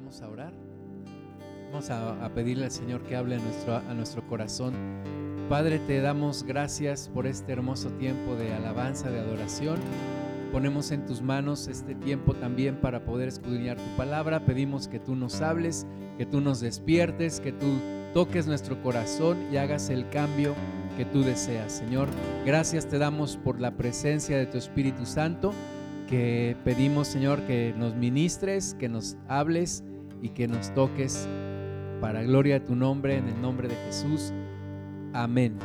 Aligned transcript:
Vamos 0.00 0.22
a 0.22 0.28
orar. 0.28 0.52
Vamos 1.70 1.90
a, 1.90 2.28
pedirle 2.34 2.64
al 2.64 2.70
Señor 2.70 3.02
que 3.02 3.16
hable 3.16 3.36
a 3.36 3.38
nuestro, 3.38 3.76
a 3.76 3.94
nuestro 3.94 4.26
corazón. 4.26 4.72
Padre, 5.50 5.78
te 5.78 6.00
damos 6.00 6.42
gracias 6.42 7.10
por 7.12 7.26
este 7.26 7.52
hermoso 7.52 7.90
tiempo 7.90 8.34
de 8.34 8.54
alabanza, 8.54 9.10
de 9.10 9.20
adoración. 9.20 9.78
Ponemos 10.52 10.90
en 10.90 11.04
tus 11.04 11.20
manos 11.20 11.68
este 11.68 11.94
tiempo 11.94 12.32
también 12.34 12.76
para 12.76 13.04
poder 13.04 13.28
escudriñar 13.28 13.76
tu 13.76 13.96
palabra. 13.98 14.46
Pedimos 14.46 14.88
que 14.88 14.98
tú 14.98 15.14
nos 15.14 15.42
hables, 15.42 15.86
que 16.16 16.24
tú 16.24 16.40
nos 16.40 16.60
despiertes, 16.60 17.38
que 17.38 17.52
tú 17.52 17.66
toques 18.14 18.46
nuestro 18.46 18.82
corazón 18.82 19.36
y 19.52 19.58
hagas 19.58 19.90
el 19.90 20.08
cambio 20.08 20.54
que 20.96 21.04
tú 21.04 21.22
deseas. 21.22 21.72
Señor, 21.72 22.08
gracias 22.46 22.86
te 22.86 22.96
damos 22.96 23.36
por 23.36 23.60
la 23.60 23.76
presencia 23.76 24.38
de 24.38 24.46
tu 24.46 24.56
Espíritu 24.56 25.04
Santo 25.04 25.52
que 26.08 26.56
pedimos, 26.64 27.06
Señor, 27.06 27.42
que 27.42 27.72
nos 27.78 27.94
ministres, 27.94 28.74
que 28.80 28.88
nos 28.88 29.16
hables 29.28 29.84
y 30.22 30.30
que 30.30 30.48
nos 30.48 30.72
toques 30.74 31.28
para 32.00 32.22
gloria 32.22 32.60
de 32.60 32.66
tu 32.66 32.74
nombre, 32.74 33.16
en 33.16 33.28
el 33.28 33.40
nombre 33.40 33.68
de 33.68 33.74
Jesús. 33.74 34.32
Amén. 35.12 35.58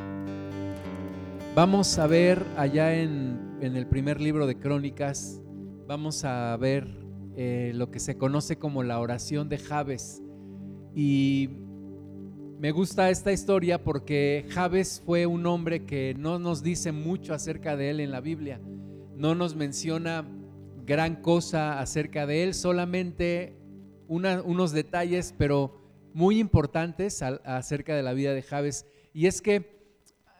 Vamos 1.56 1.98
a 1.98 2.08
ver 2.08 2.44
allá 2.58 2.96
en, 2.96 3.58
el 3.62 3.88
primer 3.88 4.22
libro 4.22 4.46
de 4.46 4.60
Crónicas, 4.60 5.42
vamos 5.88 6.24
a 6.24 6.56
ver 6.58 6.88
eh, 7.36 7.72
lo 7.74 7.90
que 7.90 8.00
se 8.00 8.18
conoce 8.18 8.58
como 8.58 8.84
la 8.84 9.00
oración 9.00 9.50
de 9.50 9.58
Jabes. 9.58 10.22
Y 10.94 11.50
me 12.60 12.72
gusta 12.72 13.10
esta 13.10 13.32
historia 13.32 13.84
porque 13.84 14.46
Jabes 14.50 15.02
fue 15.06 15.26
un 15.26 15.46
hombre 15.46 15.86
que 15.86 16.16
no 16.18 16.40
nos 16.40 16.62
dice 16.64 16.92
mucho 16.92 17.34
acerca 17.34 17.76
de 17.76 17.90
él 17.90 18.00
en 18.00 18.12
la 18.12 18.22
Biblia 18.22 18.60
no 19.16 19.34
nos 19.34 19.56
menciona 19.56 20.28
gran 20.86 21.16
cosa 21.16 21.80
acerca 21.80 22.26
de 22.26 22.44
él, 22.44 22.54
solamente 22.54 23.58
unos 24.08 24.72
detalles, 24.72 25.34
pero 25.38 25.82
muy 26.14 26.40
importantes 26.40 27.22
acerca 27.22 27.96
de 27.96 28.04
la 28.04 28.14
vida 28.14 28.34
de 28.34 28.42
Javes. 28.42 28.86
Y 29.14 29.28
es 29.28 29.42
que 29.42 29.76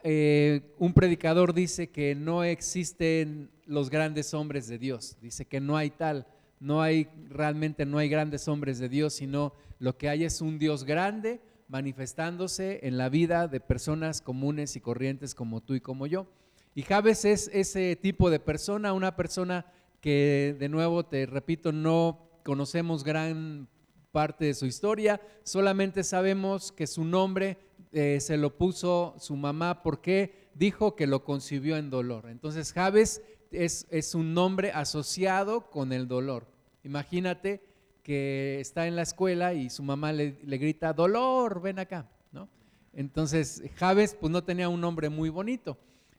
eh, 0.02 0.74
un 0.78 0.92
predicador 0.92 1.52
dice 1.52 1.88
que 1.88 2.14
no 2.14 2.44
existen 2.44 3.50
los 3.66 3.90
grandes 3.90 4.34
hombres 4.34 4.68
de 4.68 4.78
Dios, 4.78 5.16
dice 5.20 5.44
que 5.44 5.60
no 5.60 5.76
hay 5.76 5.90
tal, 5.90 6.26
no 6.60 6.80
hay 6.80 7.08
realmente 7.28 7.84
no 7.84 7.98
hay 7.98 8.08
grandes 8.08 8.48
hombres 8.48 8.78
de 8.78 8.88
Dios, 8.88 9.14
sino 9.14 9.52
lo 9.78 9.98
que 9.98 10.08
hay 10.08 10.24
es 10.24 10.40
un 10.40 10.58
Dios 10.58 10.84
grande 10.84 11.40
manifestándose 11.68 12.80
en 12.84 12.96
la 12.96 13.08
vida 13.08 13.48
de 13.48 13.60
personas 13.60 14.20
comunes 14.20 14.76
y 14.76 14.80
corrientes 14.80 15.34
como 15.34 15.60
tú 15.60 15.74
y 15.74 15.80
como 15.80 16.06
yo. 16.06 16.26
Y 16.74 16.82
Javes 16.82 17.24
es 17.24 17.50
ese 17.52 17.96
tipo 17.96 18.30
de 18.30 18.38
persona, 18.38 18.92
una 18.92 19.16
persona 19.16 19.66
que, 20.00 20.54
de 20.58 20.68
nuevo, 20.68 21.04
te 21.04 21.26
repito, 21.26 21.72
no 21.72 22.25
conocemos 22.46 23.02
gran 23.02 23.66
parte 24.12 24.44
de 24.44 24.54
su 24.54 24.66
historia, 24.66 25.20
solamente 25.42 26.04
sabemos 26.04 26.70
que 26.70 26.86
su 26.86 27.04
nombre 27.04 27.58
eh, 27.90 28.20
se 28.20 28.36
lo 28.36 28.56
puso 28.56 29.16
su 29.18 29.34
mamá 29.34 29.82
porque 29.82 30.48
dijo 30.54 30.94
que 30.94 31.08
lo 31.08 31.24
concibió 31.24 31.76
en 31.76 31.90
dolor. 31.90 32.28
Entonces 32.28 32.72
Javes 32.72 33.20
es, 33.50 33.88
es 33.90 34.14
un 34.14 34.32
nombre 34.32 34.70
asociado 34.70 35.68
con 35.70 35.92
el 35.92 36.06
dolor. 36.06 36.46
Imagínate 36.84 37.64
que 38.04 38.60
está 38.60 38.86
en 38.86 38.94
la 38.94 39.02
escuela 39.02 39.52
y 39.52 39.68
su 39.68 39.82
mamá 39.82 40.12
le, 40.12 40.38
le 40.44 40.58
grita, 40.58 40.92
dolor, 40.92 41.60
ven 41.60 41.80
acá. 41.80 42.08
¿no? 42.30 42.48
Entonces 42.92 43.60
Javes 43.74 44.16
pues 44.20 44.30
no 44.30 44.44
tenía 44.44 44.68
un 44.68 44.80
nombre 44.80 45.08
muy 45.08 45.30
bonito. 45.30 45.78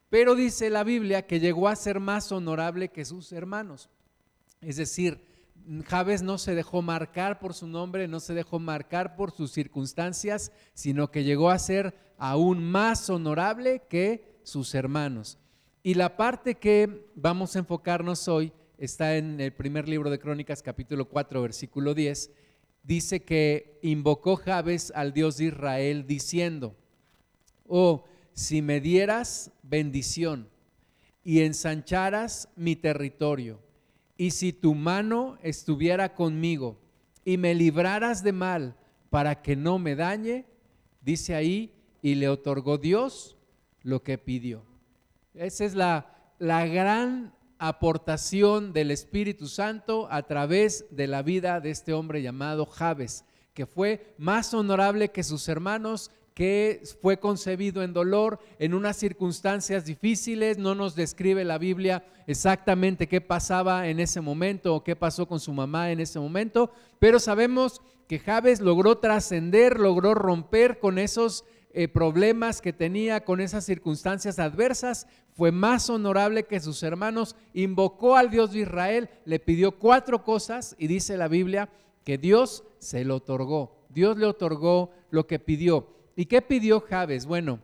Pero 0.10 0.36
dice 0.36 0.70
la 0.70 0.84
Biblia 0.84 1.26
que 1.26 1.40
llegó 1.40 1.70
a 1.70 1.76
ser 1.78 2.02
más 2.02 2.34
honorable 2.34 2.90
que 2.90 3.06
sus 3.06 3.32
hermanos. 3.32 3.90
Es 4.60 4.76
decir, 4.76 5.37
Jabes 5.86 6.22
no 6.22 6.38
se 6.38 6.56
dejó 6.56 6.82
marcar 6.82 7.40
por 7.40 7.54
su 7.54 7.68
nombre, 7.68 8.08
no 8.08 8.20
se 8.20 8.34
dejó 8.34 8.60
marcar 8.60 9.16
por 9.16 9.32
sus 9.32 9.52
circunstancias, 9.52 10.52
sino 10.74 11.12
que 11.12 11.24
llegó 11.24 11.50
a 11.50 11.60
ser 11.60 11.96
aún 12.18 12.64
más 12.64 13.10
honorable 13.10 13.84
que 13.90 14.40
sus 14.44 14.74
hermanos. 14.76 15.38
Y 15.84 15.94
la 15.94 16.18
parte 16.18 16.56
que 16.56 17.06
vamos 17.16 17.56
a 17.56 17.60
enfocarnos 17.60 18.28
hoy 18.28 18.52
está 18.78 19.18
en 19.18 19.40
el 19.40 19.54
primer 19.54 19.88
libro 19.88 20.10
de 20.10 20.20
Crónicas, 20.20 20.62
capítulo 20.62 21.10
4, 21.10 21.42
versículo 21.42 21.94
10. 21.94 22.32
Dice 22.84 23.24
que 23.24 23.80
invocó 23.82 24.38
Jabes 24.38 24.92
al 24.96 25.14
Dios 25.14 25.38
de 25.38 25.46
Israel 25.46 26.06
diciendo, 26.08 26.76
oh, 27.68 28.06
si 28.34 28.62
me 28.62 28.80
dieras 28.80 29.52
bendición 29.64 30.50
y 31.24 31.42
ensancharas 31.42 32.50
mi 32.56 32.76
territorio, 32.76 33.60
y 34.18 34.32
si 34.32 34.52
tu 34.52 34.74
mano 34.74 35.38
estuviera 35.44 36.16
conmigo 36.16 36.80
y 37.24 37.38
me 37.38 37.54
libraras 37.54 38.24
de 38.24 38.34
mal 38.34 38.76
para 39.10 39.42
que 39.42 39.56
no 39.56 39.80
me 39.80 39.96
dañe, 39.96 40.46
dice 41.02 41.36
ahí, 41.36 41.74
y 42.02 42.16
le 42.16 42.30
otorgó 42.30 42.78
Dios 42.78 43.38
lo 43.84 44.04
que 44.04 44.18
pidió. 44.18 44.64
Esa 45.34 45.66
es 45.66 45.76
la, 45.76 46.34
la 46.40 46.66
gran 46.66 47.34
aportación 47.60 48.74
del 48.74 48.92
Espíritu 48.92 49.48
Santo 49.48 50.08
a 50.12 50.24
través 50.24 50.86
de 50.92 51.08
la 51.08 51.22
vida 51.22 51.60
de 51.60 51.72
este 51.72 51.94
hombre 51.94 52.22
llamado 52.22 52.66
Jabes, 52.66 53.26
que 53.54 53.66
fue 53.66 54.14
más 54.18 54.54
honorable 54.54 55.10
que 55.10 55.24
sus 55.24 55.48
hermanos, 55.48 56.12
que 56.38 56.84
fue 57.02 57.18
concebido 57.18 57.82
en 57.82 57.94
dolor, 57.94 58.38
en 58.60 58.76
unas 58.76 58.96
circunstancias 58.96 59.86
difíciles, 59.86 60.60
no 60.60 60.76
nos 60.76 60.96
describe 60.96 61.44
la 61.44 61.58
Biblia 61.58 62.06
exactamente 62.28 63.08
qué 63.08 63.22
pasaba 63.22 63.88
en 63.88 64.00
ese 64.00 64.22
momento 64.22 64.76
o 64.76 64.84
qué 64.84 64.96
pasó 64.96 65.28
con 65.28 65.40
su 65.40 65.52
mamá 65.52 65.92
en 65.92 66.00
ese 66.00 66.20
momento, 66.20 66.70
pero 67.00 67.18
sabemos 67.18 67.82
que 68.08 68.20
Javes 68.20 68.62
logró 68.62 69.00
trascender, 69.00 69.80
logró 69.80 70.14
romper 70.14 70.78
con 70.78 71.00
esos 71.00 71.44
eh, 71.72 71.88
problemas 71.88 72.62
que 72.62 72.72
tenía, 72.72 73.26
con 73.26 73.42
esas 73.42 73.66
circunstancias 73.66 74.38
adversas, 74.38 75.08
fue 75.32 75.52
más 75.52 75.90
honorable 75.90 76.44
que 76.44 76.60
sus 76.60 76.84
hermanos, 76.84 77.36
invocó 77.56 78.16
al 78.16 78.30
Dios 78.30 78.52
de 78.52 78.60
Israel, 78.60 79.10
le 79.26 79.40
pidió 79.40 79.80
cuatro 79.80 80.24
cosas 80.24 80.76
y 80.78 80.86
dice 80.86 81.18
la 81.18 81.30
Biblia 81.30 81.68
que 82.04 82.20
Dios 82.20 82.64
se 82.78 83.06
lo 83.06 83.16
otorgó, 83.16 83.88
Dios 83.90 84.20
le 84.20 84.28
otorgó 84.28 84.92
lo 85.10 85.26
que 85.26 85.40
pidió. 85.40 85.97
¿Y 86.20 86.26
qué 86.26 86.42
pidió 86.42 86.82
Javes? 86.82 87.28
Bueno, 87.28 87.60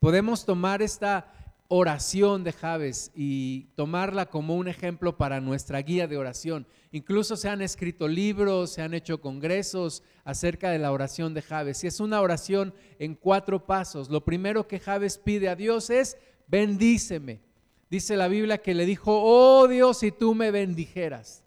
podemos 0.00 0.46
tomar 0.46 0.80
esta 0.80 1.30
oración 1.68 2.42
de 2.42 2.54
Javes 2.54 3.12
y 3.14 3.64
tomarla 3.74 4.30
como 4.30 4.56
un 4.56 4.66
ejemplo 4.66 5.18
para 5.18 5.42
nuestra 5.42 5.82
guía 5.82 6.06
de 6.06 6.16
oración. 6.16 6.66
Incluso 6.90 7.36
se 7.36 7.50
han 7.50 7.60
escrito 7.60 8.08
libros, 8.08 8.70
se 8.70 8.80
han 8.80 8.94
hecho 8.94 9.20
congresos 9.20 10.02
acerca 10.24 10.70
de 10.70 10.78
la 10.78 10.90
oración 10.90 11.34
de 11.34 11.42
Javes. 11.42 11.84
Y 11.84 11.88
es 11.88 12.00
una 12.00 12.22
oración 12.22 12.72
en 12.98 13.14
cuatro 13.14 13.66
pasos. 13.66 14.08
Lo 14.08 14.24
primero 14.24 14.66
que 14.66 14.80
Javes 14.80 15.18
pide 15.18 15.50
a 15.50 15.54
Dios 15.54 15.90
es, 15.90 16.16
bendíceme. 16.48 17.40
Dice 17.90 18.16
la 18.16 18.28
Biblia 18.28 18.56
que 18.56 18.72
le 18.72 18.86
dijo, 18.86 19.20
oh 19.22 19.68
Dios, 19.68 19.98
si 19.98 20.12
tú 20.12 20.34
me 20.34 20.50
bendijeras, 20.50 21.44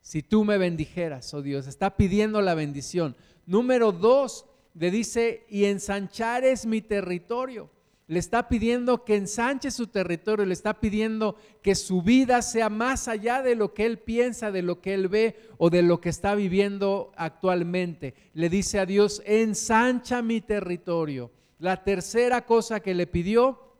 si 0.00 0.24
tú 0.24 0.44
me 0.44 0.58
bendijeras, 0.58 1.32
oh 1.34 1.40
Dios, 1.40 1.68
está 1.68 1.96
pidiendo 1.96 2.42
la 2.42 2.56
bendición. 2.56 3.14
Número 3.46 3.92
dos, 3.92 4.44
le 4.78 4.92
dice, 4.92 5.44
y 5.48 5.64
ensanchar 5.64 6.44
es 6.44 6.64
mi 6.64 6.80
territorio. 6.80 7.68
Le 8.06 8.20
está 8.20 8.48
pidiendo 8.48 9.04
que 9.04 9.16
ensanche 9.16 9.70
su 9.70 9.88
territorio, 9.88 10.46
le 10.46 10.54
está 10.54 10.80
pidiendo 10.80 11.36
que 11.62 11.74
su 11.74 12.00
vida 12.00 12.40
sea 12.42 12.70
más 12.70 13.08
allá 13.08 13.42
de 13.42 13.54
lo 13.54 13.74
que 13.74 13.84
él 13.84 13.98
piensa, 13.98 14.50
de 14.50 14.62
lo 14.62 14.80
que 14.80 14.94
él 14.94 15.08
ve 15.08 15.36
o 15.58 15.68
de 15.68 15.82
lo 15.82 16.00
que 16.00 16.08
está 16.08 16.34
viviendo 16.34 17.12
actualmente. 17.16 18.14
Le 18.32 18.48
dice 18.48 18.78
a 18.78 18.86
Dios, 18.86 19.20
ensancha 19.26 20.22
mi 20.22 20.40
territorio. 20.40 21.32
La 21.58 21.82
tercera 21.82 22.46
cosa 22.46 22.80
que 22.80 22.94
le 22.94 23.06
pidió, 23.06 23.74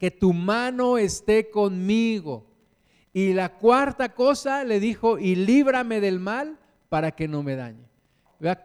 que 0.00 0.10
tu 0.10 0.32
mano 0.32 0.98
esté 0.98 1.50
conmigo. 1.50 2.46
Y 3.12 3.34
la 3.34 3.58
cuarta 3.58 4.14
cosa 4.14 4.64
le 4.64 4.80
dijo, 4.80 5.18
y 5.18 5.36
líbrame 5.36 6.00
del 6.00 6.18
mal 6.18 6.58
para 6.88 7.12
que 7.12 7.28
no 7.28 7.42
me 7.42 7.54
dañe. 7.54 7.91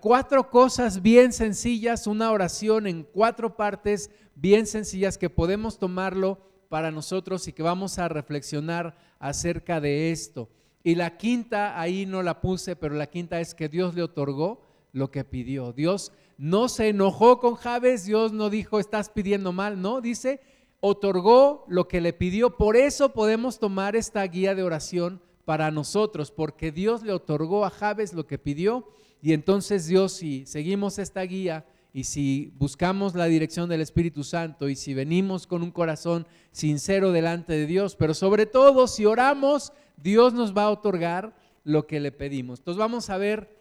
Cuatro 0.01 0.49
cosas 0.49 1.03
bien 1.03 1.31
sencillas, 1.31 2.07
una 2.07 2.31
oración 2.31 2.87
en 2.87 3.03
cuatro 3.03 3.55
partes 3.55 4.09
bien 4.33 4.65
sencillas 4.65 5.19
que 5.19 5.29
podemos 5.29 5.77
tomarlo 5.77 6.39
para 6.67 6.89
nosotros 6.89 7.47
y 7.47 7.53
que 7.53 7.61
vamos 7.61 7.99
a 7.99 8.07
reflexionar 8.07 8.97
acerca 9.19 9.79
de 9.79 10.11
esto. 10.11 10.49
Y 10.83 10.95
la 10.95 11.17
quinta, 11.17 11.79
ahí 11.79 12.07
no 12.07 12.23
la 12.23 12.41
puse, 12.41 12.75
pero 12.75 12.95
la 12.95 13.05
quinta 13.05 13.39
es 13.39 13.53
que 13.53 13.69
Dios 13.69 13.93
le 13.93 14.01
otorgó 14.01 14.61
lo 14.93 15.11
que 15.11 15.23
pidió. 15.23 15.73
Dios 15.73 16.11
no 16.39 16.69
se 16.69 16.89
enojó 16.89 17.39
con 17.39 17.53
Javes, 17.53 18.05
Dios 18.05 18.33
no 18.33 18.49
dijo 18.49 18.79
estás 18.79 19.09
pidiendo 19.09 19.51
mal, 19.51 19.79
no, 19.79 20.01
dice 20.01 20.41
otorgó 20.79 21.65
lo 21.67 21.87
que 21.87 22.01
le 22.01 22.13
pidió. 22.13 22.57
Por 22.57 22.77
eso 22.77 23.13
podemos 23.13 23.59
tomar 23.59 23.95
esta 23.95 24.23
guía 24.23 24.55
de 24.55 24.63
oración 24.63 25.21
para 25.45 25.69
nosotros, 25.69 26.31
porque 26.31 26.71
Dios 26.71 27.03
le 27.03 27.13
otorgó 27.13 27.63
a 27.63 27.69
Javes 27.69 28.13
lo 28.13 28.25
que 28.25 28.39
pidió 28.39 28.87
y 29.21 29.33
entonces 29.33 29.87
Dios, 29.87 30.13
si 30.13 30.45
seguimos 30.45 30.99
esta 30.99 31.21
guía 31.21 31.65
y 31.93 32.03
si 32.03 32.53
buscamos 32.57 33.15
la 33.15 33.25
dirección 33.25 33.69
del 33.69 33.81
Espíritu 33.81 34.23
Santo 34.23 34.69
y 34.69 34.75
si 34.75 34.93
venimos 34.93 35.47
con 35.47 35.63
un 35.63 35.71
corazón 35.71 36.27
sincero 36.51 37.11
delante 37.11 37.53
de 37.53 37.65
Dios, 37.65 37.95
pero 37.95 38.13
sobre 38.13 38.45
todo 38.45 38.87
si 38.87 39.05
oramos, 39.05 39.73
Dios 39.95 40.33
nos 40.33 40.55
va 40.55 40.63
a 40.63 40.69
otorgar 40.69 41.35
lo 41.63 41.87
que 41.87 41.99
le 41.99 42.11
pedimos. 42.11 42.59
Entonces 42.59 42.79
vamos 42.79 43.09
a 43.09 43.17
ver 43.17 43.57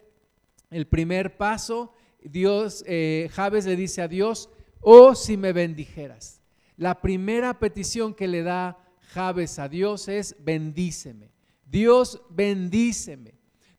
el 0.69 0.87
primer 0.87 1.37
paso, 1.37 1.93
Dios, 2.21 2.83
eh, 2.87 3.29
Javes 3.33 3.65
le 3.65 3.75
dice 3.75 4.01
a 4.01 4.07
Dios, 4.07 4.49
oh 4.81 5.15
si 5.15 5.37
me 5.37 5.53
bendijeras. 5.53 6.41
La 6.75 7.01
primera 7.01 7.57
petición 7.57 8.13
que 8.13 8.27
le 8.27 8.43
da 8.43 8.77
Javes 9.13 9.57
a 9.57 9.67
Dios 9.67 10.07
es 10.07 10.35
bendíceme. 10.39 11.31
Dios 11.65 12.21
bendíceme. 12.29 13.36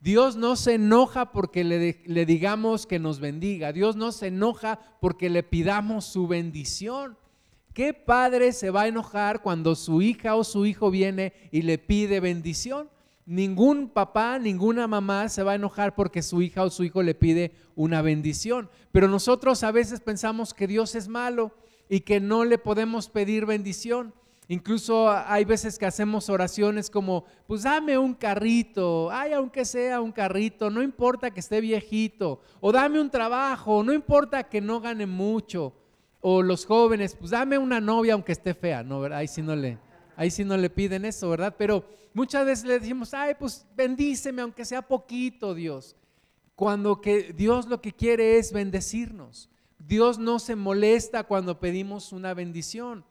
Dios 0.09 0.37
no 0.37 0.57
se 0.57 0.77
enoja 0.77 1.33
porque 1.33 1.65
le, 1.65 2.01
le, 2.07 2.25
digamos 2.25 2.87
que 2.87 2.99
nos 2.99 3.21
bendiga. 3.21 3.75
Dios 3.75 3.95
no 3.95 4.11
se 4.11 4.29
enoja 4.29 4.81
porque 5.03 5.29
le 5.29 5.43
pidamos 5.43 6.07
su 6.07 6.27
bendición. 6.27 7.19
¿Qué 7.75 7.93
padre 7.93 8.55
se 8.55 8.71
va 8.71 8.85
a 8.85 8.89
enojar 8.89 9.43
cuando 9.43 9.75
su 9.75 10.01
hija 10.01 10.35
o 10.35 10.45
su 10.45 10.65
hijo 10.65 10.91
viene 10.91 11.35
y 11.53 11.61
le 11.61 11.77
pide 11.77 12.21
bendición? 12.21 12.89
Ningún 13.27 13.91
papá, 13.91 14.39
ninguna 14.39 14.87
mamá 14.87 15.29
se 15.29 15.43
va 15.43 15.53
a 15.53 15.57
enojar 15.57 15.95
porque 15.95 16.23
su 16.23 16.41
hija 16.41 16.65
o 16.65 16.71
su 16.71 16.85
hijo 16.85 17.03
le 17.03 17.15
pide 17.15 17.53
una 17.77 18.01
bendición. 18.01 18.71
Pero 18.93 19.09
nosotros 19.09 19.63
a 19.63 19.73
veces 19.73 20.01
pensamos 20.01 20.55
que 20.55 20.67
Dios 20.67 20.95
es 20.95 21.09
malo 21.09 21.53
y 21.87 22.01
que 22.01 22.19
no 22.19 22.47
le 22.47 22.57
podemos 22.57 23.11
pedir 23.11 23.45
bendición. 23.45 24.15
Incluso 24.51 25.11
hay 25.11 25.45
veces 25.45 25.79
que 25.79 25.85
hacemos 25.85 26.31
oraciones 26.31 26.89
como, 26.89 27.27
pues 27.47 27.65
dame 27.65 27.99
un 27.99 28.15
carrito, 28.15 29.11
ay, 29.11 29.35
aunque 29.35 29.67
sea 29.67 30.01
un 30.01 30.11
carrito, 30.11 30.71
no 30.71 30.83
importa 30.83 31.31
que 31.31 31.41
esté 31.41 31.61
viejito, 31.61 32.41
o 32.61 32.73
dame 32.73 32.99
un 32.99 33.11
trabajo, 33.11 33.85
no 33.85 33.93
importa 33.93 34.45
que 34.45 34.63
no 34.63 34.81
gane 34.81 35.05
mucho, 35.05 35.75
o 36.23 36.41
los 36.43 36.65
jóvenes, 36.65 37.15
pues 37.15 37.31
dame 37.31 37.59
una 37.59 37.79
novia 37.79 38.15
aunque 38.15 38.33
esté 38.33 38.55
fea, 38.55 38.83
¿no? 38.83 39.05
Ahí 39.15 39.29
sí 39.29 39.43
no 39.43 39.55
le, 39.55 39.77
ahí 40.17 40.31
sí 40.31 40.45
no 40.45 40.57
le 40.57 40.71
piden 40.71 41.05
eso, 41.05 41.29
¿verdad? 41.29 41.55
Pero 41.59 41.85
muchas 42.15 42.47
veces 42.47 42.65
le 42.65 42.79
decimos, 42.79 43.13
ay, 43.13 43.35
pues 43.39 43.67
bendíceme 43.77 44.41
aunque 44.41 44.65
sea 44.65 44.81
poquito, 44.81 45.55
Dios. 45.55 45.95
Cuando 46.55 47.03
que 47.03 47.35
Dios 47.35 47.67
lo 47.67 47.83
que 47.83 47.93
quiere 47.93 48.39
es 48.39 48.51
bendecirnos. 48.51 49.51
Dios 49.79 50.19
no 50.19 50.39
se 50.39 50.57
molesta 50.57 51.25
cuando 51.25 51.61
pedimos 51.61 52.13
una 52.13 52.33
bendición. 52.33 53.05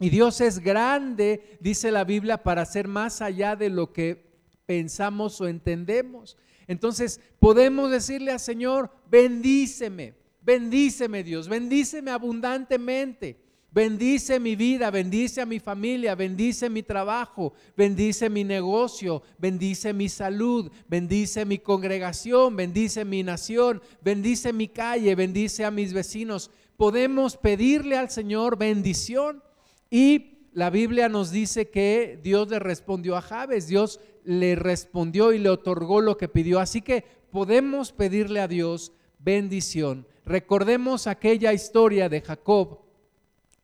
Y 0.00 0.08
Dios 0.08 0.40
es 0.40 0.60
grande, 0.60 1.58
dice 1.60 1.92
la 1.92 2.04
Biblia, 2.04 2.42
para 2.42 2.64
ser 2.64 2.88
más 2.88 3.20
allá 3.20 3.54
de 3.54 3.68
lo 3.68 3.92
que 3.92 4.30
pensamos 4.64 5.38
o 5.42 5.46
entendemos. 5.46 6.38
Entonces 6.66 7.20
podemos 7.38 7.90
decirle 7.90 8.32
al 8.32 8.40
Señor, 8.40 8.90
bendíceme, 9.10 10.14
bendíceme 10.40 11.22
Dios, 11.22 11.48
bendíceme 11.48 12.10
abundantemente. 12.10 13.38
Bendice 13.72 14.40
mi 14.40 14.56
vida, 14.56 14.90
bendice 14.90 15.42
a 15.42 15.46
mi 15.46 15.60
familia, 15.60 16.16
bendice 16.16 16.68
mi 16.68 16.82
trabajo, 16.82 17.52
bendice 17.76 18.28
mi 18.28 18.42
negocio, 18.42 19.22
bendice 19.38 19.92
mi 19.92 20.08
salud, 20.08 20.72
bendice 20.88 21.44
mi 21.44 21.58
congregación, 21.58 22.56
bendice 22.56 23.04
mi 23.04 23.22
nación, 23.22 23.80
bendice 24.02 24.52
mi 24.52 24.66
calle, 24.66 25.14
bendice 25.14 25.64
a 25.64 25.70
mis 25.70 25.92
vecinos. 25.92 26.50
Podemos 26.76 27.36
pedirle 27.36 27.96
al 27.96 28.10
Señor 28.10 28.58
bendición 28.58 29.40
y 29.90 30.38
la 30.52 30.70
Biblia 30.70 31.08
nos 31.08 31.30
dice 31.30 31.68
que 31.70 32.18
Dios 32.22 32.48
le 32.48 32.58
respondió 32.58 33.16
a 33.16 33.22
Javes, 33.22 33.66
Dios 33.66 34.00
le 34.24 34.54
respondió 34.54 35.32
y 35.32 35.38
le 35.38 35.48
otorgó 35.48 36.00
lo 36.00 36.16
que 36.16 36.28
pidió. 36.28 36.60
Así 36.60 36.82
que 36.82 37.04
podemos 37.30 37.92
pedirle 37.92 38.40
a 38.40 38.48
Dios 38.48 38.92
bendición. 39.18 40.06
Recordemos 40.24 41.06
aquella 41.06 41.52
historia 41.52 42.08
de 42.08 42.20
Jacob 42.20 42.80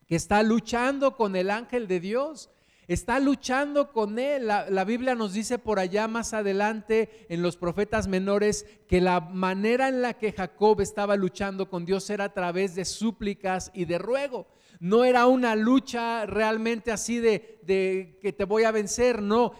que 0.07 0.15
está 0.15 0.43
luchando 0.43 1.15
con 1.15 1.35
el 1.35 1.49
ángel 1.49 1.87
de 1.87 1.99
Dios. 1.99 2.49
Está 2.87 3.19
luchando 3.19 3.91
con 3.91 4.17
él. 4.17 4.47
La, 4.47 4.69
la, 4.69 4.85
Biblia 4.85 5.13
nos 5.13 5.33
dice 5.33 5.59
por 5.59 5.79
allá 5.79 6.07
más 6.07 6.33
adelante 6.33 7.25
en 7.27 7.41
los 7.41 7.57
profetas 7.57 8.07
menores 8.07 8.65
que 8.87 9.01
la 9.01 9.19
manera 9.19 9.89
en 9.89 10.01
la 10.01 10.13
que 10.13 10.31
Jacob 10.31 10.79
estaba 10.79 11.17
luchando 11.17 11.69
con 11.69 11.85
Dios 11.85 12.09
era 12.09 12.25
a 12.25 12.33
través 12.33 12.75
de 12.75 12.85
súplicas 12.85 13.71
y 13.73 13.83
de 13.83 13.97
ruego 13.97 14.47
no 14.79 15.03
era 15.03 15.27
una 15.27 15.55
lucha 15.55 16.25
realmente 16.25 16.91
así 16.91 17.19
de, 17.19 17.59
que 18.21 18.33
te 18.33 18.45
voy 18.45 18.63
a 18.63 18.71
vencer, 18.71 19.21
no. 19.21 19.53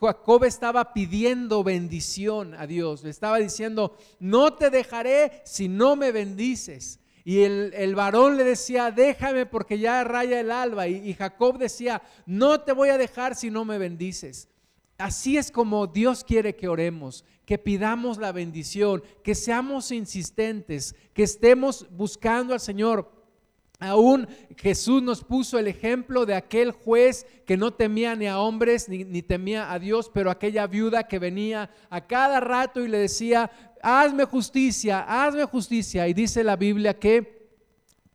Jacob 0.00 0.44
estaba 0.44 0.92
pidiendo 0.92 1.64
bendición 1.64 2.54
a 2.54 2.66
Dios, 2.66 3.02
le 3.02 3.10
estaba 3.10 3.38
diciendo, 3.38 3.96
no 4.20 4.54
te 4.54 4.70
dejaré 4.70 5.42
si 5.44 5.68
no 5.68 5.96
me 5.96 6.12
bendices. 6.12 7.00
Y 7.24 7.42
el, 7.42 7.94
varón 7.94 8.38
le 8.38 8.44
decía, 8.44 8.90
déjame 8.90 9.44
porque 9.44 9.78
ya 9.78 10.02
raya 10.02 10.40
el 10.40 10.50
alba. 10.50 10.88
Y, 10.88 11.10
y 11.10 11.14
Jacob 11.14 11.58
decía, 11.58 12.00
no 12.24 12.60
te 12.60 12.72
voy 12.72 12.88
a 12.88 12.96
dejar 12.96 13.34
si 13.34 13.50
no 13.50 13.64
me 13.66 13.76
bendices. 13.76 14.48
Así 14.96 15.36
es 15.36 15.50
como 15.50 15.86
Dios 15.86 16.24
quiere 16.24 16.56
que 16.56 16.68
oremos, 16.68 17.24
que 17.44 17.58
pidamos 17.58 18.18
la 18.18 18.32
bendición, 18.32 19.02
que 19.22 19.34
seamos 19.34 19.92
insistentes, 19.92 20.94
que 21.12 21.22
estemos 21.22 21.86
buscando 21.90 22.52
al 22.52 22.60
Señor 22.60 23.17
Aún 23.80 24.26
Jesús 24.56 25.00
nos 25.02 25.22
puso 25.22 25.56
el 25.56 25.68
ejemplo 25.68 26.26
de 26.26 26.34
aquel 26.34 26.72
juez 26.72 27.26
que 27.46 27.56
no 27.56 27.72
temía 27.72 28.16
ni 28.16 28.26
a 28.26 28.40
hombres 28.40 28.88
ni, 28.88 29.22
temía 29.22 29.72
a 29.72 29.78
Dios, 29.78 30.10
pero 30.12 30.32
aquella 30.32 30.66
viuda 30.66 31.06
que 31.06 31.20
venía 31.20 31.70
a 31.88 32.04
cada 32.04 32.40
rato 32.40 32.80
y 32.80 32.88
le 32.88 32.98
decía, 32.98 33.50
hazme 33.80 34.24
justicia, 34.24 35.04
hazme 35.06 35.44
justicia. 35.44 36.08
Y 36.08 36.12
dice 36.14 36.42
la 36.42 36.56
Biblia 36.56 36.98
que 36.98 37.50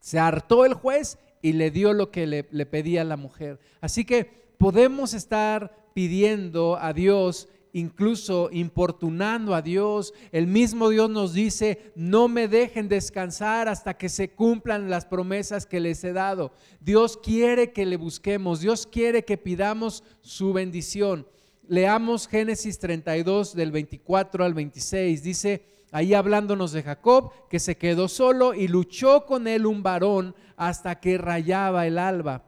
se 0.01 0.19
hartó 0.19 0.65
el 0.65 0.73
juez 0.73 1.17
y 1.41 1.53
le 1.53 1.71
dio 1.71 1.93
lo 1.93 2.11
que 2.11 2.27
le, 2.27 2.45
le 2.51 2.65
pedía 2.65 3.05
la 3.05 3.15
mujer. 3.15 3.57
Así 3.79 4.03
que 4.03 4.25
podemos 4.57 5.13
estar 5.13 5.73
pidiendo 5.93 6.77
a 6.77 6.91
Dios 6.91 7.47
incluso 7.73 8.49
importunando 8.51 9.53
a 9.55 9.61
Dios. 9.61 10.13
El 10.31 10.47
mismo 10.47 10.89
Dios 10.89 11.09
nos 11.09 11.33
dice, 11.33 11.91
no 11.95 12.27
me 12.27 12.47
dejen 12.47 12.87
descansar 12.87 13.67
hasta 13.67 13.95
que 13.95 14.09
se 14.09 14.29
cumplan 14.29 14.89
las 14.89 15.05
promesas 15.05 15.65
que 15.65 15.79
les 15.79 16.03
he 16.03 16.13
dado. 16.13 16.53
Dios 16.79 17.17
quiere 17.17 17.73
que 17.73 17.85
le 17.85 17.97
busquemos, 17.97 18.61
Dios 18.61 18.87
quiere 18.87 19.25
que 19.25 19.37
pidamos 19.37 20.03
su 20.21 20.53
bendición. 20.53 21.27
Leamos 21.67 22.27
Génesis 22.27 22.77
32 22.79 23.55
del 23.55 23.71
24 23.71 24.45
al 24.45 24.53
26. 24.53 25.23
Dice, 25.23 25.65
ahí 25.91 26.13
hablándonos 26.13 26.71
de 26.73 26.83
Jacob, 26.83 27.31
que 27.49 27.59
se 27.59 27.77
quedó 27.77 28.07
solo 28.07 28.53
y 28.53 28.67
luchó 28.67 29.25
con 29.25 29.47
él 29.47 29.65
un 29.65 29.81
varón 29.81 30.35
hasta 30.57 30.99
que 30.99 31.17
rayaba 31.17 31.87
el 31.87 31.97
alba. 31.97 32.43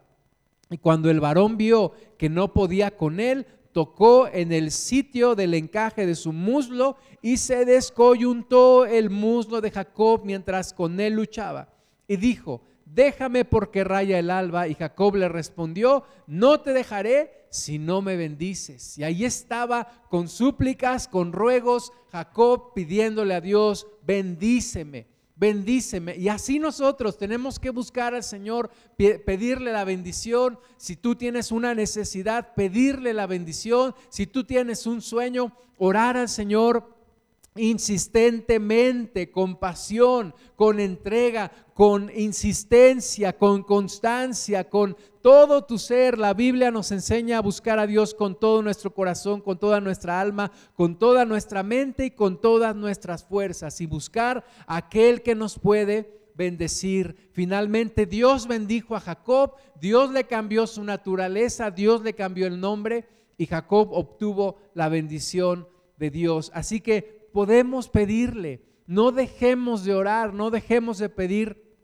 Y 0.69 0.77
cuando 0.77 1.09
el 1.09 1.19
varón 1.19 1.57
vio 1.57 1.93
que 2.17 2.29
no 2.29 2.51
podía 2.53 2.97
con 2.97 3.19
él, 3.19 3.45
tocó 3.75 4.29
en 4.31 4.53
el 4.53 4.71
sitio 4.71 5.35
del 5.35 5.53
encaje 5.53 6.05
de 6.05 6.15
su 6.15 6.31
muslo 6.31 6.95
y 7.21 7.35
se 7.35 7.65
descoyuntó 7.65 8.85
el 8.85 9.09
muslo 9.09 9.59
de 9.59 9.69
Jacob 9.69 10.21
mientras 10.23 10.71
con 10.71 10.97
él 11.01 11.15
luchaba. 11.15 11.67
Y 12.07 12.15
dijo, 12.15 12.61
déjame 12.85 13.43
porque 13.43 13.83
raya 13.83 14.17
el 14.17 14.31
alba. 14.31 14.69
Y 14.69 14.75
Jacob 14.75 15.17
le 15.17 15.27
respondió, 15.27 16.05
no 16.25 16.61
te 16.61 16.71
dejaré 16.71 17.47
si 17.49 17.77
no 17.77 18.01
me 18.01 18.15
bendices. 18.15 18.97
Y 18.97 19.03
ahí 19.03 19.25
estaba 19.25 20.05
con 20.09 20.29
súplicas, 20.29 21.09
con 21.09 21.33
ruegos, 21.33 21.91
Jacob 22.13 22.71
pidiéndole 22.73 23.33
a 23.33 23.41
Dios, 23.41 23.87
bendíceme 24.03 25.14
bendíceme. 25.35 26.15
Y 26.15 26.29
así 26.29 26.59
nosotros 26.59 27.17
tenemos 27.17 27.59
que 27.59 27.69
buscar 27.69 28.13
al 28.13 28.23
Señor, 28.23 28.71
pedirle 28.97 29.71
la 29.71 29.83
bendición. 29.83 30.57
Si 30.77 30.95
tú 30.95 31.15
tienes 31.15 31.51
una 31.51 31.73
necesidad, 31.75 32.53
pedirle 32.55 33.13
la 33.13 33.27
bendición. 33.27 33.93
Si 34.09 34.27
tú 34.27 34.43
tienes 34.43 34.85
un 34.87 35.01
sueño, 35.01 35.55
orar 35.77 36.17
al 36.17 36.29
Señor 36.29 36.94
insistentemente, 37.55 39.31
con 39.31 39.57
pasión, 39.57 40.33
con 40.55 40.79
entrega, 40.79 41.51
con 41.73 42.11
insistencia, 42.13 43.37
con 43.37 43.63
constancia, 43.63 44.69
con 44.69 44.95
todo 45.21 45.63
tu 45.63 45.77
ser. 45.77 46.17
La 46.17 46.33
Biblia 46.33 46.69
nos 46.69 46.91
enseña 46.91 47.37
a 47.37 47.41
buscar 47.41 47.79
a 47.79 47.87
Dios 47.87 48.13
con 48.13 48.37
todo 48.37 48.61
nuestro 48.61 48.93
corazón, 48.93 49.41
con 49.41 49.57
toda 49.57 49.79
nuestra 49.79 50.19
alma, 50.19 50.51
con 50.75 50.99
toda 50.99 51.25
nuestra 51.25 51.63
mente 51.63 52.05
y 52.05 52.11
con 52.11 52.41
todas 52.41 52.75
nuestras 52.75 53.23
fuerzas 53.23 53.79
y 53.79 53.85
buscar 53.85 54.45
a 54.67 54.77
aquel 54.77 55.21
que 55.21 55.35
nos 55.35 55.57
puede 55.57 56.11
bendecir. 56.35 57.29
Finalmente 57.31 58.05
Dios 58.05 58.47
bendijo 58.47 58.95
a 58.95 58.99
Jacob, 58.99 59.53
Dios 59.79 60.11
le 60.11 60.25
cambió 60.25 60.67
su 60.67 60.83
naturaleza, 60.83 61.71
Dios 61.71 62.01
le 62.01 62.13
cambió 62.13 62.47
el 62.47 62.59
nombre 62.59 63.05
y 63.37 63.45
Jacob 63.45 63.89
obtuvo 63.91 64.57
la 64.73 64.89
bendición 64.89 65.67
de 65.97 66.09
Dios. 66.09 66.51
Así 66.53 66.81
que 66.81 67.24
podemos 67.35 67.89
pedirle. 67.89 68.63
No 68.87 69.11
dejemos 69.11 69.83
de 69.83 69.93
orar, 69.93 70.33
no 70.33 70.51
dejemos 70.51 70.99
de 70.99 71.09
pedir 71.09 71.75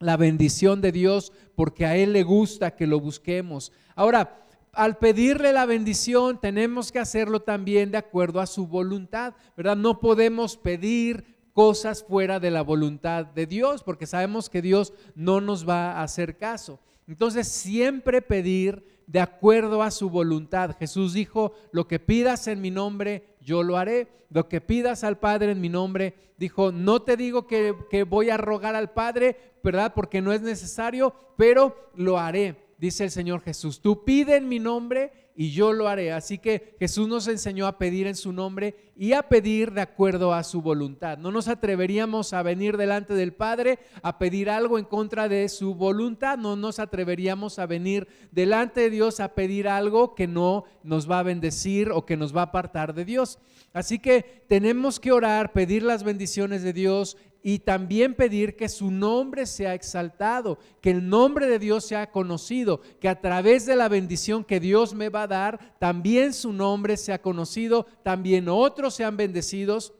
la 0.00 0.16
bendición 0.16 0.80
de 0.80 0.90
Dios 0.90 1.32
porque 1.54 1.86
a 1.86 1.94
Él 1.96 2.12
le 2.12 2.24
gusta 2.24 2.74
que 2.74 2.88
lo 2.88 2.98
busquemos. 2.98 3.70
Ahora, 3.94 4.44
al 4.72 4.98
pedirle 4.98 5.52
la 5.52 5.66
bendición 5.66 6.40
tenemos 6.40 6.90
que 6.90 6.98
hacerlo 6.98 7.38
también 7.42 7.92
de 7.92 7.98
acuerdo 7.98 8.40
a 8.40 8.48
su 8.48 8.66
voluntad, 8.66 9.34
¿verdad? 9.56 9.76
No 9.76 10.00
podemos 10.00 10.56
pedir 10.56 11.36
cosas 11.52 12.02
fuera 12.02 12.40
de 12.40 12.50
la 12.50 12.62
voluntad 12.62 13.24
de 13.24 13.46
Dios 13.46 13.84
porque 13.84 14.04
sabemos 14.04 14.50
que 14.50 14.62
Dios 14.62 14.92
no 15.14 15.40
nos 15.40 15.68
va 15.68 15.92
a 15.92 16.02
hacer 16.02 16.38
caso. 16.38 16.80
Entonces, 17.06 17.46
siempre 17.46 18.20
pedir 18.20 18.84
de 19.08 19.20
acuerdo 19.20 19.82
a 19.82 19.90
su 19.90 20.10
voluntad. 20.10 20.76
Jesús 20.78 21.14
dijo, 21.14 21.52
lo 21.72 21.88
que 21.88 21.98
pidas 21.98 22.46
en 22.46 22.60
mi 22.60 22.70
nombre, 22.70 23.24
yo 23.40 23.62
lo 23.62 23.76
haré. 23.76 24.08
Lo 24.30 24.48
que 24.48 24.60
pidas 24.60 25.04
al 25.04 25.18
Padre 25.18 25.52
en 25.52 25.60
mi 25.60 25.68
nombre, 25.68 26.14
dijo, 26.36 26.70
no 26.72 27.02
te 27.02 27.16
digo 27.16 27.46
que, 27.46 27.74
que 27.90 28.04
voy 28.04 28.30
a 28.30 28.36
rogar 28.36 28.74
al 28.74 28.90
Padre, 28.92 29.36
¿verdad? 29.62 29.94
Porque 29.94 30.20
no 30.20 30.32
es 30.32 30.42
necesario, 30.42 31.14
pero 31.36 31.90
lo 31.94 32.18
haré, 32.18 32.56
dice 32.78 33.04
el 33.04 33.10
Señor 33.10 33.40
Jesús. 33.40 33.80
Tú 33.80 34.04
pide 34.04 34.36
en 34.36 34.48
mi 34.48 34.58
nombre 34.58 35.27
y 35.40 35.52
yo 35.52 35.72
lo 35.72 35.86
haré. 35.86 36.10
Así 36.10 36.38
que 36.38 36.74
Jesús 36.80 37.06
nos 37.06 37.28
enseñó 37.28 37.68
a 37.68 37.78
pedir 37.78 38.08
en 38.08 38.16
su 38.16 38.32
nombre 38.32 38.74
y 38.96 39.12
a 39.12 39.22
pedir 39.22 39.70
de 39.70 39.80
acuerdo 39.80 40.34
a 40.34 40.42
su 40.42 40.62
voluntad. 40.62 41.16
No 41.16 41.30
nos 41.30 41.46
atreveríamos 41.46 42.32
a 42.32 42.42
venir 42.42 42.76
delante 42.76 43.14
del 43.14 43.32
Padre 43.32 43.78
a 44.02 44.18
pedir 44.18 44.50
algo 44.50 44.80
en 44.80 44.84
contra 44.84 45.28
de 45.28 45.48
su 45.48 45.76
voluntad. 45.76 46.38
No 46.38 46.56
nos 46.56 46.80
atreveríamos 46.80 47.60
a 47.60 47.66
venir 47.66 48.08
delante 48.32 48.80
de 48.80 48.90
Dios 48.90 49.20
a 49.20 49.36
pedir 49.36 49.68
algo 49.68 50.16
que 50.16 50.26
no 50.26 50.64
nos 50.82 51.08
va 51.08 51.20
a 51.20 51.22
bendecir 51.22 51.92
o 51.92 52.04
que 52.04 52.16
nos 52.16 52.36
va 52.36 52.40
a 52.40 52.46
apartar 52.46 52.92
de 52.92 53.04
Dios. 53.04 53.38
Así 53.72 54.00
que 54.00 54.42
tenemos 54.48 54.98
que 54.98 55.12
orar, 55.12 55.52
pedir 55.52 55.84
las 55.84 56.02
bendiciones 56.02 56.64
de 56.64 56.72
Dios 56.72 57.16
y 57.42 57.60
también 57.60 58.14
pedir 58.14 58.56
que 58.56 58.68
su 58.68 58.90
nombre 58.90 59.46
sea 59.46 59.74
exaltado, 59.74 60.58
que 60.80 60.90
el 60.90 61.08
nombre 61.08 61.46
de 61.46 61.58
Dios 61.58 61.84
sea 61.84 62.10
conocido, 62.10 62.80
que 63.00 63.08
a 63.08 63.20
través 63.20 63.64
de 63.64 63.76
la 63.76 63.88
bendición 63.88 64.44
que 64.44 64.60
Dios 64.60 64.94
me 64.94 65.08
va 65.08 65.22
a 65.22 65.28
dar, 65.28 65.76
también 65.78 66.32
su 66.34 66.52
nombre 66.52 66.96
sea 66.96 67.22
conocido, 67.22 67.86
también 68.02 68.48
otros 68.48 68.94
sean 68.94 69.16
bendecidos 69.16 69.94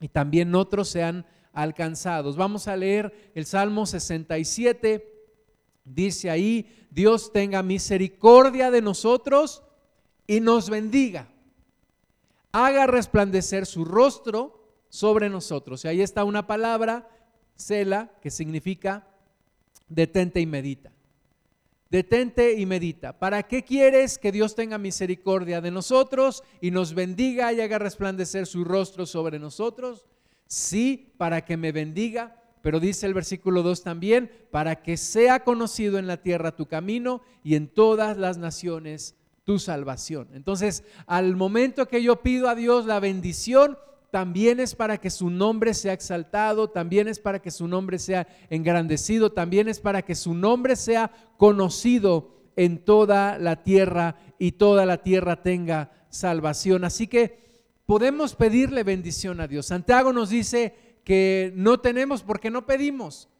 y 0.00 0.08
también 0.08 0.54
otros 0.54 0.88
sean 0.88 1.26
alcanzados. 1.52 2.36
Vamos 2.36 2.66
a 2.68 2.76
leer 2.76 3.30
el 3.34 3.44
Salmo 3.44 3.86
67. 3.86 5.08
Dice 5.84 6.30
ahí, 6.30 6.86
Dios 6.90 7.32
tenga 7.32 7.62
misericordia 7.62 8.70
de 8.70 8.82
nosotros 8.82 9.62
y 10.26 10.40
nos 10.40 10.70
bendiga. 10.70 11.28
Haga 12.50 12.86
resplandecer 12.86 13.66
su 13.66 13.84
rostro 13.84 14.61
sobre 14.92 15.30
nosotros. 15.30 15.82
Y 15.84 15.88
ahí 15.88 16.02
está 16.02 16.22
una 16.22 16.46
palabra, 16.46 17.08
cela, 17.56 18.12
que 18.20 18.30
significa 18.30 19.08
detente 19.88 20.38
y 20.38 20.44
medita. 20.44 20.92
Detente 21.88 22.52
y 22.58 22.66
medita. 22.66 23.18
¿Para 23.18 23.42
qué 23.42 23.64
quieres 23.64 24.18
que 24.18 24.30
Dios 24.30 24.54
tenga 24.54 24.76
misericordia 24.76 25.62
de 25.62 25.70
nosotros 25.70 26.44
y 26.60 26.70
nos 26.70 26.92
bendiga 26.92 27.54
y 27.54 27.62
haga 27.62 27.78
resplandecer 27.78 28.46
su 28.46 28.64
rostro 28.64 29.06
sobre 29.06 29.38
nosotros? 29.38 30.04
Sí, 30.46 31.14
para 31.16 31.42
que 31.42 31.56
me 31.56 31.72
bendiga, 31.72 32.42
pero 32.60 32.78
dice 32.78 33.06
el 33.06 33.14
versículo 33.14 33.62
2 33.62 33.82
también, 33.82 34.30
para 34.50 34.82
que 34.82 34.98
sea 34.98 35.42
conocido 35.42 35.98
en 35.98 36.06
la 36.06 36.18
tierra 36.18 36.54
tu 36.54 36.66
camino 36.66 37.22
y 37.42 37.54
en 37.54 37.68
todas 37.68 38.18
las 38.18 38.36
naciones 38.36 39.16
tu 39.44 39.58
salvación. 39.58 40.28
Entonces, 40.34 40.84
al 41.06 41.34
momento 41.34 41.88
que 41.88 42.02
yo 42.02 42.20
pido 42.20 42.50
a 42.50 42.54
Dios 42.54 42.84
la 42.84 43.00
bendición, 43.00 43.78
también 44.12 44.60
es 44.60 44.74
para 44.74 44.98
que 44.98 45.08
su 45.08 45.30
nombre 45.30 45.72
sea 45.72 45.94
exaltado, 45.94 46.68
también 46.68 47.08
es 47.08 47.18
para 47.18 47.40
que 47.40 47.50
su 47.50 47.66
nombre 47.66 47.98
sea 47.98 48.28
engrandecido, 48.50 49.32
también 49.32 49.70
es 49.70 49.80
para 49.80 50.02
que 50.02 50.14
su 50.14 50.34
nombre 50.34 50.76
sea 50.76 51.10
conocido 51.38 52.36
en 52.54 52.84
toda 52.84 53.38
la 53.38 53.62
tierra 53.62 54.16
y 54.38 54.52
toda 54.52 54.84
la 54.84 54.98
tierra 54.98 55.42
tenga 55.42 55.92
salvación. 56.10 56.84
Así 56.84 57.06
que 57.06 57.64
podemos 57.86 58.34
pedirle 58.34 58.82
bendición 58.84 59.40
a 59.40 59.48
Dios. 59.48 59.64
Santiago 59.64 60.12
nos 60.12 60.28
dice 60.28 60.74
que 61.04 61.50
no 61.56 61.80
tenemos 61.80 62.22
porque 62.22 62.50
no 62.50 62.66
pedimos 62.66 63.30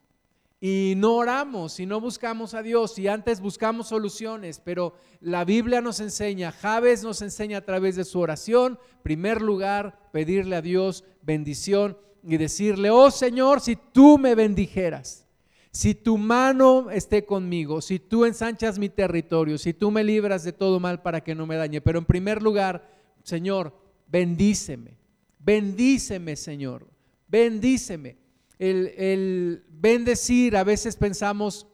y 0.65 0.93
no 0.95 1.15
oramos 1.15 1.81
y 1.81 1.85
no 1.85 1.99
buscamos 1.99 2.53
a 2.53 2.63
Dios 2.63 2.97
y 2.97 3.09
antes 3.09 3.41
buscamos 3.41 3.89
soluciones, 3.89 4.61
pero 4.63 4.93
la 5.19 5.43
Biblia 5.43 5.81
nos 5.81 5.99
enseña, 5.99 6.53
Javes 6.53 7.03
nos 7.03 7.21
enseña 7.21 7.57
a 7.57 7.65
través 7.65 7.97
de 7.97 8.05
su 8.05 8.21
oración, 8.21 8.79
primer 9.01 9.41
lugar, 9.41 10.09
pedirle 10.13 10.55
a 10.55 10.61
Dios 10.61 11.03
bendición 11.21 11.97
y 12.23 12.37
decirle, 12.37 12.91
oh 12.91 13.11
Señor, 13.11 13.59
si 13.59 13.75
tú 13.75 14.17
me 14.17 14.35
bendijeras, 14.35 15.27
si 15.69 15.95
tu 15.95 16.17
mano 16.17 16.89
esté 16.91 17.25
conmigo, 17.25 17.81
si 17.81 17.99
tú 17.99 18.23
ensanchas 18.23 18.79
mi 18.79 18.87
territorio, 18.87 19.57
si 19.57 19.73
tú 19.73 19.91
me 19.91 20.05
libras 20.05 20.45
de 20.45 20.53
todo 20.53 20.79
mal 20.79 21.01
para 21.01 21.19
que 21.19 21.35
no 21.35 21.45
me 21.45 21.57
dañe, 21.57 21.81
pero 21.81 21.99
en 21.99 22.05
primer 22.05 22.41
lugar, 22.41 22.89
Señor, 23.23 23.77
bendíceme, 24.07 24.97
bendíceme, 25.39 26.37
Señor, 26.37 26.87
bendíceme 27.27 28.22
el, 28.59 29.63
bendecir, 29.69 30.55
a 30.55 30.63
veces 30.63 30.95
pensamos 30.95 31.67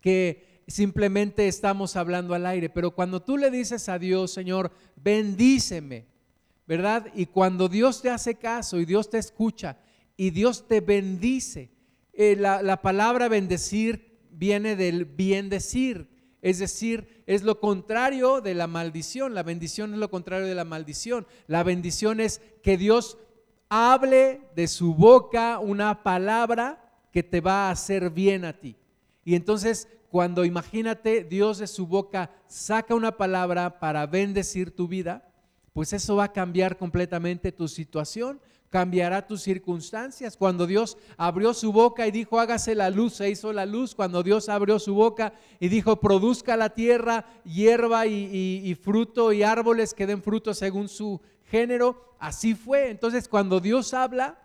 que 0.00 0.62
simplemente 0.66 1.48
estamos 1.48 1.96
hablando 1.96 2.34
al 2.34 2.46
aire, 2.46 2.68
pero 2.68 2.92
cuando 2.92 3.22
tú 3.22 3.36
le 3.36 3.50
dices 3.50 3.88
a 3.88 3.98
Dios, 3.98 4.32
Señor, 4.32 4.70
bendíceme, 4.96 6.06
¿verdad? 6.66 7.06
Y 7.14 7.26
cuando 7.26 7.68
Dios 7.68 8.02
te 8.02 8.10
hace 8.10 8.36
caso 8.36 8.78
y 8.78 8.84
Dios 8.84 9.10
te 9.10 9.18
escucha 9.18 9.78
y 10.16 10.30
Dios 10.30 10.68
te 10.68 10.80
bendice, 10.80 11.70
eh, 12.12 12.36
la, 12.38 12.62
la 12.62 12.82
palabra 12.82 13.28
bendecir 13.28 14.18
viene 14.30 14.76
del 14.76 15.04
bien 15.04 15.48
decir, 15.48 16.08
es 16.40 16.58
decir, 16.58 17.22
es 17.26 17.42
lo 17.42 17.60
contrario 17.60 18.40
de 18.40 18.54
la 18.54 18.66
maldición. 18.66 19.34
La 19.34 19.42
bendición 19.42 19.92
es 19.92 19.98
lo 19.98 20.10
contrario 20.10 20.46
de 20.46 20.54
la 20.54 20.64
maldición. 20.64 21.26
La 21.46 21.64
bendición 21.64 22.20
es 22.20 22.40
que 22.62 22.76
Dios 22.76 23.18
hable 23.68 24.40
de 24.54 24.66
su 24.66 24.94
boca 24.94 25.58
una 25.58 26.02
palabra 26.02 26.84
que 27.12 27.22
te 27.22 27.40
va 27.40 27.68
a 27.68 27.70
hacer 27.70 28.10
bien 28.10 28.44
a 28.44 28.52
ti. 28.52 28.76
Y 29.24 29.34
entonces, 29.34 29.88
cuando 30.10 30.44
imagínate, 30.44 31.24
Dios 31.24 31.58
de 31.58 31.66
su 31.66 31.86
boca 31.86 32.30
saca 32.46 32.94
una 32.94 33.16
palabra 33.16 33.78
para 33.78 34.06
bendecir 34.06 34.74
tu 34.74 34.88
vida, 34.88 35.28
pues 35.72 35.92
eso 35.92 36.16
va 36.16 36.24
a 36.24 36.32
cambiar 36.32 36.76
completamente 36.76 37.52
tu 37.52 37.68
situación, 37.68 38.40
cambiará 38.70 39.26
tus 39.26 39.42
circunstancias. 39.42 40.36
Cuando 40.36 40.66
Dios 40.66 40.96
abrió 41.16 41.54
su 41.54 41.72
boca 41.72 42.06
y 42.06 42.10
dijo, 42.10 42.40
hágase 42.40 42.74
la 42.74 42.90
luz, 42.90 43.14
se 43.14 43.30
hizo 43.30 43.52
la 43.52 43.66
luz. 43.66 43.94
Cuando 43.94 44.22
Dios 44.22 44.48
abrió 44.48 44.78
su 44.78 44.94
boca 44.94 45.34
y 45.60 45.68
dijo, 45.68 46.00
produzca 46.00 46.56
la 46.56 46.70
tierra 46.70 47.26
hierba 47.44 48.06
y, 48.06 48.62
y 48.64 48.74
fruto 48.74 49.32
y 49.32 49.42
árboles 49.42 49.94
que 49.94 50.06
den 50.06 50.22
fruto 50.22 50.54
según 50.54 50.88
su 50.88 51.20
género, 51.50 52.14
así 52.18 52.54
fue. 52.54 52.90
Entonces 52.90 53.28
cuando 53.28 53.60
Dios 53.60 53.94
habla, 53.94 54.38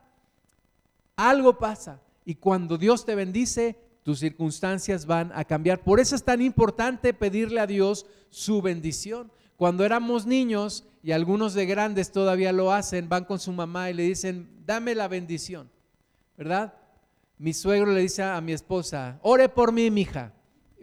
algo 1.16 1.58
pasa. 1.58 2.02
Y 2.26 2.36
cuando 2.36 2.78
Dios 2.78 3.06
te 3.06 3.16
bendice, 3.16 3.78
tus 4.04 4.20
circunstancias 4.20 5.06
van 5.06 5.32
a 5.36 5.46
cambiar. 5.46 5.82
Por 5.82 6.00
eso 6.00 6.16
es 6.16 6.24
tan 6.24 6.42
importante 6.42 7.14
pedirle 7.14 7.60
a 7.60 7.68
Dios 7.68 8.06
su 8.30 8.62
bendición. 8.62 9.32
Cuando 9.58 9.86
éramos 9.86 10.26
niños, 10.26 10.86
y 11.04 11.12
algunos 11.12 11.54
de 11.54 11.66
grandes 11.66 12.12
todavía 12.12 12.54
lo 12.54 12.72
hacen, 12.72 13.10
van 13.10 13.26
con 13.26 13.38
su 13.38 13.52
mamá 13.52 13.90
y 13.90 13.94
le 13.94 14.04
dicen, 14.04 14.50
dame 14.66 14.96
la 14.96 15.10
bendición, 15.10 15.70
¿verdad? 16.38 16.74
Mi 17.38 17.54
suegro 17.54 17.92
le 17.92 18.00
dice 18.00 18.24
a 18.24 18.40
mi 18.40 18.54
esposa, 18.54 19.20
ore 19.22 19.50
por 19.50 19.74
mí, 19.74 19.92
mija. 19.92 20.32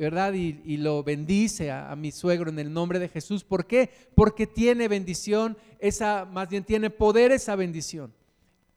¿Verdad? 0.01 0.33
Y, 0.33 0.79
lo 0.79 1.03
bendice 1.03 1.71
a, 1.71 1.95
mi 1.95 2.11
suegro 2.11 2.49
en 2.49 2.59
el 2.59 2.73
nombre 2.73 2.99
de 2.99 3.09
Jesús. 3.09 3.45
¿Por 3.45 3.67
qué? 3.67 3.91
Porque 4.15 4.47
tiene 4.47 4.89
bendición, 4.89 5.59
esa, 5.79 6.25
más 6.25 6.49
bien 6.49 6.65
tiene 6.65 6.89
poder 6.89 7.33
esa 7.33 7.55
bendición. 7.55 8.15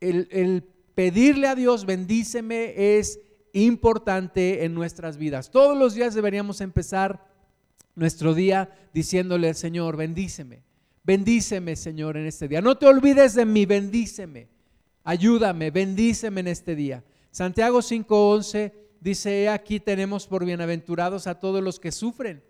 El, 0.01 0.65
pedirle 0.96 1.48
a 1.48 1.56
Dios, 1.56 1.86
bendíceme, 1.86 2.98
es 2.98 3.22
importante 3.53 4.65
en 4.65 4.74
nuestras 4.74 5.15
vidas. 5.15 5.50
Todos 5.50 5.77
los 5.77 5.94
días 5.96 6.13
deberíamos 6.13 6.60
empezar 6.60 7.25
nuestro 7.96 8.34
día 8.34 8.70
diciéndole 8.94 9.48
al 9.48 9.56
Señor, 9.56 9.96
bendíceme, 9.96 10.63
bendíceme 11.03 11.77
Señor 11.77 12.18
en 12.18 12.25
este 12.25 12.50
día. 12.50 12.60
No 12.60 12.77
te 12.77 12.86
olvides 12.86 13.34
de 13.34 13.46
mí, 13.46 13.65
bendíceme, 13.65 14.50
ayúdame, 15.06 15.72
bendíceme 15.72 16.42
en 16.42 16.48
este 16.48 16.75
día. 16.75 17.01
Santiago 17.32 17.82
5:11 17.82 18.83
dice, 19.03 19.50
aquí 19.50 19.79
tenemos 19.79 20.27
por 20.27 20.45
bienaventurados 20.45 21.27
a 21.27 21.39
todos 21.39 21.62
los 21.62 21.79
que 21.79 21.91
sufren. 21.91 22.43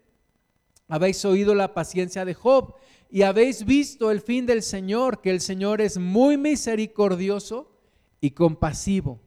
Habéis 0.87 1.25
oído 1.25 1.55
la 1.55 1.73
paciencia 1.73 2.25
de 2.25 2.35
Job 2.35 2.75
y 3.09 3.23
habéis 3.23 3.65
visto 3.65 4.11
el 4.11 4.21
fin 4.21 4.45
del 4.45 4.61
Señor, 4.61 5.21
que 5.21 5.31
el 5.31 5.41
Señor 5.41 5.81
es 5.81 5.97
muy 5.97 6.37
misericordioso 6.37 7.71
y 8.21 8.31
compasivo. 8.31 9.19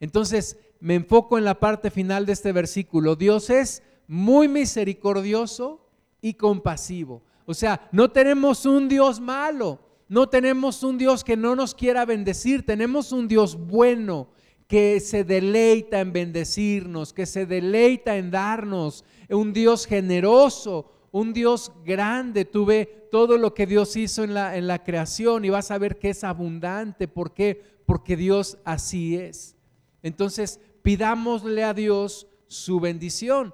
Entonces, 0.00 0.58
me 0.80 0.94
enfoco 0.94 1.38
en 1.38 1.44
la 1.44 1.58
parte 1.58 1.90
final 1.90 2.26
de 2.26 2.32
este 2.32 2.52
versículo. 2.52 3.16
Dios 3.16 3.50
es 3.50 3.82
muy 4.06 4.48
misericordioso 4.48 5.86
y 6.20 6.34
compasivo. 6.34 7.22
O 7.46 7.54
sea, 7.54 7.88
no 7.92 8.10
tenemos 8.10 8.66
un 8.66 8.88
Dios 8.88 9.20
malo, 9.20 9.80
no 10.08 10.28
tenemos 10.28 10.82
un 10.82 10.98
Dios 10.98 11.24
que 11.24 11.36
no 11.36 11.54
nos 11.56 11.74
quiera 11.74 12.04
bendecir, 12.04 12.66
tenemos 12.66 13.12
un 13.12 13.28
Dios 13.28 13.56
bueno, 13.56 14.28
que 14.70 15.00
se 15.00 15.24
deleita 15.24 15.98
en 15.98 16.12
bendecirnos, 16.12 17.12
que 17.12 17.26
se 17.26 17.44
deleita 17.44 18.16
en 18.16 18.30
darnos, 18.30 19.04
un 19.28 19.52
Dios 19.52 19.84
generoso, 19.84 20.92
un 21.10 21.32
Dios 21.32 21.72
grande. 21.84 22.44
Tú 22.44 22.66
ve 22.66 23.08
todo 23.10 23.36
lo 23.36 23.52
que 23.52 23.66
Dios 23.66 23.96
hizo 23.96 24.22
en 24.22 24.32
la, 24.32 24.56
en 24.56 24.68
la 24.68 24.84
creación 24.84 25.44
y 25.44 25.50
vas 25.50 25.72
a 25.72 25.78
ver 25.78 25.98
que 25.98 26.10
es 26.10 26.22
abundante. 26.22 27.08
¿Por 27.08 27.34
qué? 27.34 27.60
Porque 27.84 28.16
Dios 28.16 28.58
así 28.64 29.16
es. 29.16 29.56
Entonces, 30.04 30.60
pidámosle 30.82 31.64
a 31.64 31.74
Dios 31.74 32.28
su 32.46 32.78
bendición. 32.78 33.52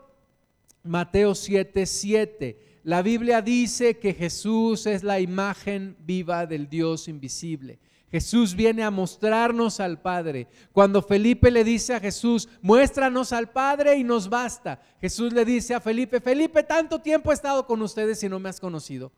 Mateo 0.83 1.35
7, 1.35 1.87
7. 1.87 2.81
la 2.83 3.01
Biblia 3.01 3.41
dice 3.41 3.97
que 3.97 4.13
Jesús 4.13 4.85
es 4.85 5.03
la 5.03 5.19
imagen 5.19 5.97
viva 5.99 6.45
del 6.45 6.69
Dios 6.69 7.09
invisible. 7.09 7.79
Jesús 8.17 8.57
viene 8.57 8.83
a 8.83 8.91
mostrarnos 8.91 9.79
al 9.79 10.01
Padre. 10.01 10.49
Cuando 10.73 11.03
Felipe 11.03 11.51
le 11.51 11.65
dice 11.65 11.93
a 11.93 12.01
Jesús, 12.01 12.49
muéstranos 12.63 13.31
al 13.31 13.51
Padre 13.51 13.99
y 13.99 14.05
nos 14.05 14.31
basta. 14.31 14.81
Jesús 15.03 15.35
le 15.35 15.45
dice 15.45 15.75
a 15.75 15.83
Felipe, 15.83 16.23
Felipe, 16.23 16.63
tanto 16.63 16.99
tiempo 16.99 17.31
he 17.31 17.35
estado 17.35 17.67
con 17.67 17.83
ustedes 17.83 18.23
y 18.23 18.31
no 18.31 18.39
me 18.39 18.49
has 18.49 18.59
conocido. 18.59 19.13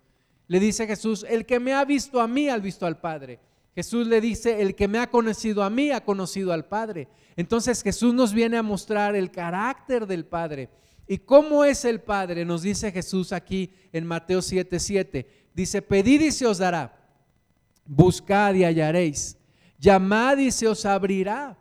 Le 0.48 0.58
dice 0.58 0.84
Jesús, 0.84 1.24
el 1.28 1.46
que 1.46 1.60
me 1.60 1.74
ha 1.74 1.84
visto 1.84 2.20
a 2.20 2.26
mí, 2.26 2.48
ha 2.48 2.58
visto 2.58 2.86
al 2.86 2.98
Padre. 2.98 3.38
Jesús 3.72 4.08
le 4.08 4.20
dice, 4.20 4.60
el 4.60 4.74
que 4.74 4.88
me 4.88 4.98
ha 4.98 5.08
conocido 5.08 5.62
a 5.62 5.70
mí, 5.70 5.92
ha 5.92 6.04
conocido 6.04 6.52
al 6.52 6.64
Padre. 6.64 7.06
Entonces 7.36 7.84
Jesús 7.84 8.12
nos 8.12 8.32
viene 8.32 8.56
a 8.56 8.64
mostrar 8.64 9.14
el 9.14 9.30
carácter 9.30 10.08
del 10.08 10.24
Padre. 10.24 10.70
¿Y 11.06 11.18
cómo 11.18 11.64
es 11.64 11.84
el 11.84 12.00
Padre? 12.00 12.44
Nos 12.44 12.62
dice 12.62 12.90
Jesús 12.90 13.32
aquí 13.32 13.70
en 13.92 14.04
Mateo 14.04 14.40
7:7. 14.40 15.24
Dice, 15.54 15.82
pedid 15.82 16.20
y 16.20 16.32
se 16.32 16.46
os 16.46 16.58
dará 16.58 16.97
buscad 17.88 18.54
y 18.54 18.64
hallaréis, 18.64 19.36
llamad 19.78 20.36
y 20.36 20.50
se 20.52 20.68
os 20.68 20.84
abrirá, 20.84 21.58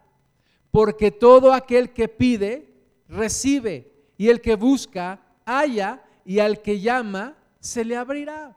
porque 0.69 1.10
todo 1.10 1.53
aquel 1.53 1.93
que 1.93 2.07
pide, 2.07 2.74
recibe, 3.07 3.91
y 4.17 4.27
el 4.27 4.41
que 4.41 4.55
busca, 4.55 5.22
halla, 5.46 6.03
y 6.25 6.39
al 6.39 6.62
que 6.62 6.79
llama, 6.81 7.38
se 7.60 7.86
le 7.86 7.96
abrirá. 7.96 8.55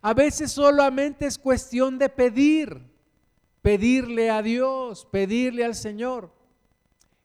A 0.00 0.14
veces 0.14 0.52
solamente 0.52 1.26
es 1.26 1.36
cuestión 1.36 1.98
de 1.98 2.08
pedir, 2.08 2.80
pedirle 3.60 4.30
a 4.30 4.42
Dios, 4.42 5.06
pedirle 5.10 5.64
al 5.64 5.74
Señor. 5.74 6.32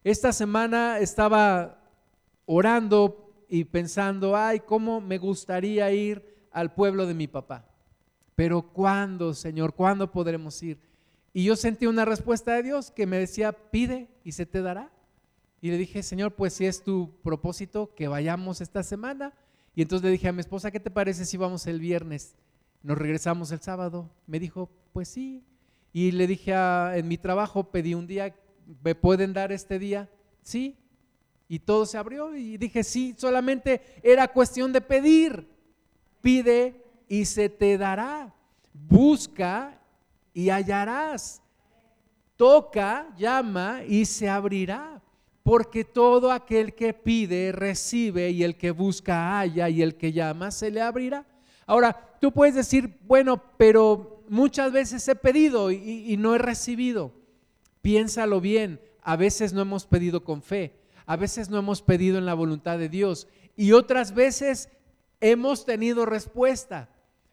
Esta 0.04 0.32
semana 0.32 0.98
estaba 0.98 1.80
orando 2.44 3.32
y 3.48 3.64
pensando, 3.64 4.36
ay, 4.36 4.60
cómo 4.60 5.00
me 5.00 5.16
gustaría 5.18 5.90
ir 5.92 6.46
al 6.50 6.74
pueblo 6.74 7.06
de 7.06 7.14
mi 7.14 7.28
papá. 7.28 7.71
Pero 8.34 8.62
¿cuándo, 8.62 9.34
Señor? 9.34 9.74
¿Cuándo 9.74 10.10
podremos 10.10 10.62
ir? 10.62 10.78
Y 11.34 11.44
yo 11.44 11.56
sentí 11.56 11.86
una 11.86 12.04
respuesta 12.04 12.54
de 12.54 12.62
Dios 12.62 12.90
que 12.90 13.06
me 13.06 13.18
decía, 13.18 13.52
pide 13.52 14.08
y 14.24 14.32
se 14.32 14.46
te 14.46 14.60
dará. 14.60 14.90
Y 15.60 15.70
le 15.70 15.78
dije, 15.78 16.02
Señor, 16.02 16.34
pues 16.34 16.54
si 16.54 16.66
es 16.66 16.82
tu 16.82 17.10
propósito, 17.22 17.94
que 17.94 18.08
vayamos 18.08 18.60
esta 18.60 18.82
semana. 18.82 19.32
Y 19.74 19.82
entonces 19.82 20.04
le 20.04 20.10
dije 20.10 20.28
a 20.28 20.32
mi 20.32 20.40
esposa, 20.40 20.70
¿qué 20.70 20.80
te 20.80 20.90
parece 20.90 21.24
si 21.24 21.36
vamos 21.36 21.66
el 21.66 21.78
viernes? 21.78 22.34
Nos 22.82 22.98
regresamos 22.98 23.52
el 23.52 23.60
sábado. 23.60 24.10
Me 24.26 24.38
dijo, 24.38 24.70
pues 24.92 25.08
sí. 25.08 25.44
Y 25.92 26.10
le 26.12 26.26
dije, 26.26 26.52
en 26.52 27.06
mi 27.06 27.16
trabajo 27.16 27.70
pedí 27.70 27.94
un 27.94 28.06
día, 28.06 28.34
¿me 28.82 28.94
pueden 28.94 29.32
dar 29.32 29.52
este 29.52 29.78
día? 29.78 30.10
Sí. 30.42 30.76
Y 31.48 31.60
todo 31.60 31.86
se 31.86 31.96
abrió 31.98 32.34
y 32.34 32.56
dije, 32.56 32.82
sí, 32.82 33.14
solamente 33.16 33.82
era 34.02 34.28
cuestión 34.28 34.72
de 34.72 34.80
pedir. 34.80 35.48
Pide 36.20 36.81
y 37.12 37.26
se 37.26 37.50
te 37.50 37.76
dará. 37.76 38.32
Busca 38.72 39.78
y 40.32 40.48
hallarás. 40.48 41.42
Toca, 42.38 43.14
llama 43.18 43.82
y 43.86 44.06
se 44.06 44.30
abrirá. 44.30 45.02
Porque 45.42 45.84
todo 45.84 46.32
aquel 46.32 46.74
que 46.74 46.94
pide, 46.94 47.52
recibe 47.52 48.30
y 48.30 48.44
el 48.44 48.56
que 48.56 48.70
busca, 48.70 49.38
halla 49.38 49.68
y 49.68 49.82
el 49.82 49.96
que 49.96 50.14
llama, 50.14 50.50
se 50.50 50.70
le 50.70 50.80
abrirá. 50.80 51.26
Ahora, 51.66 52.16
tú 52.18 52.32
puedes 52.32 52.54
decir, 52.54 52.98
bueno, 53.06 53.42
pero 53.58 54.24
muchas 54.30 54.72
veces 54.72 55.06
he 55.06 55.14
pedido 55.14 55.70
y, 55.70 56.10
y 56.10 56.16
no 56.16 56.34
he 56.34 56.38
recibido. 56.38 57.12
Piénsalo 57.82 58.40
bien, 58.40 58.80
a 59.02 59.16
veces 59.16 59.52
no 59.52 59.60
hemos 59.60 59.84
pedido 59.84 60.24
con 60.24 60.40
fe, 60.40 60.72
a 61.04 61.16
veces 61.16 61.50
no 61.50 61.58
hemos 61.58 61.82
pedido 61.82 62.16
en 62.16 62.24
la 62.24 62.32
voluntad 62.32 62.78
de 62.78 62.88
Dios 62.88 63.28
y 63.54 63.72
otras 63.72 64.14
veces 64.14 64.70
hemos 65.20 65.66
tenido 65.66 66.06
respuesta 66.06 66.88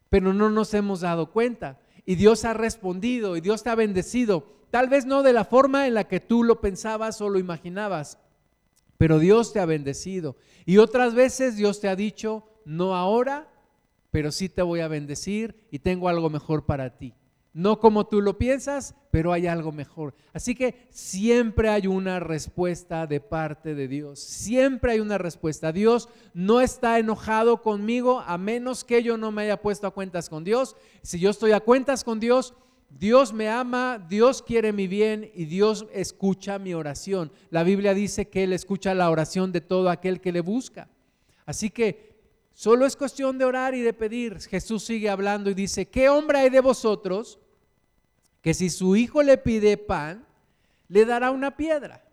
pero 0.10 0.34
no 0.34 0.50
nos 0.50 0.74
hemos 0.74 1.02
dado 1.02 1.32
cuenta. 1.32 1.80
Y 2.06 2.16
Dios 2.16 2.46
ha 2.46 2.54
respondido 2.54 3.38
y 3.38 3.42
Dios 3.42 3.64
te 3.64 3.70
ha 3.70 3.76
bendecido. 3.76 4.46
Tal 4.72 4.90
vez 4.90 5.06
no 5.06 5.24
de 5.24 5.34
la 5.34 5.46
forma 5.46 5.88
en 5.88 5.94
la 5.94 6.08
que 6.08 6.20
tú 6.20 6.44
lo 6.44 6.62
pensabas 6.62 7.22
o 7.22 7.30
lo 7.30 7.40
imaginabas, 7.40 8.20
pero 8.98 9.20
Dios 9.20 9.54
te 9.54 9.60
ha 9.60 9.66
bendecido. 9.66 10.36
Y 10.66 10.78
otras 10.78 11.16
veces 11.16 11.56
Dios 11.56 11.80
te 11.80 11.88
ha 11.88 11.96
dicho, 11.96 12.46
no 12.66 12.96
ahora, 12.96 13.48
pero 14.12 14.32
sí 14.32 14.50
te 14.50 14.62
voy 14.62 14.82
a 14.82 14.88
bendecir 14.88 15.68
y 15.72 15.80
tengo 15.80 16.10
algo 16.10 16.30
mejor 16.30 16.66
para 16.66 16.98
ti. 16.98 17.14
No 17.54 17.80
como 17.80 18.06
tú 18.06 18.22
lo 18.22 18.38
piensas, 18.38 18.96
pero 19.10 19.34
hay 19.34 19.48
algo 19.48 19.72
mejor. 19.72 20.14
Así 20.34 20.54
que 20.54 20.88
siempre 20.92 21.70
hay 21.70 21.88
una 21.88 22.20
respuesta 22.20 23.08
de 23.08 23.20
parte 23.20 23.74
de 23.74 23.88
Dios. 23.88 24.20
Siempre 24.20 24.92
hay 24.92 25.00
una 25.00 25.18
respuesta. 25.18 25.72
Dios 25.72 26.10
no 26.34 26.62
está 26.62 27.00
enojado 27.00 27.62
conmigo 27.62 28.20
a 28.20 28.38
menos 28.38 28.84
que 28.84 29.02
yo 29.02 29.18
no 29.18 29.32
me 29.32 29.44
haya 29.44 29.62
puesto 29.62 29.88
a 29.88 29.92
cuentas 29.92 30.30
con 30.30 30.44
Dios. 30.44 30.76
Si 31.02 31.20
yo 31.20 31.32
estoy 31.32 31.52
a 31.54 31.60
cuentas 31.60 32.04
con 32.04 32.20
Dios, 32.20 32.54
Dios 32.90 33.34
me 33.34 33.50
ama, 33.50 34.04
Dios 34.10 34.42
quiere 34.42 34.72
mi 34.72 34.88
bien 34.88 35.32
y 35.34 35.46
Dios 35.46 35.88
escucha 35.92 36.60
mi 36.60 36.74
oración. 36.74 37.32
La 37.50 37.64
Biblia 37.64 37.94
dice 37.94 38.30
que 38.30 38.44
Él 38.44 38.54
escucha 38.54 38.94
la 38.94 39.10
oración 39.10 39.52
de 39.52 39.62
todo 39.62 39.90
aquel 39.90 40.22
que 40.22 40.32
le 40.32 40.42
busca. 40.42 40.88
Así 41.46 41.72
que 41.72 42.09
Solo 42.60 42.86
es 42.86 42.98
cuestión 42.98 43.38
de 43.38 43.46
orar 43.46 43.74
y 43.74 43.80
de 43.80 43.94
pedir. 43.94 44.38
Jesús 44.42 44.84
sigue 44.84 45.10
hablando 45.10 45.50
y 45.50 45.54
dice, 45.54 45.86
¿qué 45.86 46.10
hombre 46.10 46.40
hay 46.40 46.50
de 46.50 46.60
vosotros 46.60 47.40
que 48.42 48.54
si 48.54 48.70
su 48.70 48.98
hijo 48.98 49.24
le 49.24 49.38
pide 49.38 49.78
pan, 49.78 50.26
le 50.90 51.06
dará 51.06 51.32
una 51.32 51.56
piedra? 51.56 52.04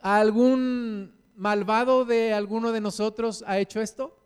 ¿Algún 0.00 1.12
malvado 1.34 2.04
de 2.04 2.32
alguno 2.32 2.70
de 2.70 2.80
nosotros 2.80 3.42
ha 3.48 3.58
hecho 3.58 3.80
esto? 3.80 4.16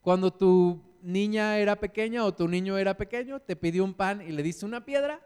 Cuando 0.00 0.32
tu 0.32 0.80
niña 1.02 1.58
era 1.58 1.76
pequeña 1.76 2.24
o 2.24 2.32
tu 2.32 2.48
niño 2.48 2.78
era 2.78 2.96
pequeño, 2.96 3.40
te 3.40 3.56
pidió 3.56 3.84
un 3.84 3.92
pan 3.92 4.22
y 4.22 4.32
le 4.32 4.42
diste 4.42 4.64
una 4.64 4.82
piedra, 4.82 5.20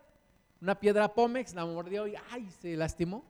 una 0.61 0.81
piedra 0.81 1.14
Pómex, 1.14 1.55
la 1.55 1.64
mordió 1.64 2.09
y 2.09 2.16
¡ay! 2.33 2.50
se 2.50 2.77
lastimó. 2.77 3.24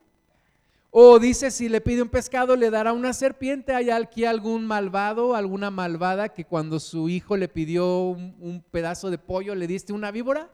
O 0.97 1.19
dice, 1.19 1.51
si 1.51 1.67
le 1.67 1.81
pide 1.81 2.01
un 2.01 2.07
pescado, 2.07 2.55
le 2.55 2.69
dará 2.69 2.93
una 2.93 3.11
serpiente. 3.11 3.73
¿Hay 3.73 3.89
aquí 3.89 4.23
algún 4.23 4.65
malvado, 4.65 5.35
alguna 5.35 5.69
malvada 5.69 6.29
que 6.29 6.45
cuando 6.45 6.79
su 6.79 7.09
hijo 7.09 7.35
le 7.35 7.49
pidió 7.49 8.01
un, 8.11 8.63
pedazo 8.71 9.09
de 9.09 9.17
pollo, 9.17 9.55
le 9.55 9.67
diste 9.67 9.91
una 9.91 10.09
víbora? 10.11 10.49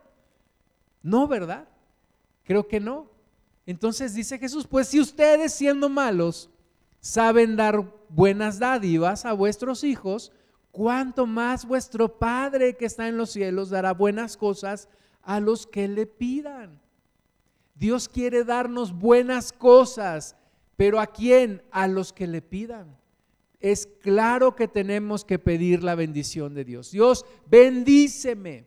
No, 1.00 1.28
¿verdad? 1.28 1.68
Creo 2.42 2.66
que 2.66 2.80
no. 2.80 3.08
Entonces 3.66 4.14
dice 4.14 4.36
Jesús, 4.36 4.66
pues 4.66 4.88
si 4.88 4.98
ustedes 4.98 5.54
siendo 5.54 5.88
malos 5.88 6.50
saben 6.98 7.54
dar 7.54 7.84
buenas 8.08 8.58
dádivas 8.58 9.24
a 9.24 9.34
vuestros 9.34 9.84
hijos, 9.84 10.32
cuánto 10.72 11.24
más 11.24 11.64
vuestro 11.64 12.18
Padre 12.18 12.76
que 12.76 12.86
está 12.86 13.06
en 13.06 13.16
los 13.16 13.30
cielos 13.30 13.70
dará 13.70 13.94
buenas 13.94 14.36
cosas 14.36 14.88
a 15.22 15.38
los 15.38 15.68
que 15.68 15.86
le 15.86 16.06
pidan. 16.06 16.81
Dios 17.74 18.08
quiere 18.08 18.44
darnos 18.44 18.92
buenas 18.92 19.52
cosas, 19.52 20.36
pero 20.76 21.00
¿a 21.00 21.06
quién? 21.06 21.62
A 21.70 21.88
los 21.88 22.12
que 22.12 22.26
le 22.26 22.42
pidan. 22.42 22.96
Es 23.60 23.86
claro 23.86 24.56
que 24.56 24.66
tenemos 24.66 25.24
que 25.24 25.38
pedir 25.38 25.82
la 25.84 25.94
bendición 25.94 26.54
de 26.54 26.64
Dios. 26.64 26.90
Dios, 26.90 27.24
bendíceme. 27.46 28.66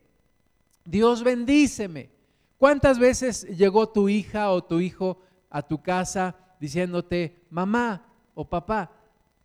Dios, 0.85 1.23
bendíceme. 1.23 2.09
¿Cuántas 2.57 2.97
veces 2.97 3.43
llegó 3.57 3.89
tu 3.89 4.07
hija 4.07 4.51
o 4.51 4.63
tu 4.63 4.79
hijo 4.79 5.19
a 5.49 5.61
tu 5.61 5.81
casa 5.81 6.35
diciéndote, 6.59 7.43
mamá 7.49 8.05
o 8.33 8.49
papá, 8.49 8.91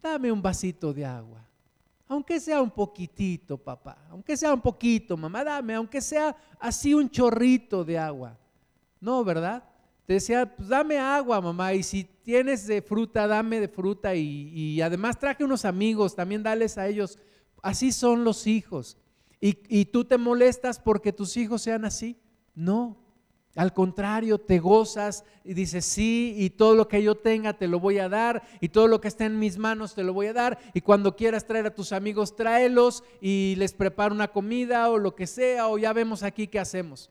dame 0.00 0.30
un 0.30 0.40
vasito 0.40 0.92
de 0.92 1.04
agua? 1.04 1.44
Aunque 2.10 2.40
sea 2.40 2.60
un 2.60 2.70
poquitito, 2.70 3.56
papá. 3.56 4.06
Aunque 4.10 4.36
sea 4.36 4.52
un 4.52 4.60
poquito, 4.60 5.16
mamá, 5.16 5.44
dame. 5.44 5.74
Aunque 5.74 6.00
sea 6.00 6.36
así 6.58 6.92
un 6.92 7.08
chorrito 7.08 7.84
de 7.84 7.98
agua. 7.98 8.36
No, 9.00 9.24
¿verdad? 9.24 9.64
Te 10.06 10.14
decía, 10.14 10.54
pues 10.56 10.68
dame 10.68 10.98
agua, 10.98 11.40
mamá, 11.40 11.72
y 11.74 11.82
si 11.82 12.04
tienes 12.04 12.66
de 12.66 12.82
fruta, 12.82 13.26
dame 13.26 13.60
de 13.60 13.68
fruta, 13.68 14.14
y, 14.14 14.80
además 14.80 15.18
traje 15.18 15.44
unos 15.44 15.64
amigos, 15.64 16.14
también 16.14 16.42
dales 16.42 16.78
a 16.78 16.88
ellos. 16.88 17.18
Así 17.62 17.92
son 17.92 18.24
los 18.24 18.46
hijos. 18.46 18.96
Y, 19.40 19.58
y 19.68 19.86
tú 19.86 20.04
te 20.04 20.18
molestas 20.18 20.78
porque 20.78 21.12
tus 21.12 21.36
hijos 21.36 21.62
sean 21.62 21.84
así. 21.84 22.18
No, 22.54 23.00
al 23.56 23.72
contrario, 23.72 24.38
te 24.38 24.60
gozas 24.60 25.24
y 25.44 25.54
dices, 25.54 25.84
sí, 25.84 26.34
y 26.38 26.50
todo 26.50 26.76
lo 26.76 26.86
que 26.86 27.02
yo 27.02 27.16
tenga 27.16 27.54
te 27.54 27.66
lo 27.66 27.80
voy 27.80 27.98
a 27.98 28.08
dar, 28.08 28.42
y 28.60 28.68
todo 28.68 28.86
lo 28.86 29.00
que 29.00 29.08
esté 29.08 29.24
en 29.24 29.40
mis 29.40 29.58
manos 29.58 29.94
te 29.94 30.04
lo 30.04 30.12
voy 30.12 30.28
a 30.28 30.32
dar, 30.32 30.58
y 30.72 30.80
cuando 30.82 31.16
quieras 31.16 31.46
traer 31.46 31.66
a 31.66 31.74
tus 31.74 31.92
amigos, 31.92 32.36
tráelos 32.36 33.02
y 33.20 33.56
les 33.56 33.72
preparo 33.72 34.14
una 34.14 34.28
comida 34.28 34.88
o 34.88 34.98
lo 34.98 35.16
que 35.16 35.26
sea, 35.26 35.66
o 35.66 35.78
ya 35.78 35.92
vemos 35.92 36.22
aquí 36.22 36.46
qué 36.46 36.60
hacemos. 36.60 37.10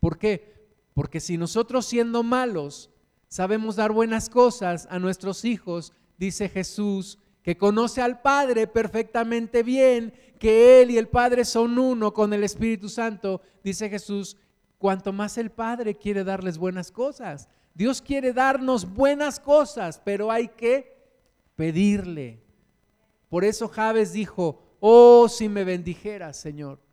¿Por 0.00 0.18
qué? 0.18 0.55
Porque 0.96 1.20
si 1.20 1.36
nosotros 1.36 1.84
siendo 1.84 2.22
malos 2.22 2.88
sabemos 3.28 3.76
dar 3.76 3.92
buenas 3.92 4.30
cosas 4.30 4.88
a 4.90 4.98
nuestros 4.98 5.44
hijos, 5.44 5.92
dice 6.16 6.48
Jesús, 6.48 7.18
que 7.42 7.58
conoce 7.58 8.00
al 8.00 8.22
Padre 8.22 8.66
perfectamente 8.66 9.62
bien, 9.62 10.14
que 10.38 10.80
Él 10.80 10.90
y 10.90 10.96
el 10.96 11.08
Padre 11.08 11.44
son 11.44 11.78
uno 11.78 12.14
con 12.14 12.32
el 12.32 12.42
Espíritu 12.42 12.88
Santo, 12.88 13.42
dice 13.62 13.90
Jesús, 13.90 14.38
cuanto 14.78 15.12
más 15.12 15.36
el 15.36 15.50
Padre 15.50 15.96
quiere 15.96 16.24
darles 16.24 16.56
buenas 16.56 16.90
cosas. 16.90 17.50
Dios 17.74 18.00
quiere 18.00 18.32
darnos 18.32 18.90
buenas 18.90 19.38
cosas, 19.38 20.00
pero 20.02 20.32
hay 20.32 20.48
que 20.48 20.96
pedirle. 21.56 22.42
Por 23.28 23.44
eso 23.44 23.68
Javes 23.68 24.14
dijo, 24.14 24.62
Oh, 24.80 25.28
si 25.28 25.50
me 25.50 25.62
bendijeras, 25.62 26.38
Señor. 26.38 26.85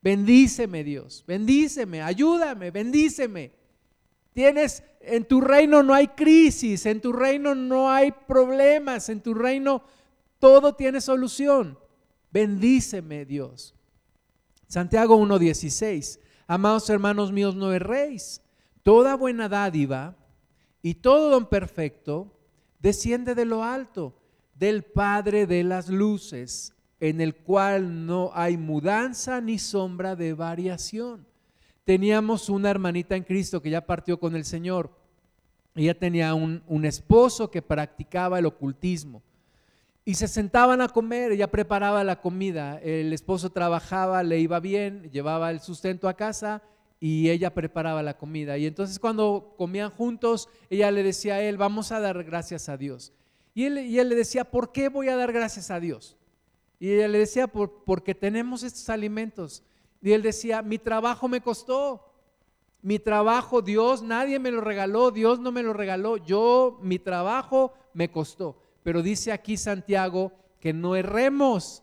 Bendíceme, 0.00 0.84
Dios. 0.84 1.24
Bendíceme, 1.26 2.02
ayúdame, 2.02 2.70
bendíceme. 2.70 3.52
Tienes, 4.32 4.82
en 5.00 5.24
tu 5.24 5.40
reino 5.40 5.82
no 5.82 5.94
hay 5.94 6.08
crisis, 6.08 6.86
en 6.86 7.00
tu 7.00 7.12
reino 7.12 7.54
no 7.54 7.90
hay 7.90 8.12
problemas, 8.12 9.08
en 9.08 9.20
tu 9.20 9.34
reino 9.34 9.82
todo 10.38 10.74
tiene 10.74 11.00
solución. 11.00 11.78
Bendíceme, 12.30 13.24
Dios. 13.24 13.74
Santiago 14.68 15.18
1.16. 15.18 16.20
Amados 16.46 16.88
hermanos 16.88 17.32
míos, 17.32 17.56
no 17.56 17.72
erréis. 17.72 18.42
Toda 18.82 19.16
buena 19.16 19.48
dádiva 19.48 20.16
y 20.82 20.94
todo 20.94 21.30
don 21.30 21.48
perfecto 21.48 22.38
desciende 22.78 23.34
de 23.34 23.44
lo 23.44 23.64
alto, 23.64 24.14
del 24.54 24.84
Padre 24.84 25.46
de 25.46 25.64
las 25.64 25.88
luces, 25.88 26.74
en 27.00 27.20
el 27.20 27.34
cual 27.36 28.06
no 28.06 28.30
hay 28.34 28.56
mudanza 28.56 29.40
ni 29.40 29.58
sombra 29.58 30.16
de 30.16 30.34
variación. 30.34 31.26
Teníamos 31.84 32.48
una 32.48 32.70
hermanita 32.70 33.16
en 33.16 33.22
Cristo 33.22 33.62
que 33.62 33.70
ya 33.70 33.86
partió 33.86 34.18
con 34.18 34.36
el 34.36 34.44
Señor. 34.44 34.90
Ella 35.74 35.98
tenía 35.98 36.34
un, 36.34 36.84
esposo 36.84 37.50
que 37.50 37.62
practicaba 37.62 38.38
el 38.38 38.46
ocultismo. 38.46 39.22
Y 40.04 40.14
se 40.14 40.26
sentaban 40.26 40.80
a 40.80 40.88
comer, 40.88 41.32
ella 41.32 41.50
preparaba 41.50 42.02
la 42.02 42.20
comida, 42.20 42.78
el 42.82 43.12
esposo 43.12 43.50
trabajaba, 43.50 44.22
le 44.22 44.38
iba 44.38 44.58
bien, 44.58 45.10
llevaba 45.12 45.50
el 45.50 45.60
sustento 45.60 46.08
a 46.08 46.14
casa 46.14 46.62
y 46.98 47.30
ella 47.30 47.54
preparaba 47.54 48.02
la 48.02 48.16
comida. 48.16 48.58
Y 48.58 48.66
entonces 48.66 48.98
cuando 48.98 49.54
comían 49.56 49.90
juntos, 49.90 50.48
ella 50.68 50.90
le 50.90 51.02
decía 51.02 51.34
a 51.36 51.40
él, 51.42 51.58
vamos 51.58 51.92
a 51.92 52.00
dar 52.00 52.24
gracias 52.24 52.68
a 52.68 52.76
Dios. 52.76 53.12
Y 53.54 53.64
él 53.64 54.08
le 54.08 54.14
decía, 54.14 54.44
¿por 54.44 54.72
qué 54.72 54.88
voy 54.88 55.08
a 55.08 55.16
dar 55.16 55.32
gracias 55.32 55.70
a 55.70 55.80
Dios? 55.80 56.17
Y 56.78 56.92
ella 56.92 57.08
le 57.08 57.18
decía, 57.18 57.46
Por, 57.46 57.84
porque 57.84 58.14
tenemos 58.14 58.62
estos 58.62 58.88
alimentos. 58.88 59.62
Y 60.00 60.12
él 60.12 60.22
decía, 60.22 60.62
mi 60.62 60.78
trabajo 60.78 61.28
me 61.28 61.40
costó. 61.40 62.04
Mi 62.80 62.98
trabajo, 62.98 63.60
Dios, 63.60 64.02
nadie 64.02 64.38
me 64.38 64.52
lo 64.52 64.60
regaló, 64.60 65.10
Dios 65.10 65.40
no 65.40 65.50
me 65.50 65.62
lo 65.62 65.72
regaló. 65.72 66.16
Yo, 66.16 66.78
mi 66.80 66.98
trabajo 66.98 67.72
me 67.92 68.10
costó. 68.10 68.62
Pero 68.84 69.02
dice 69.02 69.32
aquí 69.32 69.56
Santiago 69.56 70.32
que 70.60 70.72
no 70.72 70.94
erremos, 70.94 71.82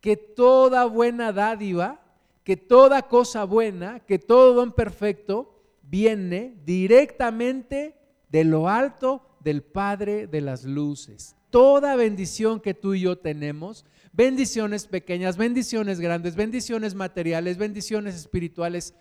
que 0.00 0.16
toda 0.16 0.84
buena 0.84 1.32
dádiva, 1.32 2.00
que 2.44 2.56
toda 2.56 3.02
cosa 3.02 3.44
buena, 3.44 4.00
que 4.00 4.18
todo 4.18 4.54
don 4.54 4.72
perfecto 4.72 5.54
viene 5.82 6.54
directamente 6.64 7.96
de 8.30 8.44
lo 8.44 8.68
alto 8.68 9.22
del 9.40 9.62
Padre 9.62 10.26
de 10.26 10.40
las 10.40 10.64
luces. 10.64 11.36
Toda 11.50 11.96
bendición 11.96 12.60
que 12.60 12.74
tú 12.74 12.94
y 12.94 13.00
yo 13.00 13.18
tenemos, 13.18 13.84
bendiciones 14.18 14.88
pequeñas, 14.88 15.36
bendiciones 15.36 16.00
grandes, 16.00 16.34
bendiciones 16.34 16.96
materiales, 16.96 17.56
bendiciones 17.56 18.16
espirituales, 18.16 18.92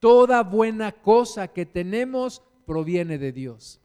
toda 0.00 0.42
buena 0.42 0.92
cosa 0.92 1.48
que 1.48 1.64
tenemos 1.64 2.42
proviene 2.66 3.16
de 3.16 3.32
Dios. 3.32 3.80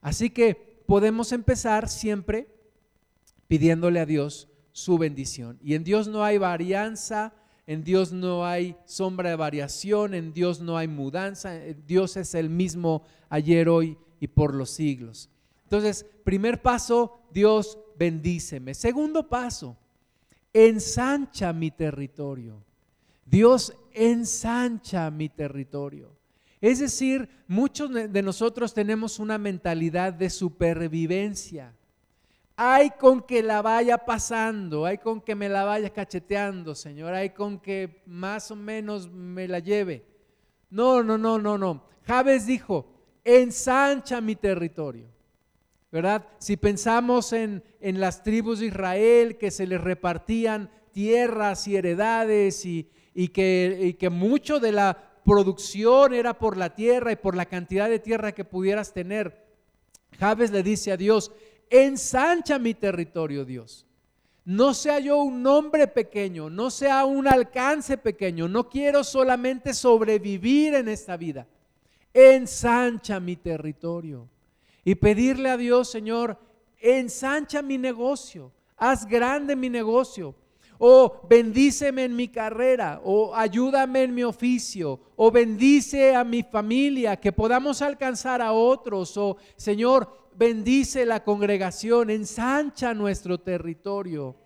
Así 0.00 0.30
que 0.30 0.54
podemos 0.86 1.32
empezar 1.32 1.88
siempre 1.88 2.46
pidiéndole 3.48 3.98
a 3.98 4.06
Dios 4.06 4.48
su 4.70 4.96
bendición. 4.96 5.58
Y 5.60 5.74
en 5.74 5.82
Dios 5.82 6.06
no 6.06 6.22
hay 6.22 6.38
varianza, 6.38 7.34
en 7.66 7.82
Dios 7.82 8.12
no 8.12 8.46
hay 8.46 8.76
sombra 8.84 9.30
de 9.30 9.36
variación, 9.36 10.14
en 10.14 10.32
Dios 10.32 10.60
no 10.60 10.78
hay 10.78 10.86
mudanza, 10.86 11.58
Dios 11.84 12.16
es 12.16 12.36
el 12.36 12.48
mismo 12.48 13.02
ayer, 13.28 13.68
hoy 13.68 13.98
y 14.20 14.28
por 14.28 14.54
los 14.54 14.70
siglos. 14.70 15.30
Entonces, 15.64 16.06
primer 16.22 16.62
paso, 16.62 17.22
Dios 17.32 17.76
bendíceme. 17.98 18.72
Segundo 18.72 19.28
paso, 19.28 19.76
ensancha 20.64 21.52
mi 21.52 21.70
territorio. 21.70 22.64
Dios 23.26 23.76
ensancha 23.92 25.10
mi 25.10 25.28
territorio. 25.28 26.16
Es 26.62 26.78
decir, 26.78 27.28
muchos 27.46 27.92
de 27.92 28.22
nosotros 28.22 28.72
tenemos 28.72 29.18
una 29.18 29.36
mentalidad 29.36 30.14
de 30.14 30.30
supervivencia. 30.30 31.74
Hay 32.56 32.90
con 32.98 33.20
que 33.20 33.42
la 33.42 33.60
vaya 33.60 33.98
pasando, 33.98 34.86
hay 34.86 34.96
con 34.96 35.20
que 35.20 35.34
me 35.34 35.50
la 35.50 35.64
vaya 35.64 35.90
cacheteando, 35.90 36.74
Señor, 36.74 37.12
hay 37.12 37.30
con 37.30 37.60
que 37.60 38.02
más 38.06 38.50
o 38.50 38.56
menos 38.56 39.10
me 39.10 39.46
la 39.46 39.58
lleve. 39.58 40.06
No, 40.70 41.02
no, 41.02 41.18
no, 41.18 41.38
no, 41.38 41.58
no. 41.58 41.84
Javes 42.04 42.46
dijo, 42.46 42.86
ensancha 43.22 44.22
mi 44.22 44.36
territorio. 44.36 45.15
¿Verdad? 45.92 46.26
Si 46.38 46.56
pensamos 46.56 47.32
en, 47.32 47.62
en 47.80 48.00
las 48.00 48.22
tribus 48.22 48.58
de 48.58 48.66
Israel 48.66 49.38
que 49.38 49.50
se 49.50 49.66
les 49.66 49.80
repartían 49.80 50.70
tierras 50.92 51.68
y 51.68 51.76
heredades 51.76 52.64
y, 52.66 52.90
y 53.14 53.28
que, 53.28 53.78
y 53.82 53.94
que 53.94 54.10
mucho 54.10 54.60
de 54.60 54.72
la 54.72 55.20
producción 55.24 56.14
era 56.14 56.38
por 56.38 56.56
la 56.56 56.74
tierra 56.74 57.12
y 57.12 57.16
por 57.16 57.36
la 57.36 57.46
cantidad 57.46 57.88
de 57.88 57.98
tierra 57.98 58.32
que 58.32 58.44
pudieras 58.44 58.92
tener. 58.92 59.44
Javes 60.18 60.50
le 60.50 60.62
dice 60.62 60.92
a 60.92 60.96
Dios, 60.96 61.32
ensancha 61.68 62.58
mi 62.58 62.74
territorio, 62.74 63.44
Dios. 63.44 63.86
No 64.44 64.74
sea 64.74 65.00
yo 65.00 65.18
un 65.18 65.42
nombre 65.42 65.88
pequeño, 65.88 66.48
no 66.48 66.70
sea 66.70 67.04
un 67.04 67.26
alcance 67.26 67.98
pequeño, 67.98 68.46
no 68.46 68.68
quiero 68.68 69.02
solamente 69.02 69.74
sobrevivir 69.74 70.74
en 70.74 70.88
esta 70.88 71.16
vida. 71.16 71.48
Ensancha 72.14 73.18
mi 73.18 73.36
territorio. 73.36 74.28
Y 74.86 74.94
pedirle 74.94 75.50
a 75.50 75.58
Dios, 75.58 75.90
Señor, 75.90 76.38
ensancha 76.78 77.60
mi 77.60 77.76
negocio, 77.76 78.52
haz 78.78 79.04
grande 79.04 79.54
mi 79.56 79.68
negocio 79.68 80.34
o 80.78 81.26
bendíceme 81.28 82.04
en 82.04 82.14
mi 82.14 82.28
carrera, 82.28 83.00
o 83.02 83.34
ayúdame 83.34 84.04
en 84.04 84.14
mi 84.14 84.22
oficio, 84.22 85.00
o 85.16 85.30
bendice 85.30 86.14
a 86.14 86.24
mi 86.24 86.42
familia, 86.42 87.16
que 87.16 87.32
podamos 87.32 87.82
alcanzar 87.82 88.42
a 88.42 88.52
otros, 88.52 89.16
o 89.16 89.38
Señor, 89.56 90.28
bendice 90.36 91.06
la 91.06 91.24
congregación, 91.24 92.10
ensancha 92.10 92.92
nuestro 92.94 93.38
territorio, 93.38 94.36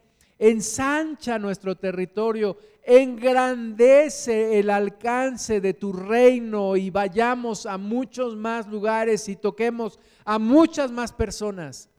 ensancha 0.41 1.39
nuestro 1.39 1.77
territorio, 1.77 2.57
engrandece 2.83 4.59
el 4.59 4.71
alcance 4.71 5.61
de 5.61 5.75
tu 5.75 5.93
reino 5.93 6.77
y 6.77 6.91
vayamos 6.91 7.67
a 7.67 7.77
muchos 7.77 8.37
más 8.37 8.67
lugares 8.67 9.29
y 9.29 9.37
toquemos 9.37 10.01
a 10.25 10.39
muchas 10.39 10.91
más 10.91 11.13
personas. 11.13 11.91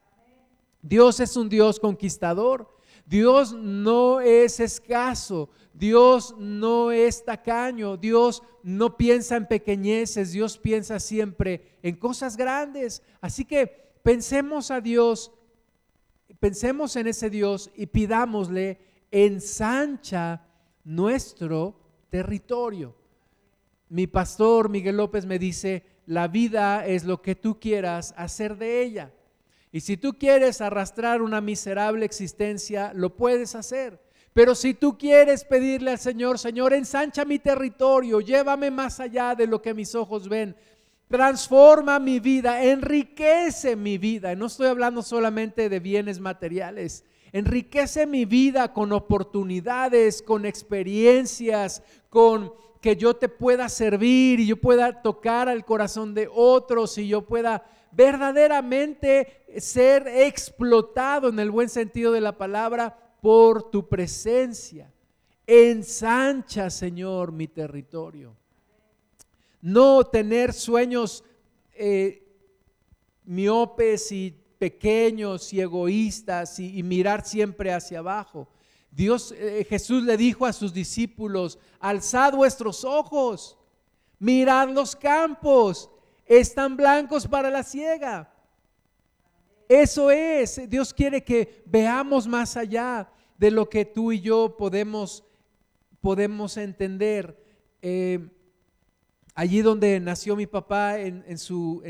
Dios 0.82 1.20
es 1.20 1.38
un 1.38 1.48
Dios 1.48 1.80
conquistador. 1.80 2.68
Dios 3.06 3.52
no 3.52 4.22
es 4.22 4.62
escaso, 4.62 5.50
Dios 5.74 6.34
no 6.38 6.92
es 6.92 7.26
tacaño, 7.26 7.98
Dios 7.98 8.42
no 8.64 8.96
piensa 8.96 9.36
en 9.36 9.48
pequeñeces, 9.48 10.32
Dios 10.32 10.58
piensa 10.58 10.98
siempre 10.98 11.78
en 11.84 11.98
cosas 11.98 12.38
grandes. 12.38 13.04
Así 13.20 13.44
que 13.44 13.68
pensemos 14.02 14.72
a 14.72 14.80
Dios, 14.80 15.32
pensemos 16.40 16.96
en 16.96 17.08
ese 17.08 17.30
Dios 17.30 17.72
y 17.76 17.88
pidámosle, 17.88 18.80
ensancha 19.12 20.46
nuestro 20.84 21.76
territorio. 22.10 22.96
Mi 23.90 24.08
pastor 24.08 24.70
Miguel 24.70 24.98
López 24.98 25.26
me 25.26 25.38
dice, 25.38 25.84
la 26.06 26.28
vida 26.28 26.86
es 26.86 27.04
lo 27.04 27.22
que 27.22 27.36
tú 27.36 27.60
quieras 27.60 28.14
hacer 28.18 28.58
de 28.58 28.82
ella. 28.82 29.12
Y 29.72 29.82
si 29.82 29.98
tú 29.98 30.14
quieres 30.14 30.62
arrastrar 30.62 31.22
una 31.22 31.42
miserable 31.42 32.06
existencia, 32.06 32.92
lo 32.94 33.16
puedes 33.16 33.56
hacer. 33.56 34.00
Pero 34.34 34.56
si 34.56 34.74
tú 34.74 34.98
quieres 34.98 35.44
pedirle 35.44 35.92
al 35.92 36.00
Señor, 36.00 36.40
Señor, 36.40 36.74
ensancha 36.74 37.26
mi 37.26 37.40
territorio, 37.40 38.22
llévame 38.22 38.72
más 38.72 39.00
allá 39.00 39.36
de 39.36 39.46
lo 39.46 39.62
que 39.62 39.74
mis 39.74 39.94
ojos 39.94 40.30
ven, 40.30 40.56
transforma 41.12 42.00
mi 42.00 42.20
vida, 42.20 42.64
enriquece 42.64 43.76
mi 43.76 43.98
vida. 43.98 44.34
no 44.36 44.48
estoy 44.48 44.68
hablando 44.68 45.04
solamente 45.04 45.70
de 45.70 45.80
bienes 45.80 46.20
materiales, 46.20 47.04
enriquece 47.34 48.08
mi 48.08 48.26
vida 48.26 48.74
con 48.74 48.94
oportunidades, 48.94 50.22
con 50.22 50.46
experiencias, 50.46 51.84
con 52.10 52.54
que 52.80 52.96
yo 52.96 53.16
te 53.16 53.30
pueda 53.30 53.70
servir 53.70 54.40
y 54.40 54.48
yo 54.48 54.56
pueda 54.58 55.02
tocar 55.04 55.50
al 55.50 55.66
corazón 55.66 56.16
de 56.16 56.28
otros 56.34 56.98
y 56.98 57.08
yo 57.08 57.24
pueda 57.24 57.64
verdaderamente 57.92 59.46
ser 59.58 60.08
explotado 60.08 61.28
en 61.28 61.40
el 61.40 61.52
buen 61.52 61.70
sentido 61.70 62.14
de 62.14 62.22
la 62.22 62.38
palabra 62.38 62.98
por 63.22 63.70
tu 63.70 63.88
presencia. 63.88 64.92
Ensancha, 65.46 66.70
Señor, 66.70 67.34
mi 67.34 67.48
territorio. 67.48 68.41
No 69.62 70.04
tener 70.04 70.54
sueños 70.54 71.24
eh, 71.74 72.28
miopes 73.24 74.12
y 74.12 74.36
pequeños 74.58 75.54
y 75.54 75.62
egoístas 75.62 76.60
y, 76.60 76.84
mirar 76.84 77.26
siempre 77.26 77.74
hacia 77.74 78.00
abajo. 78.00 78.48
Dios, 78.92 79.34
eh, 79.38 79.66
Jesús 79.68 80.04
le 80.04 80.18
dijo 80.18 80.46
a 80.46 80.54
sus 80.54 80.74
discípulos, 80.74 81.58
alzad 81.80 82.34
vuestros 82.34 82.84
ojos, 82.84 83.58
mirad 84.20 84.70
los 84.70 84.96
campos, 84.96 85.90
están 86.26 86.78
blancos 86.78 87.28
para 87.28 87.50
la 87.50 87.64
ciega. 87.64 88.32
Eso 89.68 90.12
es, 90.12 90.70
Dios 90.70 90.94
quiere 90.94 91.24
que 91.24 91.64
veamos 91.66 92.28
más 92.28 92.58
allá. 92.58 93.10
de 93.38 93.50
lo 93.50 93.68
que 93.68 93.86
tú 93.86 94.12
y 94.12 94.22
yo 94.22 94.56
podemos, 94.56 95.24
podemos 96.00 96.58
entender. 96.58 97.44
Eh, 97.82 98.30
allí 99.34 99.62
donde 99.62 100.00
nació 100.00 100.36
mi 100.36 100.48
papá, 100.48 101.00
en, 101.00 101.38
su, 101.38 101.82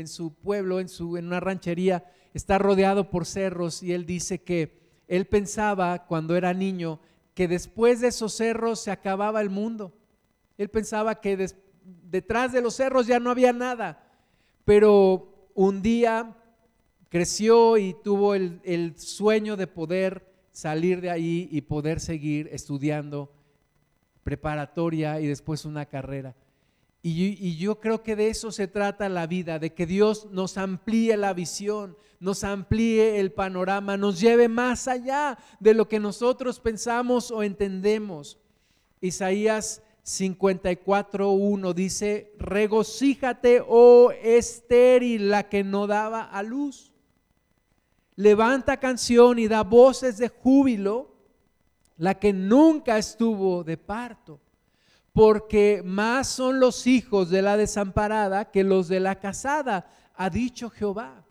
pueblo, 0.42 0.80
en, 0.80 0.88
su, 0.88 1.16
en 1.16 1.26
una 1.26 1.40
ranchería, 1.40 2.04
está 2.34 2.58
rodeado 2.58 3.10
por 3.10 3.26
cerros 3.26 3.82
y 3.82 3.92
él 3.92 4.06
dice 4.06 4.42
que 4.42 4.80
él 5.08 5.26
pensaba 5.26 6.06
cuando 6.06 6.36
era 6.36 6.54
niño 6.54 7.00
que 7.34 7.48
después 7.48 8.00
de 8.00 8.08
esos 8.08 8.34
cerros 8.34 8.80
se 8.80 8.90
acababa 8.90 9.40
el 9.40 9.50
mundo. 9.50 9.92
Él 10.58 10.68
pensaba 10.68 11.20
que 11.20 11.48
detrás 11.84 12.52
de 12.52 12.62
los 12.62 12.74
cerros 12.74 13.06
ya 13.06 13.18
no 13.18 13.30
había 13.30 13.52
nada, 13.52 14.04
pero 14.64 15.50
un 15.54 15.82
día 15.82 16.36
creció 17.08 17.76
y 17.76 17.94
tuvo 18.02 18.34
el 18.34 18.94
sueño 18.96 19.56
de 19.56 19.66
poder 19.66 20.32
salir 20.52 21.00
de 21.00 21.10
ahí 21.10 21.48
y 21.50 21.62
poder 21.62 21.98
seguir 21.98 22.48
estudiando 22.52 23.32
preparatoria 24.22 25.20
y 25.20 25.26
después 25.26 25.64
una 25.64 25.86
carrera. 25.86 26.36
Y, 27.04 27.56
yo 27.56 27.80
creo 27.80 28.04
que 28.04 28.14
de 28.14 28.28
eso 28.28 28.52
se 28.52 28.68
trata 28.68 29.08
la 29.08 29.26
vida, 29.26 29.58
de 29.58 29.74
que 29.74 29.86
Dios 29.86 30.28
nos 30.30 30.56
amplíe 30.56 31.16
la 31.16 31.34
visión, 31.34 31.96
nos 32.20 32.44
amplíe 32.44 33.18
el 33.18 33.32
panorama, 33.32 33.96
nos 33.96 34.20
lleve 34.20 34.48
más 34.48 34.86
allá 34.86 35.36
de 35.58 35.74
lo 35.74 35.88
que 35.88 35.98
nosotros 35.98 36.60
pensamos 36.60 37.32
o 37.32 37.42
entendemos. 37.42 38.38
Isaías 39.00 39.82
54.1 40.04 41.74
dice, 41.74 42.32
regocíjate, 42.38 43.64
oh 43.66 44.12
estéril, 44.22 45.28
la 45.28 45.48
que 45.48 45.64
no 45.64 45.88
daba 45.88 46.22
a 46.22 46.44
luz. 46.44 46.92
Levanta 48.14 48.76
canción 48.76 49.40
y 49.40 49.48
da 49.48 49.64
voces 49.64 50.18
de 50.18 50.28
júbilo, 50.28 51.16
la 51.96 52.14
que 52.14 52.32
nunca 52.32 52.96
estuvo 52.96 53.64
de 53.64 53.76
parto 53.76 54.38
porque 55.12 55.82
más 55.84 56.28
son 56.28 56.58
los 56.58 56.86
hijos 56.86 57.28
de 57.28 57.42
la 57.42 57.56
desamparada 57.56 58.50
que 58.50 58.64
los 58.64 58.88
de 58.88 59.00
la 59.00 59.18
casada, 59.18 59.86
ha 60.14 60.30
dicho 60.30 60.70
Jehová. 60.70 61.24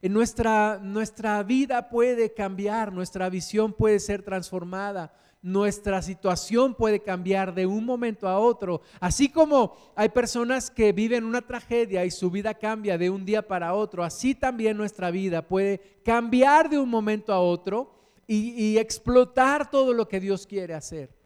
En 0.00 0.12
nuestra, 0.12 0.80
nuestra 0.82 1.42
vida 1.44 1.88
puede 1.88 2.34
cambiar, 2.34 2.92
nuestra 2.92 3.28
visión 3.28 3.72
puede 3.72 4.00
ser 4.00 4.22
transformada, 4.22 5.14
nuestra 5.42 6.02
situación 6.02 6.74
puede 6.74 7.00
cambiar 7.00 7.54
de 7.54 7.66
un 7.66 7.84
momento 7.84 8.26
a 8.26 8.38
otro. 8.40 8.80
Así 8.98 9.28
como 9.28 9.76
hay 9.94 10.08
personas 10.08 10.70
que 10.70 10.92
viven 10.92 11.24
una 11.24 11.42
tragedia 11.42 12.04
y 12.04 12.10
su 12.10 12.30
vida 12.30 12.54
cambia 12.54 12.98
de 12.98 13.10
un 13.10 13.24
día 13.24 13.46
para 13.46 13.74
otro, 13.74 14.02
así 14.02 14.34
también 14.34 14.76
nuestra 14.76 15.12
vida 15.12 15.46
puede 15.46 15.80
cambiar 16.04 16.68
de 16.68 16.78
un 16.78 16.88
momento 16.88 17.32
a 17.32 17.40
otro 17.40 17.94
y, 18.26 18.50
y 18.50 18.78
explotar 18.78 19.70
todo 19.70 19.92
lo 19.92 20.08
que 20.08 20.18
Dios 20.18 20.48
quiere 20.48 20.74
hacer. 20.74 21.21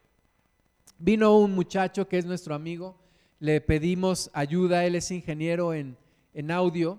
Vino 0.99 1.37
un 1.39 1.55
muchacho 1.55 2.09
que 2.09 2.17
es 2.17 2.25
nuestro 2.25 2.55
amigo, 2.55 2.97
le 3.39 3.61
pedimos 3.61 4.31
ayuda, 4.33 4.87
él 4.87 4.95
es 4.95 5.11
ingeniero 5.11 5.75
en, 5.75 5.99
audio 6.51 6.99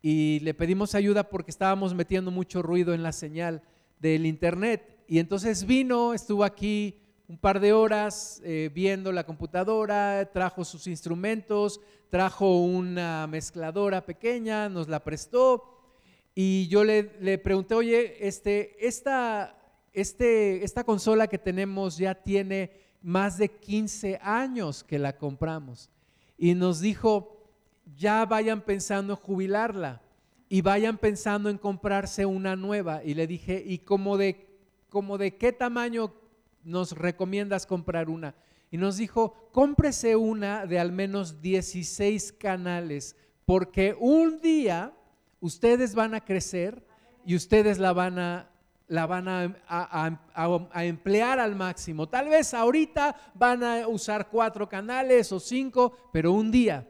y 0.00 0.38
le 0.40 0.54
pedimos 0.54 0.94
ayuda 0.94 1.28
porque 1.28 1.50
estábamos 1.50 1.92
metiendo 1.92 2.30
mucho 2.30 2.62
ruido 2.62 2.94
en 2.94 3.02
la 3.02 3.10
señal 3.10 3.62
del 3.98 4.26
internet. 4.26 4.96
Y 5.08 5.18
entonces 5.18 5.66
vino, 5.66 6.14
estuvo 6.14 6.44
aquí 6.44 7.00
un 7.26 7.36
par 7.36 7.58
de 7.58 7.72
horas 7.72 8.40
eh, 8.44 8.70
viendo 8.72 9.10
la 9.10 9.24
computadora, 9.24 10.30
trajo 10.32 10.64
sus 10.64 10.86
instrumentos, 10.86 11.80
trajo 12.10 12.60
una 12.60 13.26
mezcladora 13.26 14.06
pequeña, 14.06 14.68
nos 14.68 14.86
la 14.86 15.02
prestó 15.02 15.64
y 16.32 16.68
yo 16.68 16.84
le, 16.84 17.10
le 17.20 17.38
pregunté, 17.38 17.74
oye, 17.74 18.24
este, 18.26 18.86
esta, 18.86 19.58
este, 19.92 20.64
esta 20.64 20.84
consola 20.84 21.26
que 21.26 21.38
tenemos 21.38 21.98
ya 21.98 22.14
tiene 22.14 22.81
más 23.02 23.38
de 23.38 23.48
15 23.48 24.18
años 24.22 24.84
que 24.84 24.98
la 24.98 25.16
compramos. 25.16 25.90
Y 26.38 26.54
nos 26.54 26.80
dijo, 26.80 27.42
ya 27.96 28.24
vayan 28.24 28.62
pensando 28.62 29.14
en 29.14 29.18
jubilarla 29.18 30.02
y 30.48 30.60
vayan 30.60 30.98
pensando 30.98 31.48
en 31.48 31.58
comprarse 31.58 32.26
una 32.26 32.56
nueva. 32.56 33.02
Y 33.04 33.14
le 33.14 33.26
dije, 33.26 33.62
¿y 33.66 33.78
cómo 33.78 34.16
de, 34.16 34.46
como 34.88 35.18
de 35.18 35.36
qué 35.36 35.52
tamaño 35.52 36.14
nos 36.62 36.92
recomiendas 36.92 37.66
comprar 37.66 38.10
una? 38.10 38.34
Y 38.70 38.76
nos 38.76 38.96
dijo, 38.96 39.48
cómprese 39.52 40.16
una 40.16 40.66
de 40.66 40.78
al 40.78 40.92
menos 40.92 41.42
16 41.42 42.32
canales, 42.32 43.16
porque 43.44 43.96
un 43.98 44.40
día 44.40 44.92
ustedes 45.40 45.94
van 45.94 46.14
a 46.14 46.24
crecer 46.24 46.86
y 47.24 47.34
ustedes 47.34 47.78
la 47.78 47.92
van 47.92 48.18
a 48.18 48.51
la 48.92 49.06
van 49.06 49.26
a, 49.26 50.84
emplear 50.84 51.40
al 51.40 51.56
máximo. 51.56 52.10
Tal 52.10 52.28
vez 52.28 52.52
ahorita 52.52 53.16
van 53.34 53.64
a 53.64 53.88
usar 53.88 54.28
cuatro 54.28 54.68
canales 54.68 55.32
o 55.32 55.40
cinco, 55.40 55.96
pero 56.12 56.32
un 56.32 56.50
día, 56.50 56.86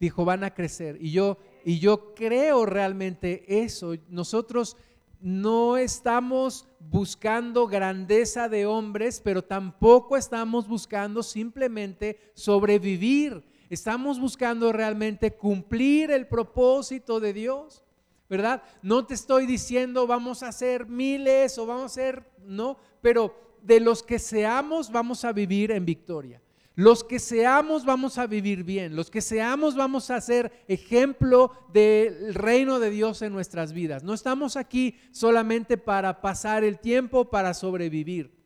dijo, 0.00 0.24
van 0.24 0.42
a 0.42 0.52
crecer. 0.52 0.98
Y 1.00 1.12
yo, 1.12 1.38
y 1.64 1.78
yo 1.78 2.14
creo 2.16 2.66
realmente 2.66 3.44
eso. 3.62 3.94
Nosotros 4.08 4.76
no 5.20 5.76
estamos 5.76 6.66
buscando 6.80 7.68
grandeza 7.68 8.48
de 8.48 8.66
hombres, 8.66 9.20
pero 9.22 9.44
tampoco 9.44 10.16
estamos 10.16 10.66
buscando 10.66 11.22
simplemente 11.22 12.18
sobrevivir. 12.34 13.44
Estamos 13.70 14.18
buscando 14.18 14.72
realmente 14.72 15.36
cumplir 15.36 16.10
el 16.10 16.26
propósito 16.26 17.20
de 17.20 17.32
Dios. 17.32 17.85
¿Verdad? 18.28 18.62
No 18.82 19.06
te 19.06 19.14
estoy 19.14 19.46
diciendo 19.46 20.06
vamos 20.06 20.42
a 20.42 20.48
hacer 20.48 20.86
miles 20.86 21.58
o 21.58 21.66
vamos 21.66 21.82
a 21.82 21.86
hacer, 21.86 22.30
no, 22.44 22.76
pero 23.00 23.58
de 23.62 23.80
los 23.80 24.02
que 24.02 24.18
seamos 24.18 24.90
vamos 24.90 25.24
a 25.24 25.32
vivir 25.32 25.70
en 25.70 25.84
victoria. 25.84 26.40
Los 26.74 27.04
que 27.04 27.18
seamos 27.18 27.86
vamos 27.86 28.18
a 28.18 28.26
vivir 28.26 28.62
bien, 28.62 28.96
los 28.96 29.10
que 29.10 29.22
seamos 29.22 29.76
vamos 29.76 30.10
a 30.10 30.20
ser 30.20 30.52
ejemplo 30.68 31.52
del 31.72 32.34
reino 32.34 32.78
de 32.78 32.90
Dios 32.90 33.22
en 33.22 33.32
nuestras 33.32 33.72
vidas. 33.72 34.04
No 34.04 34.12
estamos 34.12 34.56
aquí 34.56 34.98
solamente 35.10 35.78
para 35.78 36.20
pasar 36.20 36.64
el 36.64 36.78
tiempo, 36.78 37.30
para 37.30 37.54
sobrevivir. 37.54 38.36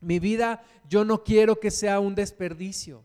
Mi 0.00 0.20
vida 0.20 0.62
yo 0.88 1.04
no 1.04 1.24
quiero 1.24 1.58
que 1.58 1.72
sea 1.72 1.98
un 1.98 2.14
desperdicio. 2.14 3.04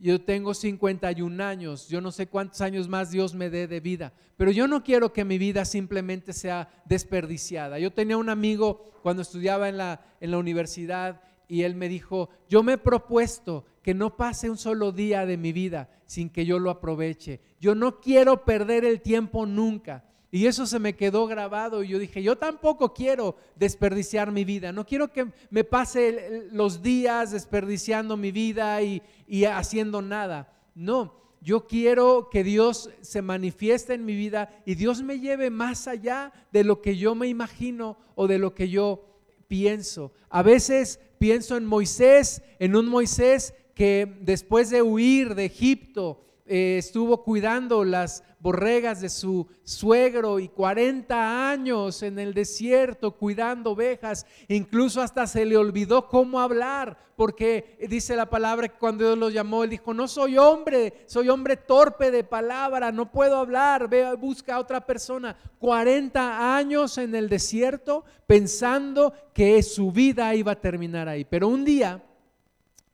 Yo 0.00 0.20
tengo 0.20 0.54
51 0.54 1.44
años, 1.44 1.88
yo 1.88 2.00
no 2.00 2.12
sé 2.12 2.28
cuántos 2.28 2.60
años 2.60 2.88
más 2.88 3.10
Dios 3.10 3.34
me 3.34 3.50
dé 3.50 3.66
de 3.66 3.80
vida, 3.80 4.12
pero 4.36 4.52
yo 4.52 4.68
no 4.68 4.84
quiero 4.84 5.12
que 5.12 5.24
mi 5.24 5.38
vida 5.38 5.64
simplemente 5.64 6.32
sea 6.32 6.68
desperdiciada. 6.84 7.80
Yo 7.80 7.92
tenía 7.92 8.16
un 8.16 8.28
amigo 8.28 8.92
cuando 9.02 9.22
estudiaba 9.22 9.68
en 9.68 9.76
la, 9.76 10.00
en 10.20 10.30
la 10.30 10.38
universidad 10.38 11.20
y 11.48 11.62
él 11.62 11.74
me 11.74 11.88
dijo, 11.88 12.28
yo 12.48 12.62
me 12.62 12.74
he 12.74 12.78
propuesto 12.78 13.64
que 13.82 13.94
no 13.94 14.16
pase 14.16 14.50
un 14.50 14.58
solo 14.58 14.92
día 14.92 15.26
de 15.26 15.36
mi 15.36 15.52
vida 15.52 15.88
sin 16.04 16.30
que 16.30 16.46
yo 16.46 16.58
lo 16.58 16.70
aproveche. 16.70 17.40
Yo 17.60 17.74
no 17.74 18.00
quiero 18.00 18.44
perder 18.44 18.84
el 18.84 19.00
tiempo 19.00 19.46
nunca. 19.46 20.04
Y 20.30 20.46
eso 20.46 20.66
se 20.66 20.78
me 20.78 20.94
quedó 20.94 21.26
grabado 21.26 21.82
y 21.82 21.88
yo 21.88 21.98
dije, 21.98 22.22
yo 22.22 22.36
tampoco 22.36 22.92
quiero 22.92 23.36
desperdiciar 23.56 24.30
mi 24.30 24.44
vida, 24.44 24.72
no 24.72 24.84
quiero 24.84 25.10
que 25.10 25.28
me 25.48 25.64
pase 25.64 26.48
los 26.52 26.82
días 26.82 27.30
desperdiciando 27.30 28.16
mi 28.16 28.30
vida 28.30 28.82
y, 28.82 29.02
haciendo 29.46 30.02
nada. 30.02 30.52
No, 30.74 31.14
yo 31.40 31.66
quiero 31.66 32.28
que 32.30 32.44
Dios 32.44 32.90
se 33.00 33.22
manifieste 33.22 33.94
en 33.94 34.04
mi 34.04 34.14
vida 34.14 34.50
y 34.66 34.74
Dios 34.74 35.02
me 35.02 35.18
lleve 35.18 35.48
más 35.48 35.88
allá 35.88 36.32
de 36.52 36.62
lo 36.62 36.82
que 36.82 36.98
yo 36.98 37.14
me 37.14 37.28
imagino 37.28 37.96
o 38.14 38.26
de 38.26 38.38
lo 38.38 38.54
que 38.54 38.68
yo 38.68 39.06
pienso. 39.48 40.12
A 40.28 40.42
veces 40.42 41.00
pienso 41.18 41.56
en 41.56 41.64
Moisés, 41.64 42.42
en 42.58 42.76
un 42.76 42.86
Moisés 42.86 43.54
que 43.74 44.18
después 44.20 44.68
de 44.68 44.82
huir 44.82 45.34
de 45.34 45.46
Egipto, 45.46 46.27
eh, 46.48 46.78
estuvo 46.78 47.22
cuidando 47.22 47.84
las 47.84 48.24
borregas 48.40 49.00
de 49.00 49.08
su 49.08 49.46
suegro 49.64 50.38
y 50.38 50.48
40 50.48 51.50
años 51.50 52.02
en 52.02 52.18
el 52.18 52.34
desierto 52.34 53.12
cuidando 53.12 53.72
ovejas. 53.72 54.26
Incluso 54.48 55.02
hasta 55.02 55.26
se 55.26 55.44
le 55.44 55.56
olvidó 55.56 56.08
cómo 56.08 56.40
hablar, 56.40 56.96
porque 57.16 57.76
dice 57.90 58.16
la 58.16 58.30
palabra 58.30 58.68
que 58.68 58.78
cuando 58.78 59.04
Dios 59.04 59.18
lo 59.18 59.30
llamó, 59.30 59.64
él 59.64 59.70
dijo, 59.70 59.92
no 59.92 60.08
soy 60.08 60.38
hombre, 60.38 61.04
soy 61.06 61.28
hombre 61.28 61.56
torpe 61.56 62.10
de 62.10 62.24
palabra, 62.24 62.92
no 62.92 63.10
puedo 63.10 63.36
hablar, 63.36 63.88
ve, 63.88 64.14
busca 64.14 64.54
a 64.54 64.60
otra 64.60 64.86
persona. 64.86 65.36
40 65.58 66.56
años 66.56 66.96
en 66.98 67.14
el 67.14 67.28
desierto 67.28 68.04
pensando 68.26 69.12
que 69.34 69.62
su 69.62 69.92
vida 69.92 70.34
iba 70.34 70.52
a 70.52 70.60
terminar 70.60 71.08
ahí. 71.08 71.24
Pero 71.24 71.48
un 71.48 71.64
día, 71.64 72.02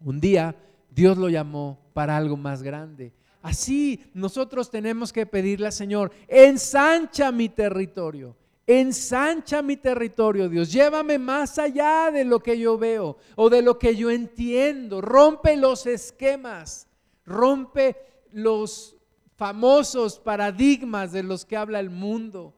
un 0.02 0.20
día, 0.20 0.56
Dios 0.90 1.18
lo 1.18 1.28
llamó 1.28 1.78
para 1.92 2.16
algo 2.16 2.36
más 2.36 2.62
grande. 2.62 3.12
Así 3.44 4.02
nosotros 4.14 4.70
tenemos 4.70 5.12
que 5.12 5.26
pedirle 5.26 5.66
al 5.66 5.72
Señor, 5.74 6.10
ensancha 6.28 7.30
mi 7.30 7.50
territorio, 7.50 8.34
ensancha 8.66 9.60
mi 9.60 9.76
territorio, 9.76 10.48
Dios, 10.48 10.72
llévame 10.72 11.18
más 11.18 11.58
allá 11.58 12.10
de 12.10 12.24
lo 12.24 12.40
que 12.40 12.58
yo 12.58 12.78
veo 12.78 13.18
o 13.36 13.50
de 13.50 13.60
lo 13.60 13.78
que 13.78 13.96
yo 13.96 14.10
entiendo, 14.10 15.02
rompe 15.02 15.58
los 15.58 15.84
esquemas, 15.84 16.86
rompe 17.26 17.98
los 18.32 18.96
famosos 19.36 20.18
paradigmas 20.18 21.12
de 21.12 21.22
los 21.22 21.44
que 21.44 21.58
habla 21.58 21.80
el 21.80 21.90
mundo. 21.90 22.54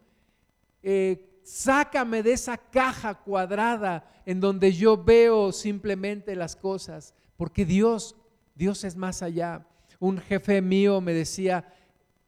Eh, 0.84 1.40
sácame 1.42 2.22
de 2.22 2.34
esa 2.34 2.56
caja 2.58 3.24
cuadrada 3.24 4.08
en 4.24 4.38
donde 4.38 4.72
yo 4.72 5.02
veo 5.02 5.50
simplemente 5.50 6.36
las 6.36 6.54
cosas, 6.54 7.12
porque 7.36 7.64
Dios, 7.64 8.14
Dios 8.54 8.84
es 8.84 8.94
más 8.94 9.20
allá. 9.22 9.66
Un 9.98 10.18
jefe 10.18 10.60
mío 10.60 11.00
me 11.00 11.12
decía, 11.12 11.72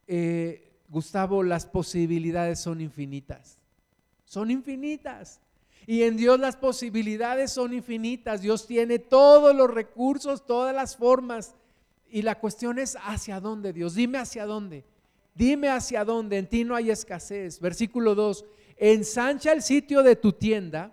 eh, 0.07 0.71
Gustavo, 0.89 1.43
las 1.43 1.65
posibilidades 1.65 2.59
son 2.59 2.81
infinitas, 2.81 3.57
son 4.25 4.51
infinitas. 4.51 5.39
Y 5.85 6.03
en 6.03 6.17
Dios 6.17 6.39
las 6.39 6.55
posibilidades 6.55 7.51
son 7.51 7.73
infinitas. 7.73 8.41
Dios 8.41 8.67
tiene 8.67 8.99
todos 8.99 9.55
los 9.55 9.73
recursos, 9.73 10.45
todas 10.45 10.75
las 10.75 10.95
formas. 10.95 11.55
Y 12.11 12.21
la 12.21 12.39
cuestión 12.39 12.77
es 12.77 12.95
hacia 13.01 13.39
dónde, 13.39 13.73
Dios. 13.73 13.95
Dime 13.95 14.19
hacia 14.19 14.45
dónde. 14.45 14.83
Dime 15.33 15.69
hacia 15.69 16.05
dónde. 16.05 16.37
En 16.37 16.47
ti 16.47 16.63
no 16.63 16.75
hay 16.75 16.91
escasez. 16.91 17.59
Versículo 17.59 18.13
2. 18.13 18.45
Ensancha 18.77 19.51
el 19.51 19.63
sitio 19.63 20.03
de 20.03 20.15
tu 20.15 20.33
tienda 20.33 20.91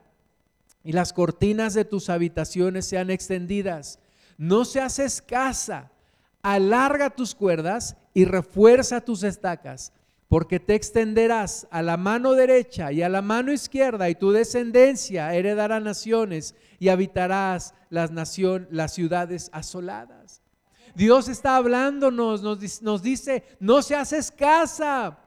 y 0.82 0.92
las 0.92 1.12
cortinas 1.12 1.74
de 1.74 1.84
tus 1.84 2.08
habitaciones 2.08 2.86
sean 2.86 3.10
extendidas. 3.10 3.98
No 4.38 4.64
seas 4.64 4.98
escasa. 4.98 5.90
Alarga 6.48 7.10
tus 7.10 7.34
cuerdas 7.34 7.96
y 8.14 8.24
refuerza 8.24 9.00
tus 9.00 9.24
estacas 9.24 9.92
porque 10.28 10.60
te 10.60 10.76
extenderás 10.76 11.66
a 11.72 11.82
la 11.82 11.96
mano 11.96 12.34
derecha 12.34 12.92
y 12.92 13.02
a 13.02 13.08
la 13.08 13.20
mano 13.20 13.52
izquierda, 13.52 14.08
y 14.08 14.14
tu 14.14 14.30
descendencia 14.30 15.34
heredará 15.34 15.80
naciones 15.80 16.54
y 16.78 16.88
habitarás 16.88 17.74
las, 17.90 18.10
las 18.70 18.94
ciudades 18.94 19.50
asoladas. 19.52 20.40
Dios 20.94 21.28
está 21.28 21.56
hablándonos, 21.56 22.42
nos, 22.42 22.82
nos 22.82 23.02
dice, 23.02 23.44
no 23.60 23.82
seas 23.82 24.12
escasa, 24.12 25.18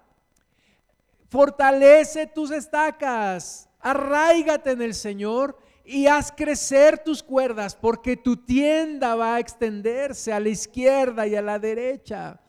fortalece 1.30 2.28
tus 2.28 2.52
estacas, 2.52 3.70
arraigate 3.82 4.72
en 4.72 4.82
el 4.82 4.94
Señor 4.94 5.58
y 5.92 6.06
haz 6.06 6.32
crecer 6.32 7.00
tus 7.04 7.24
cuerdas, 7.24 7.76
porque 7.76 8.16
tu 8.16 8.38
tienda 8.38 9.16
va 9.16 9.36
a 9.36 9.40
extenderse 9.40 10.32
a 10.32 10.40
la 10.40 10.50
izquierda 10.50 11.26
y 11.26 11.34
a 11.34 11.42
la 11.42 11.58
derecha. 11.58 12.40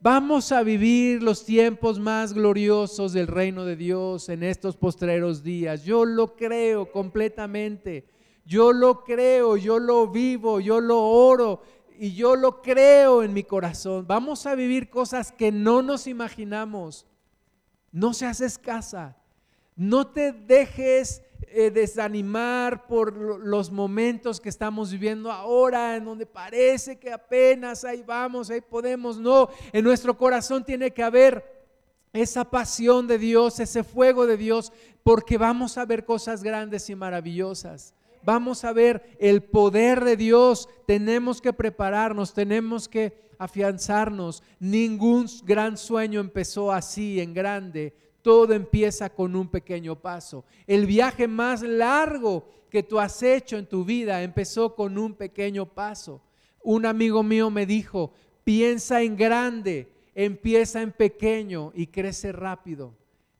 Vamos 0.00 0.50
a 0.50 0.64
vivir 0.64 1.22
los 1.22 1.44
tiempos 1.44 2.00
más 2.00 2.32
gloriosos 2.32 3.12
del 3.12 3.28
reino 3.28 3.64
de 3.64 3.76
Dios 3.76 4.28
en 4.28 4.42
estos 4.42 4.76
postreros 4.76 5.44
días. 5.44 5.84
Yo 5.84 6.04
lo 6.04 6.34
creo 6.34 6.90
completamente. 6.90 8.08
Yo 8.44 8.72
lo 8.72 9.04
creo, 9.04 9.56
yo 9.56 9.78
lo 9.78 10.08
vivo, 10.08 10.58
yo 10.58 10.80
lo 10.80 11.00
oro 11.00 11.62
y 11.96 12.12
yo 12.14 12.34
lo 12.34 12.60
creo 12.60 13.22
en 13.22 13.32
mi 13.32 13.44
corazón. 13.44 14.04
Vamos 14.08 14.46
a 14.46 14.56
vivir 14.56 14.90
cosas 14.90 15.30
que 15.30 15.52
no 15.52 15.80
nos 15.80 16.08
imaginamos. 16.08 17.06
No 17.92 18.12
seas 18.14 18.40
escasa. 18.40 19.16
No 19.76 20.08
te 20.08 20.32
dejes 20.32 21.22
eh, 21.56 21.70
desanimar 21.70 22.88
por 22.88 23.16
los 23.16 23.70
momentos 23.70 24.40
que 24.40 24.48
estamos 24.48 24.90
viviendo 24.90 25.30
ahora, 25.30 25.94
en 25.94 26.04
donde 26.04 26.26
parece 26.26 26.98
que 26.98 27.12
apenas 27.12 27.84
ahí 27.84 28.02
vamos, 28.02 28.50
ahí 28.50 28.60
podemos. 28.60 29.18
No, 29.18 29.48
en 29.72 29.84
nuestro 29.84 30.18
corazón 30.18 30.64
tiene 30.64 30.90
que 30.90 31.04
haber 31.04 31.64
esa 32.12 32.44
pasión 32.44 33.06
de 33.06 33.18
Dios, 33.18 33.60
ese 33.60 33.84
fuego 33.84 34.26
de 34.26 34.36
Dios, 34.36 34.72
porque 35.04 35.38
vamos 35.38 35.78
a 35.78 35.84
ver 35.84 36.04
cosas 36.04 36.42
grandes 36.42 36.90
y 36.90 36.96
maravillosas. 36.96 37.94
Vamos 38.24 38.64
a 38.64 38.72
ver 38.72 39.16
el 39.20 39.44
poder 39.44 40.02
de 40.02 40.16
Dios. 40.16 40.68
Tenemos 40.88 41.40
que 41.40 41.52
prepararnos, 41.52 42.34
tenemos 42.34 42.88
que 42.88 43.30
afianzarnos. 43.38 44.42
Ningún 44.58 45.28
gran 45.44 45.76
sueño 45.76 46.18
empezó 46.18 46.72
así, 46.72 47.20
en 47.20 47.32
grande 47.32 47.94
todo 48.24 48.54
empieza 48.54 49.10
con 49.10 49.36
un 49.36 49.48
pequeño 49.48 49.96
paso. 49.96 50.46
El 50.66 50.86
viaje 50.86 51.28
más 51.28 51.60
largo 51.60 52.48
que 52.70 52.82
tú 52.82 52.98
has 52.98 53.22
hecho 53.22 53.58
en 53.58 53.66
tu 53.66 53.84
vida 53.84 54.22
empezó 54.22 54.74
con 54.74 54.96
un 54.96 55.12
pequeño 55.12 55.66
paso. 55.66 56.22
Un 56.62 56.86
amigo 56.86 57.22
mío 57.22 57.50
me 57.50 57.66
dijo, 57.66 58.14
piensa 58.42 59.02
en 59.02 59.14
grande, 59.14 59.92
empieza 60.14 60.80
en 60.80 60.92
pequeño 60.92 61.70
y 61.74 61.88
crece 61.88 62.32
rápido. 62.32 62.94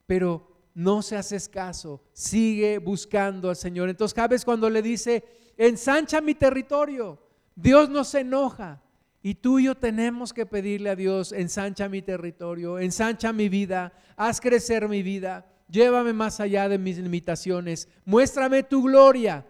Pero 0.05 0.47
no 0.75 1.01
se 1.01 1.17
haces 1.17 1.49
caso, 1.49 2.03
sigue 2.13 2.77
buscando 2.77 3.49
al 3.49 3.57
Señor. 3.57 3.89
Entonces, 3.89 4.29
vez 4.29 4.45
cuando 4.45 4.69
le 4.69 4.83
dice, 4.83 5.25
ensancha 5.57 6.21
mi 6.21 6.35
territorio, 6.35 7.19
Dios 7.57 7.89
no 7.89 8.05
se 8.05 8.21
enoja. 8.21 8.83
Y 9.27 9.37
tú 9.37 9.59
y 9.59 9.65
yo 9.65 9.75
tenemos 9.75 10.35
que 10.35 10.45
pedirle 10.45 10.91
a 10.91 10.97
Dios, 10.97 11.33
ensancha 11.33 11.89
mi 11.89 12.03
territorio, 12.03 12.79
ensancha 12.79 13.33
mi 13.33 13.49
vida, 13.49 13.95
haz 14.19 14.39
crecer 14.39 14.87
mi 14.87 15.03
vida, 15.03 15.47
llévame 15.67 16.13
más 16.13 16.41
allá 16.41 16.69
de 16.69 16.77
mis 16.77 16.99
limitaciones, 16.99 17.89
muéstrame 18.05 18.65
tu 18.65 18.83
gloria 18.83 19.47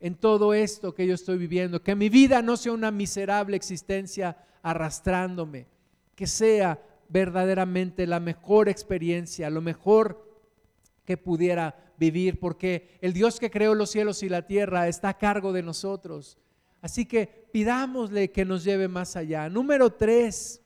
en 0.00 0.16
todo 0.16 0.52
esto 0.52 0.94
que 0.94 1.06
yo 1.06 1.14
estoy 1.14 1.38
viviendo, 1.38 1.82
que 1.82 1.94
mi 1.94 2.10
vida 2.10 2.42
no 2.42 2.58
sea 2.58 2.72
una 2.72 2.90
miserable 2.90 3.56
existencia 3.56 4.36
arrastrándome, 4.60 5.66
que 6.14 6.26
sea 6.26 6.78
verdaderamente 7.08 8.06
la 8.06 8.20
mejor 8.20 8.68
experiencia, 8.68 9.48
lo 9.48 9.62
mejor 9.62 10.30
que 11.06 11.16
pudiera 11.16 11.74
vivir, 11.96 12.38
porque 12.38 12.98
el 13.00 13.14
Dios 13.14 13.40
que 13.40 13.50
creó 13.50 13.74
los 13.74 13.88
cielos 13.88 14.22
y 14.22 14.28
la 14.28 14.46
tierra 14.46 14.88
está 14.88 15.08
a 15.08 15.16
cargo 15.16 15.54
de 15.54 15.62
nosotros. 15.62 16.36
Así 16.80 17.06
que 17.06 17.48
pidámosle 17.52 18.30
que 18.30 18.44
nos 18.44 18.64
lleve 18.64 18.88
más 18.88 19.16
allá. 19.16 19.48
Número 19.48 19.90
tres, 19.90 20.60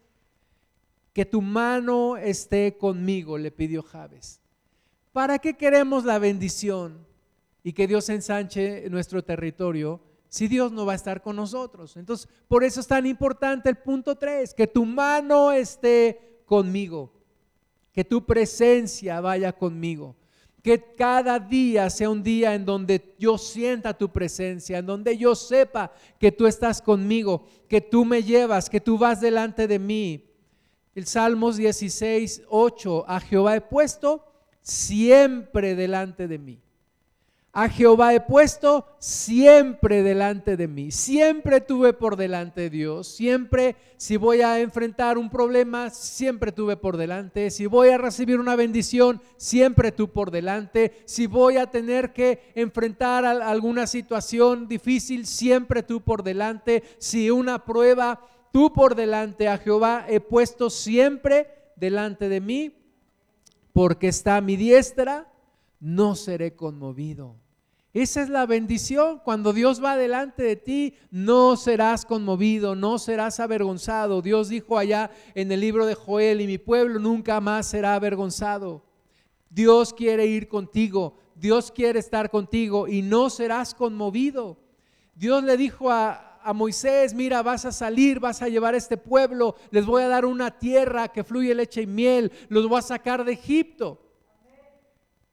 que 1.12 1.24
tu 1.24 1.40
mano 1.40 2.16
esté 2.16 2.76
conmigo, 2.76 3.38
le 3.38 3.50
pidió 3.50 3.82
Javes. 3.82 4.40
¿Para 5.12 5.38
qué 5.38 5.56
queremos 5.56 6.04
la 6.04 6.18
bendición 6.18 7.06
y 7.62 7.72
que 7.72 7.86
Dios 7.86 8.08
ensanche 8.08 8.88
nuestro 8.90 9.24
territorio 9.24 10.00
si 10.28 10.46
Dios 10.46 10.70
no 10.70 10.86
va 10.86 10.92
a 10.92 10.96
estar 10.96 11.20
con 11.20 11.36
nosotros? 11.36 11.96
Entonces, 11.96 12.28
por 12.46 12.62
eso 12.62 12.80
es 12.80 12.86
tan 12.86 13.06
importante 13.06 13.68
el 13.68 13.78
punto 13.78 14.16
tres, 14.16 14.54
que 14.54 14.66
tu 14.66 14.84
mano 14.84 15.52
esté 15.52 16.42
conmigo, 16.44 17.12
que 17.92 18.04
tu 18.04 18.24
presencia 18.24 19.20
vaya 19.20 19.52
conmigo. 19.52 20.16
Que 20.62 20.94
cada 20.94 21.38
día 21.38 21.88
sea 21.90 22.10
un 22.10 22.22
día 22.22 22.54
en 22.54 22.64
donde 22.64 23.14
yo 23.18 23.38
sienta 23.38 23.96
tu 23.96 24.10
presencia, 24.10 24.78
en 24.78 24.86
donde 24.86 25.16
yo 25.16 25.34
sepa 25.34 25.92
que 26.18 26.30
tú 26.32 26.46
estás 26.46 26.82
conmigo, 26.82 27.46
que 27.68 27.80
tú 27.80 28.04
me 28.04 28.22
llevas, 28.22 28.68
que 28.68 28.80
tú 28.80 28.98
vas 28.98 29.20
delante 29.20 29.66
de 29.66 29.78
mí. 29.78 30.24
El 30.94 31.06
Salmos 31.06 31.56
16, 31.56 32.42
8, 32.48 33.04
a 33.08 33.20
Jehová 33.20 33.56
he 33.56 33.60
puesto 33.60 34.24
siempre 34.60 35.74
delante 35.74 36.28
de 36.28 36.38
mí. 36.38 36.60
A 37.52 37.68
Jehová 37.68 38.14
he 38.14 38.20
puesto 38.20 38.86
siempre 39.00 40.04
delante 40.04 40.56
de 40.56 40.68
mí. 40.68 40.92
Siempre 40.92 41.60
tuve 41.60 41.92
por 41.92 42.14
delante 42.14 42.60
de 42.60 42.70
Dios. 42.70 43.08
Siempre, 43.08 43.74
si 43.96 44.16
voy 44.16 44.40
a 44.40 44.60
enfrentar 44.60 45.18
un 45.18 45.28
problema, 45.28 45.90
siempre 45.90 46.52
tuve 46.52 46.76
por 46.76 46.96
delante. 46.96 47.50
Si 47.50 47.66
voy 47.66 47.88
a 47.88 47.98
recibir 47.98 48.38
una 48.38 48.54
bendición, 48.54 49.20
siempre 49.36 49.90
tú 49.90 50.12
por 50.12 50.30
delante. 50.30 51.02
Si 51.06 51.26
voy 51.26 51.56
a 51.56 51.66
tener 51.66 52.12
que 52.12 52.52
enfrentar 52.54 53.24
alguna 53.24 53.88
situación 53.88 54.68
difícil, 54.68 55.26
siempre 55.26 55.82
tú 55.82 56.02
por 56.02 56.22
delante. 56.22 56.84
Si 56.98 57.30
una 57.30 57.64
prueba, 57.64 58.20
tú 58.52 58.72
por 58.72 58.94
delante. 58.94 59.48
A 59.48 59.58
Jehová 59.58 60.06
he 60.08 60.20
puesto 60.20 60.70
siempre 60.70 61.48
delante 61.74 62.28
de 62.28 62.40
mí, 62.40 62.76
porque 63.72 64.06
está 64.06 64.40
mi 64.40 64.54
diestra 64.54 65.26
no 65.80 66.14
seré 66.14 66.54
conmovido. 66.54 67.36
Esa 67.92 68.22
es 68.22 68.28
la 68.28 68.46
bendición. 68.46 69.20
Cuando 69.24 69.52
Dios 69.52 69.82
va 69.82 69.96
delante 69.96 70.44
de 70.44 70.56
ti, 70.56 70.94
no 71.10 71.56
serás 71.56 72.06
conmovido, 72.06 72.76
no 72.76 72.98
serás 73.00 73.40
avergonzado. 73.40 74.22
Dios 74.22 74.48
dijo 74.48 74.78
allá 74.78 75.10
en 75.34 75.50
el 75.50 75.60
libro 75.60 75.86
de 75.86 75.94
Joel, 75.94 76.40
y 76.40 76.46
mi 76.46 76.58
pueblo 76.58 77.00
nunca 77.00 77.40
más 77.40 77.66
será 77.66 77.94
avergonzado. 77.94 78.84
Dios 79.48 79.92
quiere 79.92 80.26
ir 80.26 80.46
contigo, 80.46 81.16
Dios 81.34 81.72
quiere 81.72 81.98
estar 81.98 82.30
contigo 82.30 82.86
y 82.86 83.02
no 83.02 83.28
serás 83.28 83.74
conmovido. 83.74 84.56
Dios 85.16 85.42
le 85.42 85.56
dijo 85.56 85.90
a, 85.90 86.38
a 86.44 86.52
Moisés, 86.52 87.12
mira, 87.12 87.42
vas 87.42 87.64
a 87.64 87.72
salir, 87.72 88.20
vas 88.20 88.40
a 88.42 88.48
llevar 88.48 88.74
a 88.74 88.78
este 88.78 88.96
pueblo, 88.96 89.56
les 89.72 89.84
voy 89.84 90.04
a 90.04 90.08
dar 90.08 90.24
una 90.24 90.56
tierra 90.56 91.08
que 91.08 91.24
fluye 91.24 91.52
leche 91.56 91.82
y 91.82 91.86
miel, 91.88 92.30
los 92.48 92.68
voy 92.68 92.78
a 92.78 92.82
sacar 92.82 93.24
de 93.24 93.32
Egipto. 93.32 94.09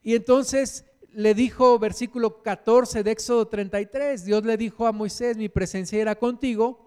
Y 0.07 0.15
entonces 0.15 0.85
le 1.11 1.33
dijo, 1.33 1.77
versículo 1.79 2.41
14 2.41 3.03
de 3.03 3.11
Éxodo 3.11 3.45
33, 3.45 4.23
Dios 4.23 4.45
le 4.45 4.55
dijo 4.55 4.87
a 4.87 4.93
Moisés, 4.93 5.35
mi 5.35 5.49
presencia 5.49 5.99
irá 5.99 6.15
contigo 6.15 6.79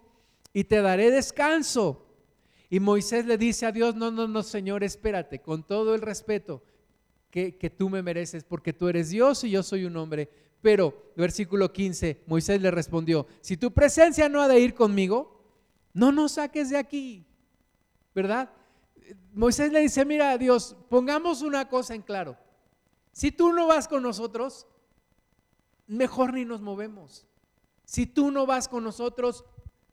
y 0.55 0.65
te 0.65 0.81
daré 0.81 1.11
descanso. 1.11 2.07
Y 2.71 2.81
Moisés 2.81 3.27
le 3.27 3.37
dice 3.37 3.67
a 3.67 3.73
Dios, 3.73 3.95
no, 3.95 4.11
no, 4.11 4.27
no, 4.27 4.43
Señor, 4.43 4.83
espérate, 4.85 5.41
con 5.41 5.65
todo 5.65 5.95
el 5.95 6.01
respeto 6.01 6.63
que, 7.29 7.59
que 7.59 7.69
tú 7.69 7.91
me 7.91 8.03
mereces, 8.03 8.43
porque 8.43 8.73
tú 8.73 8.89
eres 8.89 9.11
Dios 9.11 9.45
y 9.45 9.51
yo 9.51 9.63
soy 9.63 9.85
un 9.85 9.99
hombre. 9.99 10.31
Pero, 10.63 11.13
versículo 11.15 11.75
15, 11.75 12.23
Moisés 12.27 12.59
le 12.63 12.71
respondió, 12.71 13.27
si 13.43 13.59
tu 13.59 13.71
presencia 13.71 14.31
no 14.31 14.41
ha 14.41 14.49
de 14.49 14.61
ir 14.61 14.73
conmigo, 14.73 15.45
no 15.93 16.11
nos 16.11 16.33
saques 16.33 16.71
de 16.71 16.79
aquí, 16.79 17.27
¿verdad? 18.15 18.51
Moisés 19.35 19.71
le 19.71 19.81
dice, 19.81 20.07
mira 20.07 20.39
Dios, 20.39 20.75
pongamos 20.89 21.43
una 21.43 21.69
cosa 21.69 21.95
en 21.95 22.01
claro. 22.01 22.39
Si 23.21 23.31
tú 23.31 23.53
no 23.53 23.67
vas 23.67 23.87
con 23.87 24.03
nosotros, 24.03 24.67
mejor 25.87 26.33
ni 26.33 26.47
nos 26.47 26.63
movemos. 26.63 27.27
Si 27.85 28.07
tú 28.07 28.31
no 28.31 28.47
vas 28.47 28.67
con 28.67 28.83
nosotros, 28.83 29.45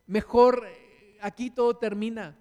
mejor 0.05 0.63
eh, 0.65 1.17
aquí 1.19 1.49
todo 1.49 1.75
termina. 1.75 2.38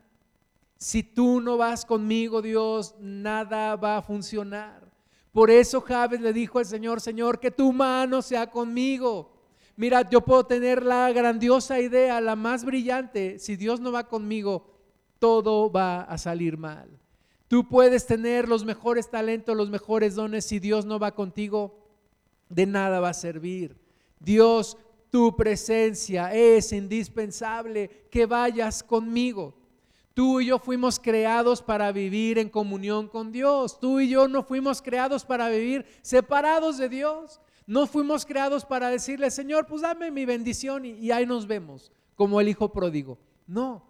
Si 0.76 1.02
tú 1.02 1.40
no 1.40 1.56
vas 1.56 1.84
conmigo, 1.84 2.40
Dios, 2.40 2.94
nada 3.00 3.74
va 3.74 3.96
a 3.96 4.02
funcionar. 4.02 4.88
Por 5.32 5.50
eso 5.50 5.80
Javes 5.80 6.20
le 6.20 6.32
dijo 6.32 6.60
al 6.60 6.66
Señor, 6.66 7.00
Señor, 7.00 7.40
que 7.40 7.50
tu 7.50 7.72
mano 7.72 8.22
sea 8.22 8.48
conmigo. 8.48 9.32
Mira, 9.74 10.08
yo 10.08 10.20
puedo 10.20 10.46
tener 10.46 10.84
la 10.84 11.10
grandiosa 11.10 11.80
idea, 11.80 12.20
la 12.20 12.36
más 12.36 12.64
brillante. 12.64 13.40
Si 13.40 13.56
Dios 13.56 13.80
no 13.80 13.90
va 13.90 14.06
conmigo, 14.06 14.72
todo 15.18 15.68
va 15.68 16.02
a 16.02 16.16
salir 16.16 16.56
mal. 16.56 16.88
Tú 17.48 17.68
puedes 17.68 18.06
tener 18.06 18.48
los 18.48 18.64
mejores 18.64 19.08
talentos, 19.08 19.56
los 19.56 19.70
mejores 19.70 20.14
dones. 20.14 20.44
Si 20.44 20.58
Dios 20.58 20.84
no 20.84 20.98
va 20.98 21.14
contigo, 21.14 21.78
de 22.48 22.66
nada 22.66 23.00
va 23.00 23.10
a 23.10 23.14
servir. 23.14 23.76
Dios, 24.18 24.76
tu 25.10 25.36
presencia 25.36 26.32
es 26.34 26.72
indispensable 26.72 28.08
que 28.10 28.26
vayas 28.26 28.82
conmigo. 28.82 29.54
Tú 30.12 30.40
y 30.40 30.46
yo 30.46 30.58
fuimos 30.58 30.98
creados 30.98 31.62
para 31.62 31.92
vivir 31.92 32.38
en 32.38 32.48
comunión 32.48 33.06
con 33.06 33.30
Dios. 33.30 33.78
Tú 33.78 34.00
y 34.00 34.08
yo 34.08 34.26
no 34.28 34.42
fuimos 34.42 34.80
creados 34.80 35.24
para 35.24 35.48
vivir 35.48 35.86
separados 36.02 36.78
de 36.78 36.88
Dios. 36.88 37.40
No 37.66 37.86
fuimos 37.86 38.24
creados 38.24 38.64
para 38.64 38.88
decirle, 38.88 39.30
Señor, 39.30 39.66
pues 39.66 39.82
dame 39.82 40.10
mi 40.10 40.24
bendición 40.24 40.84
y, 40.86 40.92
y 40.92 41.10
ahí 41.10 41.26
nos 41.26 41.46
vemos, 41.46 41.92
como 42.14 42.40
el 42.40 42.48
Hijo 42.48 42.72
pródigo. 42.72 43.18
No, 43.46 43.84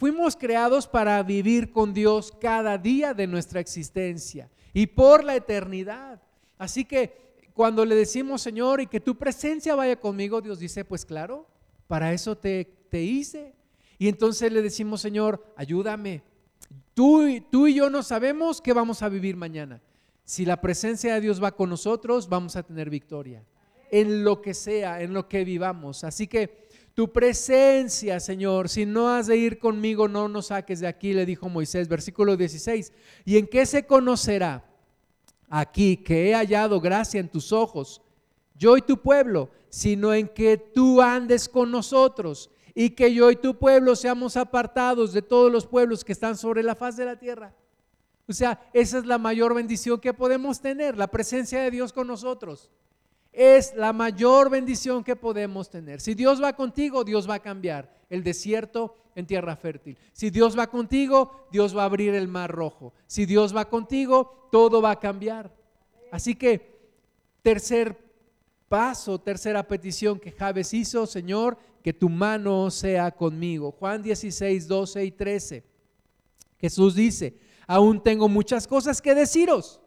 Fuimos 0.00 0.34
creados 0.34 0.86
para 0.86 1.22
vivir 1.22 1.72
con 1.72 1.92
Dios 1.92 2.32
cada 2.40 2.78
día 2.78 3.12
de 3.12 3.26
nuestra 3.26 3.60
existencia 3.60 4.48
y 4.72 4.86
por 4.86 5.22
la 5.22 5.36
eternidad. 5.36 6.22
Así 6.56 6.86
que 6.86 7.34
cuando 7.52 7.84
le 7.84 7.94
decimos, 7.94 8.40
Señor, 8.40 8.80
y 8.80 8.86
que 8.86 8.98
tu 8.98 9.18
presencia 9.18 9.74
vaya 9.74 9.96
conmigo, 9.96 10.40
Dios 10.40 10.58
dice, 10.58 10.86
pues 10.86 11.04
claro, 11.04 11.46
para 11.86 12.14
eso 12.14 12.34
te, 12.34 12.64
te 12.88 13.02
hice. 13.02 13.52
Y 13.98 14.08
entonces 14.08 14.50
le 14.50 14.62
decimos, 14.62 15.02
Señor, 15.02 15.44
ayúdame. 15.54 16.22
Tú, 16.94 17.26
tú 17.50 17.66
y 17.66 17.74
yo 17.74 17.90
no 17.90 18.02
sabemos 18.02 18.62
qué 18.62 18.72
vamos 18.72 19.02
a 19.02 19.10
vivir 19.10 19.36
mañana. 19.36 19.82
Si 20.24 20.46
la 20.46 20.62
presencia 20.62 21.12
de 21.12 21.20
Dios 21.20 21.44
va 21.44 21.54
con 21.54 21.68
nosotros, 21.68 22.26
vamos 22.26 22.56
a 22.56 22.62
tener 22.62 22.88
victoria 22.88 23.44
en 23.90 24.24
lo 24.24 24.40
que 24.40 24.54
sea, 24.54 25.02
en 25.02 25.12
lo 25.12 25.28
que 25.28 25.44
vivamos. 25.44 26.04
Así 26.04 26.26
que 26.26 26.69
tu 26.94 27.12
presencia, 27.12 28.20
Señor. 28.20 28.68
Si 28.68 28.86
no 28.86 29.08
has 29.08 29.26
de 29.26 29.36
ir 29.36 29.58
conmigo, 29.58 30.08
no 30.08 30.28
nos 30.28 30.46
saques 30.46 30.80
de 30.80 30.86
aquí, 30.86 31.12
le 31.12 31.26
dijo 31.26 31.48
Moisés, 31.48 31.88
versículo 31.88 32.36
16. 32.36 32.92
¿Y 33.24 33.38
en 33.38 33.46
qué 33.46 33.66
se 33.66 33.86
conocerá 33.86 34.64
aquí 35.48 35.96
que 35.96 36.30
he 36.30 36.34
hallado 36.34 36.80
gracia 36.80 37.20
en 37.20 37.28
tus 37.28 37.52
ojos, 37.52 38.02
yo 38.54 38.76
y 38.76 38.82
tu 38.82 38.98
pueblo, 38.98 39.50
sino 39.68 40.12
en 40.12 40.28
que 40.28 40.56
tú 40.56 41.00
andes 41.00 41.48
con 41.48 41.70
nosotros 41.70 42.50
y 42.74 42.90
que 42.90 43.12
yo 43.12 43.30
y 43.30 43.36
tu 43.36 43.58
pueblo 43.58 43.96
seamos 43.96 44.36
apartados 44.36 45.12
de 45.12 45.22
todos 45.22 45.50
los 45.50 45.66
pueblos 45.66 46.04
que 46.04 46.12
están 46.12 46.36
sobre 46.36 46.62
la 46.62 46.74
faz 46.74 46.96
de 46.96 47.04
la 47.04 47.18
tierra? 47.18 47.54
O 48.28 48.32
sea, 48.32 48.60
esa 48.72 48.98
es 48.98 49.06
la 49.06 49.18
mayor 49.18 49.54
bendición 49.54 49.98
que 49.98 50.14
podemos 50.14 50.60
tener, 50.60 50.96
la 50.96 51.08
presencia 51.08 51.60
de 51.62 51.70
Dios 51.70 51.92
con 51.92 52.06
nosotros 52.06 52.70
es 53.32 53.74
la 53.74 53.92
mayor 53.92 54.50
bendición 54.50 55.04
que 55.04 55.16
podemos 55.16 55.70
tener. 55.70 56.00
Si 56.00 56.14
Dios 56.14 56.42
va 56.42 56.54
contigo, 56.54 57.04
Dios 57.04 57.28
va 57.28 57.34
a 57.34 57.42
cambiar 57.42 57.90
el 58.08 58.24
desierto 58.24 58.96
en 59.14 59.26
tierra 59.26 59.56
fértil. 59.56 59.96
Si 60.12 60.30
Dios 60.30 60.58
va 60.58 60.66
contigo, 60.66 61.46
Dios 61.52 61.76
va 61.76 61.82
a 61.82 61.86
abrir 61.86 62.14
el 62.14 62.28
mar 62.28 62.50
rojo. 62.50 62.92
Si 63.06 63.26
Dios 63.26 63.54
va 63.54 63.68
contigo, 63.68 64.48
todo 64.50 64.82
va 64.82 64.92
a 64.92 65.00
cambiar. 65.00 65.54
Así 66.10 66.34
que, 66.34 66.78
tercer 67.42 67.96
paso, 68.68 69.20
tercera 69.20 69.66
petición 69.66 70.18
que 70.18 70.32
Javes 70.32 70.74
hizo, 70.74 71.06
Señor, 71.06 71.58
que 71.82 71.92
tu 71.92 72.08
mano 72.08 72.70
sea 72.70 73.10
conmigo. 73.10 73.72
Juan 73.72 74.02
16, 74.02 74.66
12 74.68 75.04
y 75.04 75.10
13. 75.12 75.64
Jesús 76.58 76.94
dice, 76.94 77.38
aún 77.66 78.02
tengo 78.02 78.28
muchas 78.28 78.66
cosas 78.66 79.00
que 79.00 79.14
deciros 79.14 79.80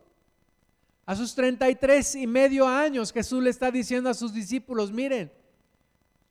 a 1.06 1.16
sus 1.16 1.36
33 1.36 2.16
y 2.16 2.28
medio 2.28 2.68
años 2.68 3.12
Jesús 3.12 3.44
le 3.44 3.50
está 3.50 3.70
diciendo 3.72 4.10
a 4.10 4.14
sus 4.14 4.34
discípulos, 4.34 4.92
miren, 4.92 5.32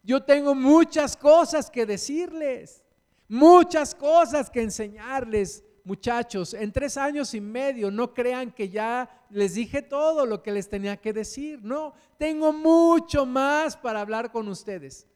yo 0.02 0.22
tengo 0.22 0.54
muchas 0.54 1.16
cosas 1.16 1.70
que 1.70 1.86
decirles, 1.86 2.82
muchas 3.28 3.94
cosas 3.94 4.50
que 4.50 4.62
enseñarles. 4.62 5.64
Muchachos, 5.84 6.54
en 6.54 6.70
tres 6.70 6.96
años 6.96 7.34
y 7.34 7.40
medio, 7.40 7.90
no 7.90 8.14
crean 8.14 8.52
que 8.52 8.68
ya 8.68 9.10
les 9.30 9.54
dije 9.54 9.82
todo 9.82 10.26
lo 10.26 10.40
que 10.40 10.52
les 10.52 10.68
tenía 10.68 10.96
que 10.96 11.12
decir. 11.12 11.58
No, 11.64 11.92
tengo 12.18 12.52
mucho 12.52 13.26
más 13.26 13.76
para 13.76 14.00
hablar 14.00 14.30
con 14.30 14.46
ustedes. 14.46 15.08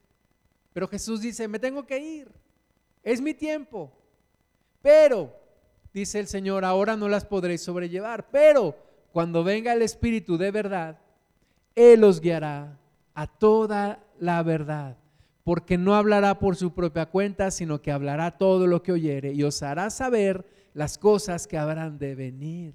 Pero 0.72 0.88
Jesús 0.88 1.20
dice, 1.20 1.46
me 1.46 1.61
tengo 1.61 1.86
que 1.86 1.98
ir. 1.98 2.32
Es 3.04 3.20
mi 3.20 3.32
tiempo. 3.32 3.92
Pero, 4.82 5.32
dice 5.92 6.18
el 6.18 6.26
Señor, 6.26 6.64
ahora 6.64 6.96
no 6.96 7.09
las 7.09 7.24
podréis 7.24 7.62
sobrellevar. 7.62 8.28
Pero 8.30 8.76
cuando 9.16 9.42
venga 9.42 9.72
el 9.72 9.80
Espíritu 9.80 10.36
de 10.36 10.50
verdad, 10.50 10.98
Él 11.74 12.04
os 12.04 12.20
guiará 12.20 12.78
a 13.14 13.26
toda 13.26 14.04
la 14.18 14.42
verdad, 14.42 14.98
porque 15.42 15.78
no 15.78 15.94
hablará 15.94 16.38
por 16.38 16.54
su 16.54 16.74
propia 16.74 17.06
cuenta, 17.06 17.50
sino 17.50 17.80
que 17.80 17.90
hablará 17.90 18.36
todo 18.36 18.66
lo 18.66 18.82
que 18.82 18.92
oyere 18.92 19.32
y 19.32 19.42
os 19.42 19.62
hará 19.62 19.88
saber 19.88 20.44
las 20.74 20.98
cosas 20.98 21.46
que 21.46 21.56
habrán 21.56 21.98
de 21.98 22.14
venir. 22.14 22.74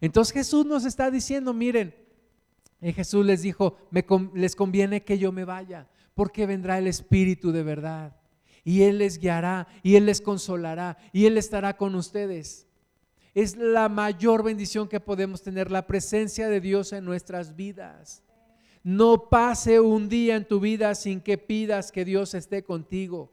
Entonces 0.00 0.32
Jesús 0.32 0.64
nos 0.64 0.86
está 0.86 1.10
diciendo, 1.10 1.52
miren, 1.52 1.94
y 2.80 2.94
Jesús 2.94 3.26
les 3.26 3.42
dijo, 3.42 3.76
les 4.32 4.56
conviene 4.56 5.04
que 5.04 5.18
yo 5.18 5.32
me 5.32 5.44
vaya, 5.44 5.86
porque 6.14 6.46
vendrá 6.46 6.78
el 6.78 6.86
Espíritu 6.86 7.52
de 7.52 7.62
verdad. 7.62 8.16
Y 8.64 8.84
Él 8.84 8.96
les 8.96 9.18
guiará, 9.18 9.68
y 9.82 9.96
Él 9.96 10.06
les 10.06 10.22
consolará, 10.22 10.96
y 11.12 11.26
Él 11.26 11.36
estará 11.36 11.76
con 11.76 11.94
ustedes 11.94 12.66
es 13.34 13.56
la 13.56 13.88
mayor 13.88 14.44
bendición 14.44 14.88
que 14.88 15.00
podemos 15.00 15.42
tener, 15.42 15.70
la 15.70 15.86
presencia 15.86 16.48
de 16.48 16.60
Dios 16.60 16.92
en 16.92 17.04
nuestras 17.04 17.56
vidas. 17.56 18.22
No 18.84 19.28
pase 19.28 19.80
un 19.80 20.08
día 20.08 20.36
en 20.36 20.46
tu 20.46 20.60
vida 20.60 20.94
sin 20.94 21.20
que 21.20 21.36
pidas 21.36 21.90
que 21.90 22.04
Dios 22.04 22.34
esté 22.34 22.62
contigo. 22.62 23.32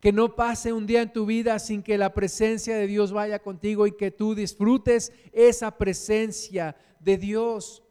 Que 0.00 0.12
no 0.12 0.34
pase 0.34 0.72
un 0.72 0.86
día 0.86 1.02
en 1.02 1.12
tu 1.12 1.26
vida 1.26 1.58
sin 1.58 1.82
que 1.82 1.96
la 1.96 2.12
presencia 2.12 2.76
de 2.76 2.86
Dios 2.86 3.12
vaya 3.12 3.38
contigo 3.38 3.86
y 3.86 3.92
que 3.92 4.10
tú 4.10 4.34
disfrutes 4.34 5.12
esa 5.32 5.78
presencia 5.78 6.76
de 6.98 7.16
Dios. 7.16 7.82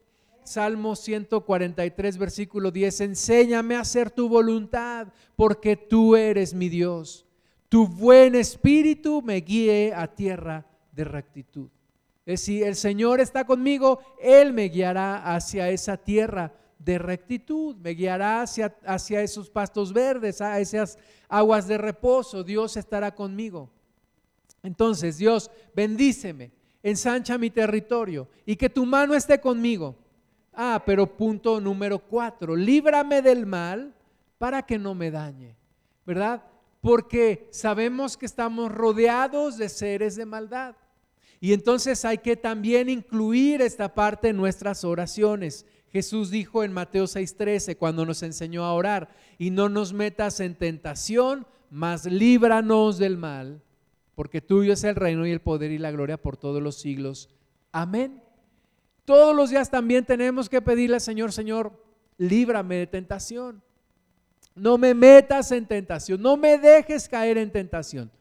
Salmo 0.43 0.95
143, 0.95 2.17
versículo 2.17 2.69
10, 2.69 3.01
enséñame 3.01 3.75
a 3.75 3.79
hacer 3.79 4.11
tu 4.11 4.29
voluntad, 4.29 5.07
porque 5.35 5.75
tú 5.75 6.15
eres 6.15 6.53
mi 6.53 6.69
Dios. 6.69 7.25
Tu 7.69 7.87
buen 7.87 8.35
espíritu 8.35 9.21
me 9.23 9.37
guíe 9.37 9.91
a 9.95 10.07
tierra 10.07 10.65
de 10.95 11.03
rectitud. 11.03 11.69
Es 12.25 12.41
si 12.41 12.63
el 12.63 12.75
Señor 12.75 13.19
está 13.19 13.45
conmigo, 13.45 13.99
Él 14.19 14.53
me 14.53 14.65
guiará 14.65 15.35
hacia 15.35 15.69
esa 15.69 15.97
tierra 15.97 16.53
de 16.79 16.97
rectitud, 16.97 17.75
me 17.77 17.91
guiará 17.91 18.41
hacia, 18.41 18.75
hacia 18.85 19.21
esos 19.21 19.49
pastos 19.49 19.93
verdes, 19.93 20.41
a 20.41 20.59
esas 20.59 20.97
aguas 21.29 21.67
de 21.67 21.77
reposo. 21.77 22.43
Dios 22.43 22.77
estará 22.77 23.13
conmigo. 23.13 23.69
Entonces, 24.63 25.17
Dios, 25.17 25.51
bendíceme, 25.75 26.51
ensancha 26.81 27.37
mi 27.37 27.51
territorio 27.51 28.27
y 28.45 28.55
que 28.55 28.69
tu 28.69 28.85
mano 28.85 29.13
esté 29.13 29.39
conmigo. 29.39 29.95
Ah, 30.53 30.81
pero 30.85 31.05
punto 31.05 31.59
número 31.59 31.99
cuatro, 31.99 32.55
líbrame 32.55 33.21
del 33.21 33.45
mal 33.45 33.93
para 34.37 34.63
que 34.63 34.79
no 34.79 34.95
me 34.95 35.11
dañe, 35.11 35.55
¿verdad? 36.05 36.43
Porque 36.81 37.47
sabemos 37.51 38.15
que 38.15 38.25
estamos 38.25 38.71
rodeados 38.71 39.57
de 39.57 39.69
seres 39.69 40.15
de 40.15 40.25
maldad. 40.25 40.75
Y 41.39 41.53
entonces 41.53 42.05
hay 42.05 42.19
que 42.19 42.35
también 42.35 42.89
incluir 42.89 43.61
esta 43.61 43.93
parte 43.93 44.29
en 44.29 44.37
nuestras 44.37 44.83
oraciones. 44.83 45.65
Jesús 45.91 46.29
dijo 46.29 46.63
en 46.63 46.73
Mateo 46.73 47.05
6:13 47.05 47.77
cuando 47.77 48.05
nos 48.05 48.23
enseñó 48.23 48.63
a 48.65 48.73
orar, 48.73 49.09
y 49.37 49.49
no 49.49 49.69
nos 49.69 49.93
metas 49.93 50.39
en 50.39 50.55
tentación, 50.55 51.45
mas 51.69 52.05
líbranos 52.05 52.97
del 52.97 53.17
mal, 53.17 53.61
porque 54.13 54.41
tuyo 54.41 54.73
es 54.73 54.83
el 54.83 54.95
reino 54.95 55.25
y 55.25 55.31
el 55.31 55.41
poder 55.41 55.71
y 55.71 55.77
la 55.77 55.91
gloria 55.91 56.17
por 56.17 56.37
todos 56.37 56.61
los 56.61 56.75
siglos. 56.75 57.29
Amén. 57.71 58.21
Todos 59.05 59.35
los 59.35 59.51
días 59.51 59.69
también 59.69 60.03
tenemos 60.05 60.49
que 60.49 60.61
pedirle 60.61 60.95
al 60.95 61.01
Señor, 61.01 61.31
Señor, 61.31 61.71
líbrame 62.17 62.75
de 62.77 62.87
tentación. 62.87 63.61
No 64.55 64.77
me 64.77 64.93
metas 64.93 65.51
en 65.51 65.65
tentación, 65.65 66.21
no 66.21 66.37
me 66.37 66.57
dejes 66.57 67.07
caer 67.07 67.37
en 67.37 67.51
tentación. 67.51 68.11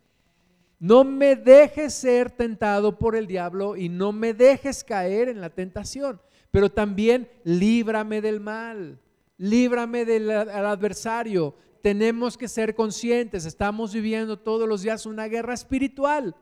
No 0.85 1.03
me 1.03 1.35
dejes 1.35 1.95
ser 1.95 2.31
tentado 2.31 2.99
por 2.99 3.17
el 3.17 3.27
diablo 3.27 3.75
y 3.75 3.89
no 3.89 4.13
me 4.13 4.35
dejes 4.35 4.85
caer 4.85 5.31
en 5.31 5.41
la 5.41 5.49
tentación, 5.49 6.21
pero 6.51 6.71
también 6.71 7.27
líbrame 7.43 8.21
del 8.21 8.39
mal, 8.39 9.01
líbrame 9.39 10.05
del 10.05 10.31
adversario. 10.31 11.55
Tenemos 11.81 12.37
que 12.37 12.49
ser 12.49 12.75
conscientes, 12.75 13.47
estamos 13.47 13.95
viviendo 13.95 14.39
todos 14.39 14.69
los 14.69 14.83
días 14.83 15.07
una 15.07 15.27
guerra 15.27 15.55
espiritual. 15.55 16.37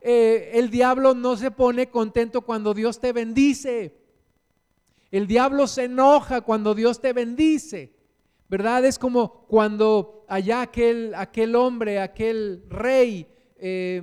Eh, 0.00 0.52
el 0.54 0.70
diablo 0.70 1.14
no 1.14 1.36
se 1.36 1.50
pone 1.50 1.90
contento 1.90 2.40
cuando 2.40 2.72
Dios 2.72 2.98
te 2.98 3.12
bendice. 3.12 3.94
El 5.10 5.26
diablo 5.26 5.66
se 5.66 5.84
enoja 5.84 6.40
cuando 6.40 6.74
Dios 6.74 6.98
te 6.98 7.12
bendice. 7.12 7.92
¿Verdad? 8.48 8.86
Es 8.86 8.98
como 8.98 9.44
cuando 9.48 10.24
allá 10.28 10.62
aquel, 10.62 11.12
aquel 11.14 11.56
hombre, 11.56 11.98
aquel 11.98 12.64
rey, 12.70 13.33
eh, 13.66 14.02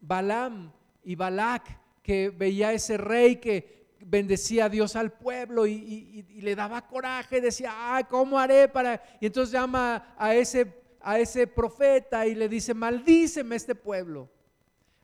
Balaam 0.00 0.72
y 1.04 1.14
Balac, 1.14 1.78
que 2.02 2.30
veía 2.30 2.72
ese 2.72 2.96
rey 2.96 3.36
que 3.36 3.84
bendecía 4.00 4.64
a 4.64 4.68
Dios 4.70 4.96
al 4.96 5.12
pueblo 5.12 5.66
y, 5.66 6.24
le 6.40 6.54
daba 6.54 6.86
coraje, 6.86 7.42
decía, 7.42 7.74
ay, 7.76 8.04
¿cómo 8.04 8.38
haré 8.38 8.68
para...? 8.68 9.02
Y 9.20 9.26
entonces 9.26 9.52
llama 9.52 10.14
a 10.16 10.34
ese, 10.34 10.72
a 11.00 11.18
ese 11.18 11.46
profeta 11.46 12.26
y 12.26 12.34
le 12.34 12.48
dice, 12.48 12.72
maldíceme 12.72 13.56
este 13.56 13.74
pueblo. 13.74 14.30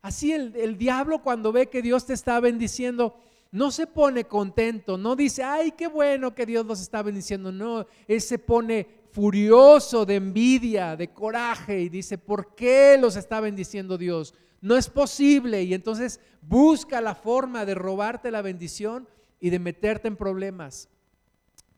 Así 0.00 0.32
el, 0.32 0.56
el 0.56 0.78
diablo 0.78 1.22
cuando 1.22 1.52
ve 1.52 1.66
que 1.66 1.82
Dios 1.82 2.06
te 2.06 2.14
está 2.14 2.40
bendiciendo, 2.40 3.20
no 3.50 3.70
se 3.70 3.86
pone 3.86 4.24
contento, 4.24 4.96
no 4.96 5.14
dice, 5.14 5.42
ay, 5.42 5.72
qué 5.72 5.88
bueno 5.88 6.34
que 6.34 6.46
Dios 6.46 6.64
nos 6.64 6.80
está 6.80 7.02
bendiciendo, 7.02 7.52
no, 7.52 7.86
él 8.08 8.20
se 8.22 8.38
pone 8.38 9.01
furioso 9.12 10.06
de 10.06 10.16
envidia, 10.16 10.96
de 10.96 11.12
coraje 11.12 11.80
y 11.80 11.88
dice, 11.88 12.16
¿por 12.18 12.54
qué 12.54 12.96
los 12.98 13.16
está 13.16 13.40
bendiciendo 13.40 13.98
Dios? 13.98 14.34
No 14.60 14.76
es 14.76 14.88
posible 14.88 15.62
y 15.62 15.74
entonces 15.74 16.18
busca 16.40 17.00
la 17.00 17.14
forma 17.14 17.64
de 17.64 17.74
robarte 17.74 18.30
la 18.30 18.42
bendición 18.42 19.06
y 19.38 19.50
de 19.50 19.58
meterte 19.58 20.08
en 20.08 20.16
problemas. 20.16 20.88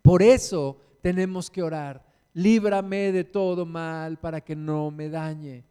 Por 0.01 0.23
eso 0.23 0.81
tenemos 1.03 1.51
que 1.51 1.63
orar, 1.63 2.05
líbrame 2.35 3.11
de 3.11 3.25
todo 3.25 3.67
mal 3.67 4.19
para 4.19 4.41
que 4.41 4.55
no 4.55 4.91
me 4.91 5.09
dañe 5.09 5.65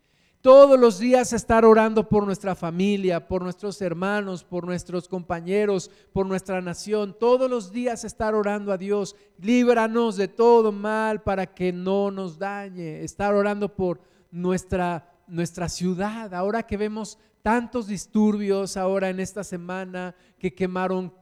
todos 0.44 0.78
los 0.78 1.00
días 1.00 1.32
estar 1.32 1.64
orando 1.64 2.10
por 2.10 2.26
nuestra 2.26 2.54
familia, 2.54 3.30
por 3.30 3.42
nuestros 3.42 3.82
hermanos, 3.82 4.44
por 4.44 4.66
nuestros 4.66 5.08
compañeros, 5.08 5.90
por 6.12 6.26
nuestra 6.26 6.62
nación. 6.62 7.16
Todos 7.18 7.50
los 7.50 7.72
días 7.72 8.04
estar 8.04 8.36
orando 8.36 8.74
a 8.74 8.78
Dios. 8.78 9.16
Líbranos 9.40 10.18
de 10.18 10.28
todo 10.28 10.74
mal 10.74 11.24
para 11.24 11.46
que 11.46 11.72
no 11.72 12.12
nos 12.12 12.38
dañe. 12.38 13.06
Estar 13.06 13.34
orando 13.34 13.74
por 13.74 14.02
nuestra, 14.32 15.10
nuestra 15.28 15.70
ciudad. 15.70 16.34
Ahora 16.34 16.64
que 16.64 16.76
vemos 16.76 17.18
tantos 17.42 17.88
disturbios, 17.88 18.76
ahora 18.76 19.10
en 19.10 19.22
esta 19.22 19.46
semana 19.46 20.14
que 20.38 20.54
quemaron 20.54 21.14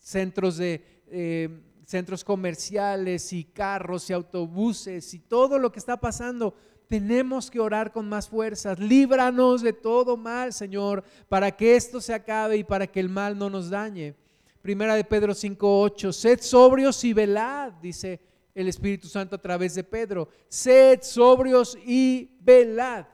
centros 0.00 0.56
de... 0.56 1.04
Eh, 1.06 1.62
centros 1.86 2.24
comerciales 2.24 3.32
y 3.32 3.44
carros 3.44 4.10
y 4.10 4.12
autobuses 4.12 5.14
y 5.14 5.20
todo 5.20 5.56
lo 5.56 5.70
que 5.70 5.78
está 5.78 6.00
pasando 6.00 6.56
tenemos 6.88 7.50
que 7.50 7.60
orar 7.60 7.92
con 7.92 8.08
más 8.08 8.28
fuerzas. 8.28 8.78
Líbranos 8.78 9.62
de 9.62 9.72
todo 9.72 10.16
mal, 10.16 10.52
Señor, 10.52 11.04
para 11.28 11.50
que 11.50 11.76
esto 11.76 12.00
se 12.00 12.14
acabe 12.14 12.56
y 12.56 12.64
para 12.64 12.86
que 12.86 13.00
el 13.00 13.08
mal 13.08 13.36
no 13.38 13.50
nos 13.50 13.70
dañe. 13.70 14.14
Primera 14.62 14.94
de 14.94 15.04
Pedro 15.04 15.34
5:8, 15.34 16.12
sed 16.12 16.40
sobrios 16.40 17.02
y 17.04 17.12
velad, 17.12 17.72
dice 17.74 18.20
el 18.54 18.68
Espíritu 18.68 19.06
Santo 19.06 19.36
a 19.36 19.40
través 19.40 19.74
de 19.74 19.84
Pedro. 19.84 20.28
Sed 20.48 21.02
sobrios 21.02 21.78
y 21.84 22.30
velad. 22.40 23.06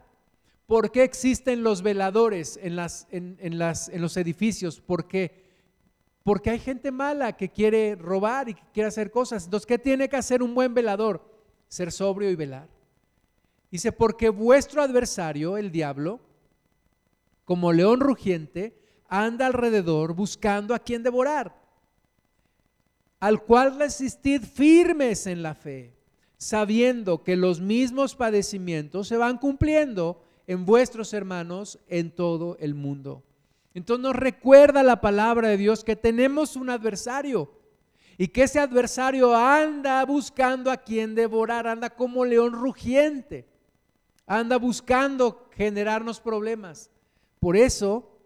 ¿Por 0.67 0.91
qué 0.91 1.03
existen 1.03 1.63
los 1.63 1.83
veladores 1.83 2.59
en, 2.63 2.77
las, 2.77 3.07
en, 3.11 3.59
los 3.59 4.17
edificios? 4.17 4.81
¿Por 4.81 5.07
qué? 5.09 5.43
Porque 6.23 6.51
hay 6.51 6.59
gente 6.61 6.91
mala 6.91 7.37
que 7.37 7.51
quiere 7.51 7.97
robar 7.97 8.49
y 8.49 8.55
que 8.55 8.63
quiere 8.73 8.89
hacer 8.89 9.11
cosas. 9.11 9.45
Entonces, 9.45 9.67
¿qué 9.67 9.79
tiene 9.79 10.09
que 10.09 10.17
hacer 10.17 10.43
un 10.43 10.55
buen 10.55 10.73
velador? 10.73 11.29
Ser 11.69 11.91
sobrio 11.91 12.31
y 12.31 12.37
velar. 12.37 12.69
Dice, 13.73 13.91
porque 13.91 14.29
vuestro 14.29 14.83
adversario, 14.83 15.57
el 15.57 15.73
diablo, 15.73 16.21
como 17.47 17.73
león 17.73 18.01
rugiente, 18.01 18.79
anda 19.09 19.47
alrededor 19.47 20.13
buscando 20.15 20.75
a 20.75 20.79
quien 20.79 21.03
devorar, 21.03 21.59
al 23.19 23.43
cual 23.43 23.79
resistid 23.79 24.43
firmes 24.43 25.27
en 25.27 25.43
la 25.43 25.55
fe, 25.55 25.97
sabiendo 26.37 27.25
que 27.25 27.35
los 27.35 27.63
mismos 27.63 28.15
padecimientos 28.15 29.09
se 29.09 29.17
van 29.17 29.39
cumpliendo 29.39 30.23
en 30.47 30.67
vuestros 30.67 31.15
hermanos 31.15 31.79
en 31.89 32.11
todo 32.11 32.59
el 32.61 32.75
mundo. 32.75 33.23
Entonces 33.73 34.03
nos 34.03 34.17
recuerda 34.17 34.83
la 34.83 35.01
palabra 35.01 35.49
de 35.49 35.57
Dios 35.57 35.83
que 35.83 35.97
tenemos 35.97 36.57
un 36.57 36.69
adversario 36.69 37.51
y 38.19 38.29
que 38.29 38.43
ese 38.43 38.61
adversario 38.61 39.35
anda 39.35 40.05
buscando 40.05 40.71
a 40.71 40.77
quien 40.77 41.15
devorar, 41.15 41.67
anda 41.67 41.89
como 41.89 42.27
león 42.27 42.53
rugiente 42.53 43.51
anda 44.39 44.57
buscando 44.57 45.47
generarnos 45.51 46.19
problemas. 46.19 46.91
Por 47.39 47.55
eso, 47.55 48.19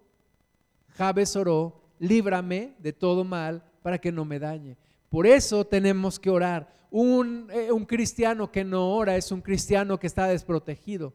Jabes 0.90 1.34
oró, 1.34 1.82
líbrame 1.98 2.76
de 2.78 2.92
todo 2.92 3.24
mal 3.24 3.64
para 3.82 3.98
que 3.98 4.12
no 4.12 4.24
me 4.24 4.38
dañe. 4.38 4.76
Por 5.08 5.26
eso 5.26 5.64
tenemos 5.64 6.20
que 6.20 6.30
orar. 6.30 6.72
Un, 6.92 7.48
eh, 7.52 7.72
un, 7.72 7.84
cristiano 7.84 8.52
que 8.52 8.62
no 8.62 8.94
ora 8.94 9.16
es 9.16 9.32
un 9.32 9.40
cristiano 9.40 9.98
que 9.98 10.06
está 10.06 10.28
desprotegido. 10.28 11.12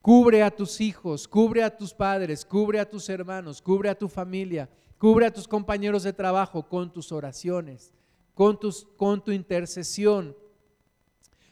Cubre 0.00 0.42
a 0.42 0.50
tus 0.50 0.80
hijos, 0.80 1.28
cubre 1.28 1.62
a 1.62 1.76
tus 1.76 1.92
padres, 1.92 2.46
cubre 2.46 2.80
a 2.80 2.88
tus 2.88 3.06
hermanos, 3.10 3.60
cubre 3.60 3.90
a 3.90 3.98
tu 3.98 4.08
familia, 4.08 4.70
cubre 4.96 5.26
a 5.26 5.32
tus 5.32 5.46
compañeros 5.46 6.04
de 6.04 6.14
trabajo 6.14 6.66
con 6.66 6.90
tus 6.90 7.12
oraciones, 7.12 7.92
con, 8.32 8.58
tus, 8.58 8.86
con 8.96 9.22
tu 9.22 9.30
intercesión. 9.30 10.34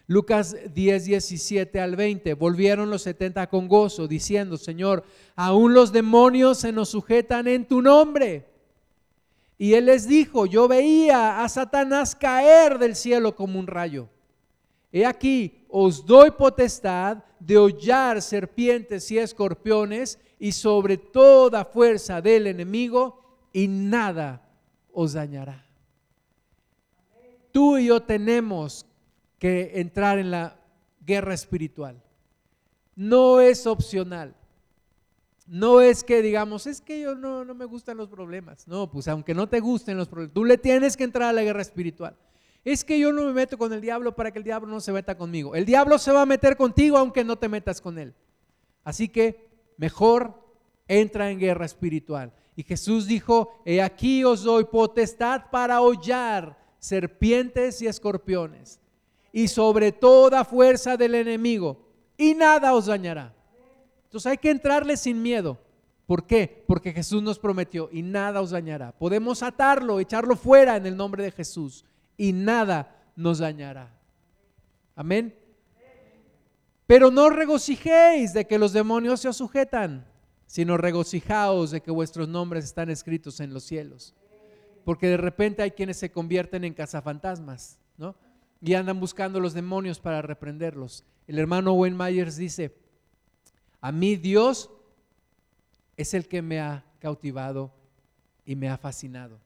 Lucas 0.09 0.57
10, 0.75 1.05
17 1.05 1.81
al 1.81 1.95
20. 1.95 2.33
Volvieron 2.33 2.91
los 2.91 3.03
70 3.03 3.47
con 3.49 3.69
gozo, 3.69 4.09
diciendo, 4.09 4.57
Señor, 4.57 5.05
aún 5.37 5.75
los 5.75 5.93
demonios 5.93 6.59
se 6.59 6.73
nos 6.73 6.89
sujetan 6.89 7.47
en 7.47 7.67
tu 7.67 7.83
nombre. 7.83 8.47
Y 9.59 9.75
él 9.75 9.85
les 9.85 10.09
dijo, 10.09 10.47
yo 10.47 10.67
veía 10.67 11.45
a 11.45 11.49
Satanás 11.51 12.17
caer 12.17 12.79
del 12.79 12.97
cielo 12.97 13.37
como 13.37 13.59
un 13.59 13.67
rayo. 13.67 14.09
He 14.91 15.05
aquí, 15.05 15.67
os 15.69 16.07
doy 16.07 16.31
potestad 16.31 17.19
de 17.39 17.59
hollar 17.59 18.23
serpientes 18.23 19.11
y 19.11 19.19
escorpiones 19.19 20.19
y 20.39 20.53
sobre 20.53 20.97
toda 20.97 21.67
fuerza 21.67 22.23
del 22.23 22.47
enemigo 22.47 23.21
y 23.53 23.69
nada 23.69 24.49
os 24.91 25.13
dañará. 25.13 25.67
Tú 27.53 27.77
y 27.77 27.87
yo 27.87 28.01
tenemos 28.01 28.88
que 29.39 29.73
entrar 29.81 30.19
en 30.19 30.31
la 30.31 30.59
guerra 31.05 31.35
espiritual. 31.35 32.03
No 32.95 33.41
es 33.41 33.67
opcional. 33.67 34.35
No 35.47 35.81
es 35.81 36.05
que 36.05 36.21
digamos, 36.21 36.67
es 36.67 36.81
que 36.81 37.01
yo 37.01 37.15
no, 37.15 37.45
no 37.45 37.55
me 37.55 37.65
gustan 37.65 37.97
los 37.97 38.09
problemas. 38.09 38.69
No, 38.69 38.91
pues 38.91 39.09
aunque 39.09 39.35
no 39.35 39.49
te 39.49 39.61
gusten 39.61 39.97
los 39.97 40.09
problemas, 40.09 40.35
tú 40.35 40.45
le 40.45 40.59
tienes 40.59 40.97
que 40.97 41.05
entrar 41.05 41.31
a 41.31 41.33
la 41.33 41.43
guerra 41.43 41.63
espiritual. 41.63 42.17
Es 42.65 42.85
que 42.85 42.99
yo 42.99 43.13
no 43.13 43.25
me 43.25 43.33
meto 43.33 43.57
con 43.57 43.73
el 43.73 43.81
diablo 43.81 44.15
para 44.15 44.31
que 44.31 44.39
el 44.39 44.45
diablo 44.45 44.69
no 44.69 44.81
se 44.81 44.93
meta 44.93 45.17
conmigo. 45.17 45.55
El 45.55 45.65
diablo 45.65 45.97
se 45.97 46.13
va 46.13 46.23
a 46.23 46.27
meter 46.27 46.57
contigo 46.57 46.99
aunque 46.99 47.25
no 47.25 47.39
te 47.39 47.49
metas 47.49 47.81
con 47.81 47.99
él. 47.99 48.15
Así 48.85 49.09
que 49.09 49.49
mejor 49.79 50.35
entra 50.87 51.31
en 51.31 51.39
guerra 51.39 51.65
espiritual. 51.65 52.33
Y 52.57 52.65
Jesús 52.65 53.07
dijo, 53.07 53.63
he 53.65 53.81
aquí 53.81 54.25
os 54.25 54.43
doy 54.43 54.65
potestad 54.65 55.45
para 55.51 55.81
hollar 55.81 56.59
serpientes 56.79 57.81
y 57.81 57.87
escorpiones 57.87 58.81
y 59.33 59.49
sobre 59.49 59.93
toda 59.93 60.45
fuerza 60.45 60.97
del 60.97 61.15
enemigo, 61.15 61.79
y 62.17 62.35
nada 62.35 62.75
os 62.75 62.87
dañará. 62.87 63.35
Entonces 64.05 64.31
hay 64.31 64.39
que 64.39 64.51
entrarle 64.51 64.97
sin 64.97 65.21
miedo. 65.21 65.59
¿Por 66.07 66.27
qué? 66.27 66.65
Porque 66.67 66.93
Jesús 66.93 67.23
nos 67.23 67.39
prometió, 67.39 67.91
y 67.93 68.03
nada 68.03 68.41
os 68.41 68.51
dañará. 68.51 68.93
Podemos 68.93 69.43
atarlo, 69.43 70.01
echarlo 70.01 70.37
fuera 70.37 70.77
en 70.77 70.87
el 70.87 70.97
nombre 70.97 71.23
de 71.23 71.31
Jesús, 71.31 71.85
y 72.17 72.33
nada 72.33 72.97
nos 73.15 73.39
dañará. 73.39 73.95
Amén. 74.97 75.35
Pero 76.87 77.11
no 77.11 77.29
regocijéis 77.29 78.33
de 78.33 78.47
que 78.47 78.59
los 78.59 78.73
demonios 78.73 79.21
se 79.21 79.29
os 79.29 79.37
sujetan, 79.37 80.07
sino 80.47 80.79
regocijaos 80.79 81.71
de 81.71 81.83
que 81.83 81.91
vuestros 81.91 82.27
nombres 82.27 82.65
están 82.65 82.89
escritos 82.89 83.41
en 83.41 83.53
los 83.53 83.65
cielos. 83.65 84.15
Porque 84.87 85.09
de 85.09 85.19
repente 85.19 85.63
hay 85.63 85.73
quienes 85.73 85.99
se 85.99 86.11
convierten 86.11 86.65
en 86.65 86.73
cazafantasmas, 86.73 87.79
¿no? 87.99 88.17
Y 88.61 88.75
andan 88.75 89.01
buscando 89.01 89.41
los 89.41 89.55
demonios 89.55 90.01
para 90.01 90.23
reprenderlos. 90.23 91.05
El 91.27 91.39
hermano 91.39 91.73
Wayne 91.75 91.97
Myers 91.97 92.37
dice, 92.37 92.75
a 93.81 93.93
mí 93.93 94.17
Dios 94.17 94.71
es 95.97 96.15
el 96.15 96.27
que 96.27 96.43
me 96.43 96.61
ha 96.61 96.85
cautivado 96.99 97.73
y 98.45 98.57
me 98.57 98.69
ha 98.69 98.79
fascinado. 98.79 99.39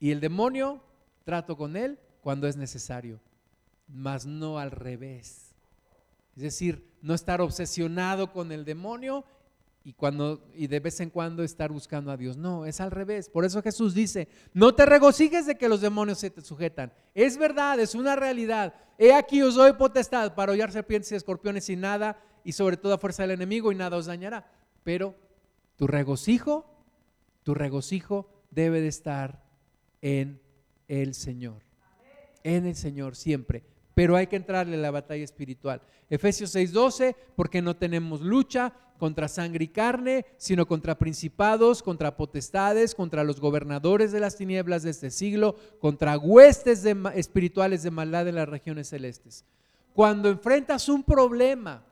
Y 0.00 0.10
el 0.10 0.20
demonio, 0.20 0.82
trato 1.24 1.56
con 1.56 1.76
él 1.76 1.98
cuando 2.22 2.48
es 2.48 2.56
necesario, 2.56 3.20
mas 3.88 4.26
no 4.26 4.58
al 4.58 4.70
revés. 4.70 5.54
Es 6.36 6.42
decir, 6.42 6.88
no 7.02 7.14
estar 7.14 7.40
obsesionado 7.40 8.32
con 8.32 8.52
el 8.52 8.64
demonio 8.64 9.24
y 9.84 9.92
cuando 9.94 10.48
y 10.54 10.66
de 10.66 10.80
vez 10.80 11.00
en 11.00 11.10
cuando 11.10 11.42
estar 11.42 11.72
buscando 11.72 12.10
a 12.10 12.16
Dios. 12.16 12.36
No, 12.36 12.66
es 12.66 12.80
al 12.80 12.90
revés. 12.90 13.28
Por 13.28 13.44
eso 13.44 13.62
Jesús 13.62 13.94
dice, 13.94 14.28
"No 14.52 14.74
te 14.74 14.86
regocijes 14.86 15.46
de 15.46 15.56
que 15.56 15.68
los 15.68 15.80
demonios 15.80 16.18
se 16.18 16.30
te 16.30 16.40
sujetan." 16.40 16.92
Es 17.14 17.36
verdad, 17.36 17.80
es 17.80 17.94
una 17.94 18.16
realidad. 18.16 18.74
He 18.98 19.12
aquí 19.12 19.42
os 19.42 19.54
doy 19.54 19.72
potestad 19.72 20.34
para 20.34 20.52
hollar 20.52 20.70
serpientes 20.70 21.10
y 21.12 21.16
escorpiones 21.16 21.68
y 21.68 21.76
nada 21.76 22.20
y 22.44 22.52
sobre 22.52 22.76
toda 22.76 22.98
fuerza 22.98 23.22
del 23.22 23.32
enemigo 23.32 23.72
y 23.72 23.74
nada 23.74 23.96
os 23.96 24.06
dañará. 24.06 24.50
Pero 24.84 25.14
tu 25.76 25.86
regocijo, 25.86 26.66
tu 27.42 27.54
regocijo 27.54 28.28
debe 28.50 28.80
de 28.80 28.88
estar 28.88 29.42
en 30.00 30.40
el 30.88 31.14
Señor. 31.14 31.62
En 32.44 32.66
el 32.66 32.76
Señor 32.76 33.16
siempre. 33.16 33.64
Pero 33.94 34.16
hay 34.16 34.26
que 34.26 34.36
entrarle 34.36 34.76
a 34.76 34.80
la 34.80 34.90
batalla 34.90 35.24
espiritual. 35.24 35.82
Efesios 36.08 36.54
6:12, 36.54 37.14
porque 37.36 37.60
no 37.60 37.76
tenemos 37.76 38.20
lucha 38.20 38.72
contra 38.98 39.26
sangre 39.28 39.64
y 39.64 39.68
carne, 39.68 40.26
sino 40.36 40.66
contra 40.66 40.96
principados, 40.96 41.82
contra 41.82 42.16
potestades, 42.16 42.94
contra 42.94 43.24
los 43.24 43.40
gobernadores 43.40 44.12
de 44.12 44.20
las 44.20 44.36
tinieblas 44.36 44.84
de 44.84 44.90
este 44.90 45.10
siglo, 45.10 45.56
contra 45.80 46.16
huestes 46.16 46.84
espirituales 46.84 47.82
de 47.82 47.90
maldad 47.90 48.28
en 48.28 48.36
las 48.36 48.48
regiones 48.48 48.88
celestes. 48.88 49.44
Cuando 49.92 50.28
enfrentas 50.30 50.88
un 50.88 51.02
problema, 51.02 51.84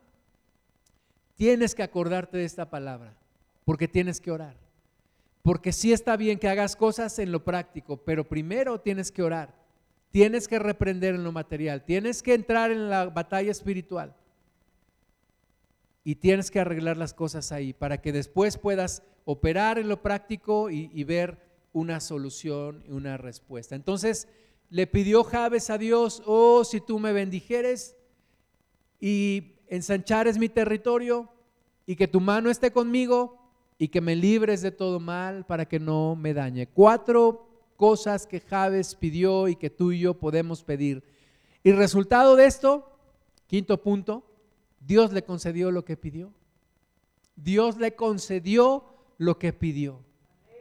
tienes 1.34 1.74
que 1.74 1.82
acordarte 1.82 2.38
de 2.38 2.44
esta 2.44 2.70
palabra, 2.70 3.16
porque 3.64 3.88
tienes 3.88 4.20
que 4.20 4.30
orar. 4.30 4.57
Porque 5.42 5.72
sí 5.72 5.92
está 5.92 6.16
bien 6.16 6.38
que 6.38 6.48
hagas 6.48 6.76
cosas 6.76 7.18
en 7.18 7.32
lo 7.32 7.44
práctico, 7.44 7.96
pero 7.96 8.28
primero 8.28 8.80
tienes 8.80 9.11
que 9.11 9.22
orar. 9.22 9.60
Tienes 10.11 10.49
que 10.49 10.59
reprender 10.59 11.15
en 11.15 11.25
lo 11.25 11.33
material, 11.33 11.85
tienes 11.85 12.23
que 12.23 12.35
entrar 12.35 12.71
en 12.71 12.91
la 12.91 13.07
batalla 13.07 13.51
espiritual 13.51 14.15
y 16.03 16.17
tienes 16.17 16.51
que 16.51 16.61
arreglar 16.61 16.97
las 16.97 17.15
cosas 17.15 17.53
ahí 17.53 17.73
para 17.73 18.01
que 18.01 18.13
después 18.13 18.59
puedas 18.59 19.03
operar 19.25 19.79
en 19.79 19.89
lo 19.89 20.03
práctico 20.03 20.71
y, 20.71 21.05
ver 21.05 21.39
una 21.73 22.01
solución 22.01 22.83
y 22.89 22.91
una 22.91 23.17
respuesta. 23.17 23.77
Entonces 23.77 24.27
le 24.71 24.89
pidió 24.89 25.23
Jabes 25.23 25.71
a 25.71 25.79
Dios, 25.79 26.23
oh, 26.27 26.65
si 26.65 26.81
tú 26.81 26.99
me 26.99 27.13
bendijeres 27.13 27.97
y 29.01 29.53
ensanchares 29.69 30.39
mi 30.39 30.49
territorio 30.49 31.29
y 31.87 31.95
que 31.95 32.09
tu 32.09 32.21
mano 32.21 32.51
esté 32.51 32.73
conmigo 32.73 33.39
y 33.79 33.89
que 33.89 34.01
me 34.01 34.17
libres 34.17 34.63
de 34.63 34.73
todo 34.73 34.99
mal 34.99 35.47
para 35.47 35.67
que 35.67 35.79
no 35.79 36.17
me 36.17 36.35
dañe. 36.35 36.67
Cuatro 36.67 37.49
cosas 37.81 38.26
que 38.26 38.41
Jabes 38.41 38.95
pidió 38.95 39.49
y 39.49 39.57
que 39.57 39.70
tú 39.70 39.91
y 39.91 40.01
yo 40.01 40.12
podemos 40.12 40.62
pedir. 40.62 41.03
Y 41.64 41.72
resultado 41.72 42.37
de 42.37 42.45
esto, 42.45 42.93
quinto 43.47 43.81
punto, 43.81 44.22
Dios 44.81 45.14
le 45.14 45.24
concedió 45.24 45.70
lo 45.70 45.83
que 45.83 45.97
pidió. 45.97 46.31
Dios 47.37 47.78
le 47.78 47.95
concedió 47.95 48.85
lo 49.16 49.39
que 49.39 49.55
pidió. 49.55 50.05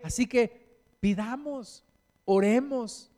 Así 0.02 0.28
que 0.28 0.80
pidamos, 1.02 1.84
oremos, 2.24 3.12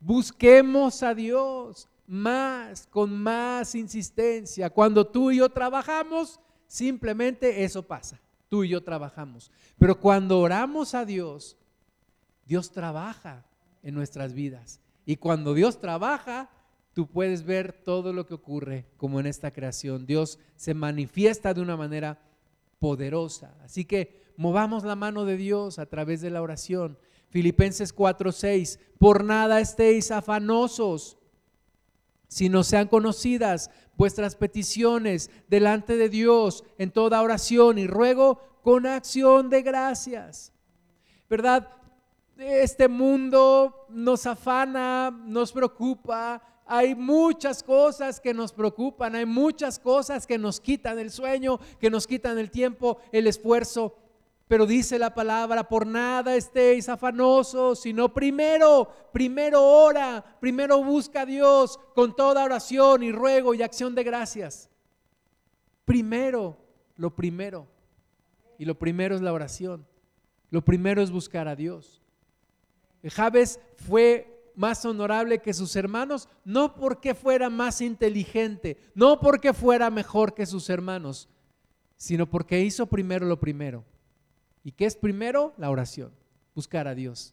busquemos 0.00 1.02
a 1.02 1.14
Dios 1.14 1.88
más, 2.06 2.86
con 2.88 3.10
más 3.22 3.74
insistencia. 3.74 4.68
Cuando 4.68 5.06
tú 5.06 5.30
y 5.30 5.38
yo 5.38 5.48
trabajamos, 5.48 6.40
simplemente 6.66 7.64
eso 7.64 7.82
pasa. 7.82 8.20
Tú 8.50 8.64
y 8.64 8.68
yo 8.68 8.82
trabajamos. 8.82 9.50
Pero 9.78 9.98
cuando 9.98 10.40
oramos 10.40 10.94
a 10.94 11.06
Dios, 11.06 11.56
Dios 12.50 12.72
trabaja 12.72 13.46
en 13.80 13.94
nuestras 13.94 14.32
vidas. 14.32 14.80
Y 15.06 15.18
cuando 15.18 15.54
Dios 15.54 15.78
trabaja, 15.78 16.50
tú 16.92 17.06
puedes 17.06 17.44
ver 17.44 17.72
todo 17.72 18.12
lo 18.12 18.26
que 18.26 18.34
ocurre 18.34 18.86
como 18.96 19.20
en 19.20 19.26
esta 19.26 19.52
creación. 19.52 20.04
Dios 20.04 20.40
se 20.56 20.74
manifiesta 20.74 21.54
de 21.54 21.60
una 21.60 21.76
manera 21.76 22.18
poderosa. 22.80 23.56
Así 23.62 23.84
que 23.84 24.24
movamos 24.36 24.82
la 24.82 24.96
mano 24.96 25.24
de 25.24 25.36
Dios 25.36 25.78
a 25.78 25.86
través 25.86 26.22
de 26.22 26.30
la 26.30 26.42
oración. 26.42 26.98
Filipenses 27.28 27.94
4:6, 27.94 28.80
por 28.98 29.22
nada 29.22 29.60
estéis 29.60 30.10
afanosos, 30.10 31.18
sino 32.26 32.64
sean 32.64 32.88
conocidas 32.88 33.70
vuestras 33.96 34.34
peticiones 34.34 35.30
delante 35.46 35.96
de 35.96 36.08
Dios 36.08 36.64
en 36.78 36.90
toda 36.90 37.22
oración 37.22 37.78
y 37.78 37.86
ruego 37.86 38.40
con 38.64 38.86
acción 38.86 39.50
de 39.50 39.62
gracias. 39.62 40.52
¿Verdad? 41.28 41.68
Este 42.40 42.88
mundo 42.88 43.86
nos 43.90 44.24
afana, 44.24 45.10
nos 45.10 45.52
preocupa, 45.52 46.42
hay 46.64 46.94
muchas 46.94 47.62
cosas 47.62 48.18
que 48.18 48.32
nos 48.32 48.50
preocupan, 48.50 49.14
hay 49.14 49.26
muchas 49.26 49.78
cosas 49.78 50.26
que 50.26 50.38
nos 50.38 50.58
quitan 50.58 50.98
el 50.98 51.10
sueño, 51.10 51.60
que 51.78 51.90
nos 51.90 52.06
quitan 52.06 52.38
el 52.38 52.50
tiempo, 52.50 52.96
el 53.12 53.26
esfuerzo. 53.26 53.94
Pero 54.48 54.64
dice 54.64 54.98
la 54.98 55.12
palabra, 55.12 55.68
por 55.68 55.86
nada 55.86 56.34
estéis 56.34 56.88
afanosos, 56.88 57.80
sino 57.80 58.14
primero, 58.14 58.88
primero 59.12 59.62
ora, 59.62 60.24
primero 60.40 60.82
busca 60.82 61.20
a 61.22 61.26
Dios 61.26 61.78
con 61.94 62.16
toda 62.16 62.42
oración 62.42 63.02
y 63.02 63.12
ruego 63.12 63.52
y 63.52 63.62
acción 63.62 63.94
de 63.94 64.02
gracias. 64.02 64.70
Primero, 65.84 66.56
lo 66.96 67.14
primero. 67.14 67.68
Y 68.58 68.64
lo 68.64 68.78
primero 68.78 69.14
es 69.14 69.20
la 69.20 69.34
oración. 69.34 69.86
Lo 70.48 70.64
primero 70.64 71.02
es 71.02 71.10
buscar 71.10 71.46
a 71.46 71.54
Dios. 71.54 71.99
Javes 73.08 73.60
fue 73.76 74.52
más 74.54 74.84
honorable 74.84 75.38
que 75.38 75.54
sus 75.54 75.74
hermanos, 75.76 76.28
no 76.44 76.74
porque 76.74 77.14
fuera 77.14 77.48
más 77.48 77.80
inteligente, 77.80 78.76
no 78.94 79.20
porque 79.20 79.54
fuera 79.54 79.88
mejor 79.90 80.34
que 80.34 80.44
sus 80.44 80.68
hermanos, 80.68 81.28
sino 81.96 82.28
porque 82.28 82.60
hizo 82.60 82.86
primero 82.86 83.26
lo 83.26 83.40
primero. 83.40 83.84
¿Y 84.62 84.72
qué 84.72 84.84
es 84.84 84.96
primero? 84.96 85.54
La 85.56 85.70
oración, 85.70 86.12
buscar 86.54 86.88
a 86.88 86.94
Dios. 86.94 87.32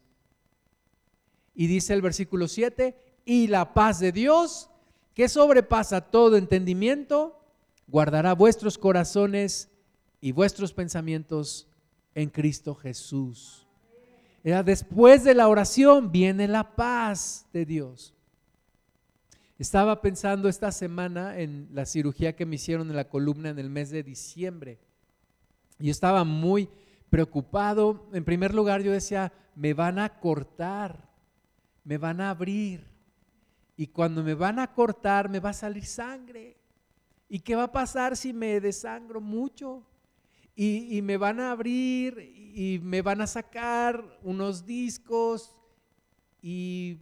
Y 1.54 1.68
dice 1.68 1.94
el 1.94 2.02
versículo 2.02 2.48
7, 2.48 2.96
y 3.26 3.48
la 3.48 3.74
paz 3.74 4.00
de 4.00 4.14
Dios, 4.14 4.70
que 5.14 5.28
sobrepasa 5.28 6.00
todo 6.00 6.38
entendimiento, 6.38 7.42
guardará 7.88 8.34
vuestros 8.34 8.78
corazones 8.78 9.70
y 10.22 10.32
vuestros 10.32 10.72
pensamientos 10.72 11.68
en 12.16 12.30
Cristo 12.30 12.74
Jesús 12.74 13.67
después 14.44 15.24
de 15.24 15.34
la 15.34 15.48
oración 15.48 16.12
viene 16.12 16.48
la 16.48 16.76
paz 16.76 17.48
de 17.52 17.66
Dios. 17.66 18.14
Estaba 19.60 20.02
pensando 20.02 20.48
esta 20.48 20.72
semana 20.72 21.40
en 21.40 21.68
la 21.74 21.86
cirugía 21.86 22.36
que 22.36 22.46
me 22.46 22.56
hicieron 22.56 22.90
en 22.90 22.96
la 22.96 23.10
columna 23.10 23.50
en 23.50 23.58
el 23.58 23.70
mes 23.70 23.90
de 23.90 24.04
diciembre. 24.04 24.80
Y 25.80 25.90
estaba 25.90 26.24
muy 26.24 26.70
preocupado. 27.10 28.08
En 28.14 28.24
primer 28.24 28.54
lugar, 28.54 28.82
yo 28.82 28.92
decía, 28.92 29.34
me 29.56 29.74
van 29.74 29.98
a 29.98 30.20
cortar, 30.20 31.10
me 31.84 31.98
van 31.98 32.22
a 32.22 32.30
abrir. 32.30 32.86
Y 33.76 33.88
cuando 33.88 34.24
me 34.24 34.36
van 34.36 34.60
a 34.60 34.74
cortar, 34.74 35.30
me 35.30 35.40
va 35.40 35.50
a 35.50 35.54
salir 35.54 35.86
sangre. 35.86 36.58
¿Y 37.28 37.40
qué 37.40 37.56
va 37.56 37.64
a 37.64 37.72
pasar 37.72 38.16
si 38.16 38.34
me 38.34 38.60
desangro 38.62 39.20
mucho? 39.20 39.84
Y, 40.60 41.04
me 41.04 41.18
van 41.18 41.40
a 41.40 41.52
abrir 41.52 42.18
y 42.56 42.80
me 42.82 43.04
van 43.04 43.22
a 43.22 43.28
sacar 43.28 44.04
unos 44.24 44.66
discos 44.66 45.56
y 46.42 46.98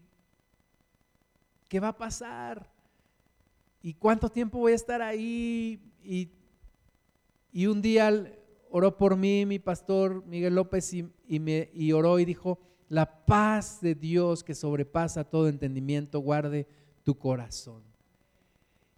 ¿qué 1.70 1.80
va 1.80 1.88
a 1.90 1.98
pasar? 1.98 2.70
¿Y 3.82 3.94
cuánto 3.94 4.28
tiempo 4.28 4.60
voy 4.60 4.74
a 4.74 4.76
estar 4.76 5.02
ahí? 5.02 5.80
Y, 6.04 6.30
y 7.54 7.68
un 7.68 7.82
día 7.82 8.30
oró 8.70 8.98
por 8.98 9.16
mí 9.16 9.46
mi 9.46 9.58
pastor 9.58 10.26
Miguel 10.26 10.56
López 10.56 10.94
y, 10.94 11.10
y, 11.26 11.40
me, 11.40 11.70
y 11.74 11.94
oró 11.94 12.20
y 12.20 12.26
dijo, 12.26 12.60
la 12.90 13.26
paz 13.26 13.80
de 13.80 13.96
Dios 13.96 14.44
que 14.44 14.54
sobrepasa 14.54 15.24
todo 15.24 15.48
entendimiento 15.48 16.20
guarde 16.20 16.68
tu 17.06 17.18
corazón. 17.18 17.95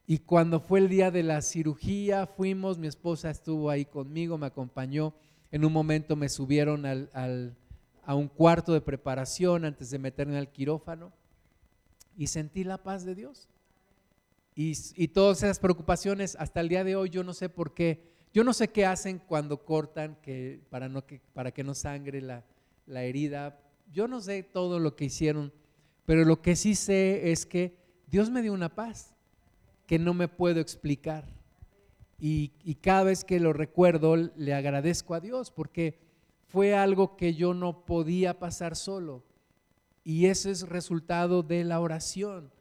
Y 0.09 0.19
cuando 0.19 0.61
fue 0.61 0.79
el 0.79 0.87
día 0.87 1.11
de 1.11 1.21
la 1.21 1.41
cirugía, 1.41 2.25
fuimos, 2.27 2.77
mi 2.77 2.87
esposa 2.87 3.29
estuvo 3.29 3.69
ahí 3.69 3.83
conmigo, 3.83 4.37
me 4.37 4.45
acompañó. 4.45 5.13
En 5.51 5.65
un 5.65 5.73
momento 5.73 6.15
me 6.15 6.29
subieron 6.29 6.85
a 6.85 8.15
un 8.15 8.29
cuarto 8.29 8.71
de 8.71 8.79
preparación 8.79 9.65
antes 9.65 9.89
de 9.89 9.99
meterme 9.99 10.37
al 10.37 10.49
quirófano 10.49 11.11
y 12.15 12.27
sentí 12.27 12.63
la 12.63 12.81
paz 12.81 13.03
de 13.03 13.15
Dios. 13.15 13.49
Y, 14.55 15.09
todas 15.09 15.43
esas 15.43 15.59
preocupaciones, 15.59 16.37
hasta 16.39 16.61
el 16.61 16.69
día 16.69 16.85
de 16.85 16.95
hoy, 16.95 17.09
yo 17.09 17.25
no 17.25 17.33
sé 17.33 17.49
por 17.49 17.73
qué, 17.73 18.01
yo 18.33 18.45
no 18.45 18.53
sé 18.53 18.69
qué 18.69 18.85
hacen 18.85 19.19
cuando 19.19 19.65
cortan 19.65 20.15
que, 20.21 20.61
para, 20.69 20.87
no, 20.87 21.05
que, 21.05 21.19
para 21.33 21.51
que 21.51 21.65
no 21.65 21.75
sangre 21.75 22.21
la, 22.21 22.45
la 22.85 23.03
herida. 23.03 23.59
Yo 23.91 24.07
no 24.07 24.21
sé 24.21 24.41
todo 24.41 24.79
lo 24.79 24.95
que 24.95 25.05
hicieron, 25.05 25.51
pero 26.05 26.23
lo 26.23 26.41
que 26.41 26.55
sí 26.55 26.75
sé 26.75 27.29
es 27.29 27.45
que 27.45 27.75
Dios 28.07 28.31
me 28.31 28.41
dio 28.41 28.53
una 28.53 28.73
paz 28.73 29.16
que 29.87 29.97
no 29.97 30.13
me 30.13 30.27
puedo 30.27 30.59
explicar. 30.59 31.25
Y, 32.19 32.49
cada 32.81 33.03
vez 33.03 33.23
que 33.23 33.39
lo 33.39 33.53
recuerdo 33.53 34.15
le 34.15 34.53
agradezco 34.53 35.13
a 35.13 35.19
Dios 35.19 35.51
porque 35.51 35.99
fue 36.47 36.75
algo 36.75 37.15
que 37.15 37.33
yo 37.33 37.53
no 37.53 37.85
podía 37.85 38.39
pasar 38.39 38.75
solo. 38.75 39.23
Y 40.03 40.25
ese 40.27 40.51
es 40.51 40.67
resultado 40.67 41.43
de 41.43 41.63
la 41.63 41.79
oración. 41.79 42.51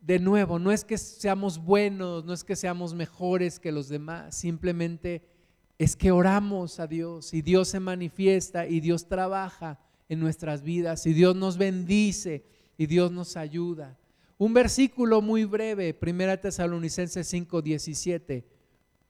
De 0.00 0.18
nuevo, 0.18 0.58
no 0.58 0.70
es 0.70 0.84
que 0.84 0.96
seamos 0.96 1.58
buenos, 1.58 2.24
no 2.24 2.32
es 2.32 2.44
que 2.44 2.56
seamos 2.56 2.94
mejores 2.94 3.58
que 3.58 3.72
los 3.72 3.88
demás, 3.88 4.34
simplemente 4.34 5.26
es 5.78 5.96
que 5.96 6.10
oramos 6.10 6.78
a 6.80 6.86
Dios 6.86 7.34
y 7.34 7.42
Dios 7.42 7.68
se 7.68 7.80
manifiesta 7.80 8.66
y 8.66 8.80
Dios 8.80 9.06
trabaja 9.06 9.78
en 10.08 10.20
nuestras 10.20 10.62
vidas 10.62 11.06
y 11.06 11.12
Dios 11.12 11.36
nos 11.36 11.56
bendice 11.56 12.44
y 12.76 12.86
Dios 12.86 13.10
nos 13.12 13.36
ayuda. 13.36 13.96
Un 14.38 14.54
versículo 14.54 15.20
muy 15.20 15.44
breve, 15.44 15.92
Primera 15.92 16.40
Tesalonicenses 16.40 17.26
5, 17.26 17.60
17. 17.60 18.46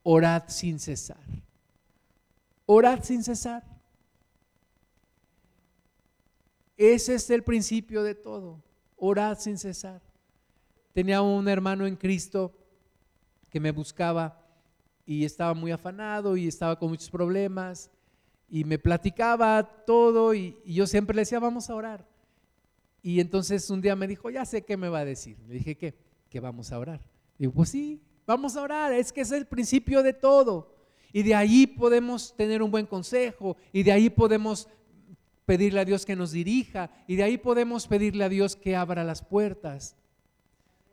Orad 0.03 0.45
sin 0.49 0.79
cesar. 0.79 1.23
Orad 2.65 3.05
sin 3.05 3.23
cesar. 3.23 3.63
Ese 6.79 7.15
es 7.15 7.29
el 7.29 7.45
principio 7.45 8.03
de 8.03 8.15
todo. 8.15 8.63
Orad 8.97 9.39
sin 9.39 9.59
cesar. 9.59 10.01
Tenía 10.95 11.21
un 11.21 11.47
hermano 11.47 11.87
en 11.87 11.97
Cristo 11.97 12.55
que 13.51 13.61
me 13.61 13.71
buscaba 13.71 14.45
y 15.05 15.25
estaba 15.25 15.53
muy 15.53 15.73
afanado 15.73 16.37
y 16.37 16.49
estaba 16.49 16.79
con 16.79 16.89
muchos 16.89 17.11
problemas 17.11 17.91
y 18.49 18.65
me 18.65 18.79
platicaba 18.79 19.85
todo 19.85 20.35
y, 20.35 20.57
yo 20.65 20.87
siempre 20.87 21.15
le 21.15 21.23
decía, 21.23 21.39
vamos 21.39 21.69
a 21.69 21.75
orar. 21.75 22.07
Y 23.09 23.21
entonces 23.21 23.71
un 23.71 23.81
día 23.81 23.97
me 23.97 24.07
dijo, 24.07 24.29
ya 24.29 24.45
sé 24.45 24.67
qué 24.67 24.77
me 24.77 24.91
va 24.91 24.99
a 24.99 25.05
decir. 25.07 25.39
Le 25.49 25.55
dije, 25.55 25.79
¿qué? 25.79 25.95
Que 26.29 26.41
vamos 26.41 26.73
a 26.73 26.79
orar. 26.79 27.01
Digo, 27.39 27.53
pues 27.53 27.71
sí, 27.71 28.03
vamos 28.27 28.55
a 28.55 28.61
orar, 28.61 28.93
es 28.93 29.15
que 29.15 29.23
es 29.23 29.33
el 29.33 29.47
principio 29.47 30.03
de 30.03 30.13
todo. 30.13 30.77
Y 31.11 31.23
de 31.23 31.35
ahí 31.35 31.67
podemos 31.67 32.37
tener 32.37 32.63
un 32.63 32.71
buen 32.71 32.85
consejo 32.85 33.57
y 33.73 33.83
de 33.83 33.93
ahí 33.93 34.11
podemos 34.11 34.69
pedirle 35.47 35.81
a 35.81 35.87
Dios 35.87 36.05
que 36.05 36.17
nos 36.17 36.33
dirija 36.33 36.91
y 37.07 37.17
de 37.17 37.23
ahí 37.23 37.39
podemos 37.39 37.87
pedirle 37.87 38.25
a 38.25 38.29
Dios 38.29 38.57
que 38.57 38.77
abra 38.77 39.03
las 39.05 39.23
puertas. 39.23 39.97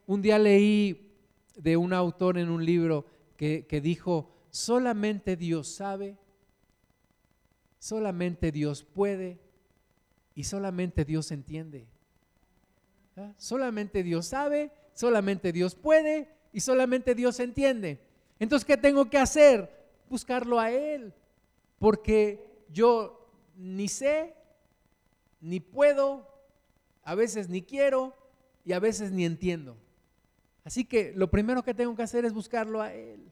Un 0.08 0.22
día 0.22 0.40
leí 0.40 1.12
de 1.58 1.76
un 1.76 1.92
autor 1.92 2.38
en 2.38 2.50
un 2.50 2.64
libro 2.66 3.06
que, 3.36 3.66
que 3.68 3.82
dijo, 3.82 4.32
solamente 4.52 5.36
Dios 5.36 5.68
sabe, 5.68 6.16
solamente 7.78 8.54
Dios 8.54 8.86
puede 8.86 9.38
y 10.34 10.46
solamente 10.46 11.04
Dios 11.04 11.32
entiende. 11.32 11.90
Solamente 13.38 14.04
Dios 14.04 14.28
sabe, 14.28 14.72
solamente 14.94 15.52
Dios 15.52 15.76
puede 15.76 16.30
y 16.52 16.60
solamente 16.60 17.16
Dios 17.16 17.40
entiende. 17.40 18.00
Entonces, 18.40 18.66
¿qué 18.66 18.78
tengo 18.78 19.10
que 19.10 19.18
hacer? 19.18 19.70
Buscarlo 20.10 20.60
a 20.60 20.72
Él, 20.72 21.14
porque 21.80 22.66
yo 22.70 23.30
ni 23.56 23.88
sé, 23.88 24.36
ni 25.40 25.60
puedo, 25.60 26.28
a 27.04 27.16
veces 27.16 27.50
ni 27.50 27.62
quiero 27.62 28.16
y 28.66 28.74
a 28.74 28.80
veces 28.80 29.12
ni 29.12 29.26
entiendo. 29.26 29.78
Así 30.64 30.84
que 30.84 31.14
lo 31.16 31.30
primero 31.30 31.64
que 31.64 31.74
tengo 31.74 31.96
que 31.96 32.04
hacer 32.04 32.26
es 32.26 32.34
buscarlo 32.34 32.82
a 32.82 32.94
Él. 32.94 33.32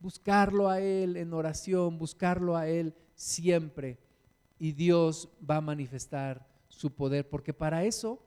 Buscarlo 0.00 0.68
a 0.68 0.80
Él 0.80 1.16
en 1.16 1.32
oración, 1.32 1.98
buscarlo 1.98 2.56
a 2.56 2.66
Él 2.66 2.94
siempre. 3.14 3.98
Y 4.58 4.72
Dios 4.72 5.28
va 5.48 5.56
a 5.56 5.60
manifestar 5.60 6.46
su 6.68 6.90
poder, 6.90 7.28
porque 7.28 7.52
para 7.52 7.84
eso 7.84 8.22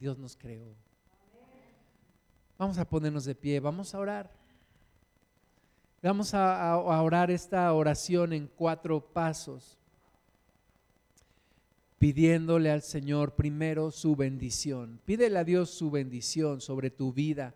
Dios 0.00 0.18
nos 0.18 0.34
creó. 0.34 0.74
Vamos 2.56 2.78
a 2.78 2.88
ponernos 2.88 3.26
de 3.26 3.34
pie, 3.34 3.60
vamos 3.60 3.94
a 3.94 3.98
orar. 3.98 4.30
Vamos 6.02 6.32
a, 6.32 6.78
orar 6.78 7.30
esta 7.30 7.70
oración 7.74 8.32
en 8.32 8.46
cuatro 8.46 9.12
pasos, 9.12 9.78
pidiéndole 11.98 12.70
al 12.70 12.80
Señor 12.80 13.34
primero 13.34 13.90
su 13.90 14.16
bendición. 14.16 14.98
Pídele 15.04 15.38
a 15.38 15.44
Dios 15.44 15.68
su 15.68 15.90
bendición 15.90 16.62
sobre 16.62 16.90
tu 16.90 17.12
vida. 17.12 17.54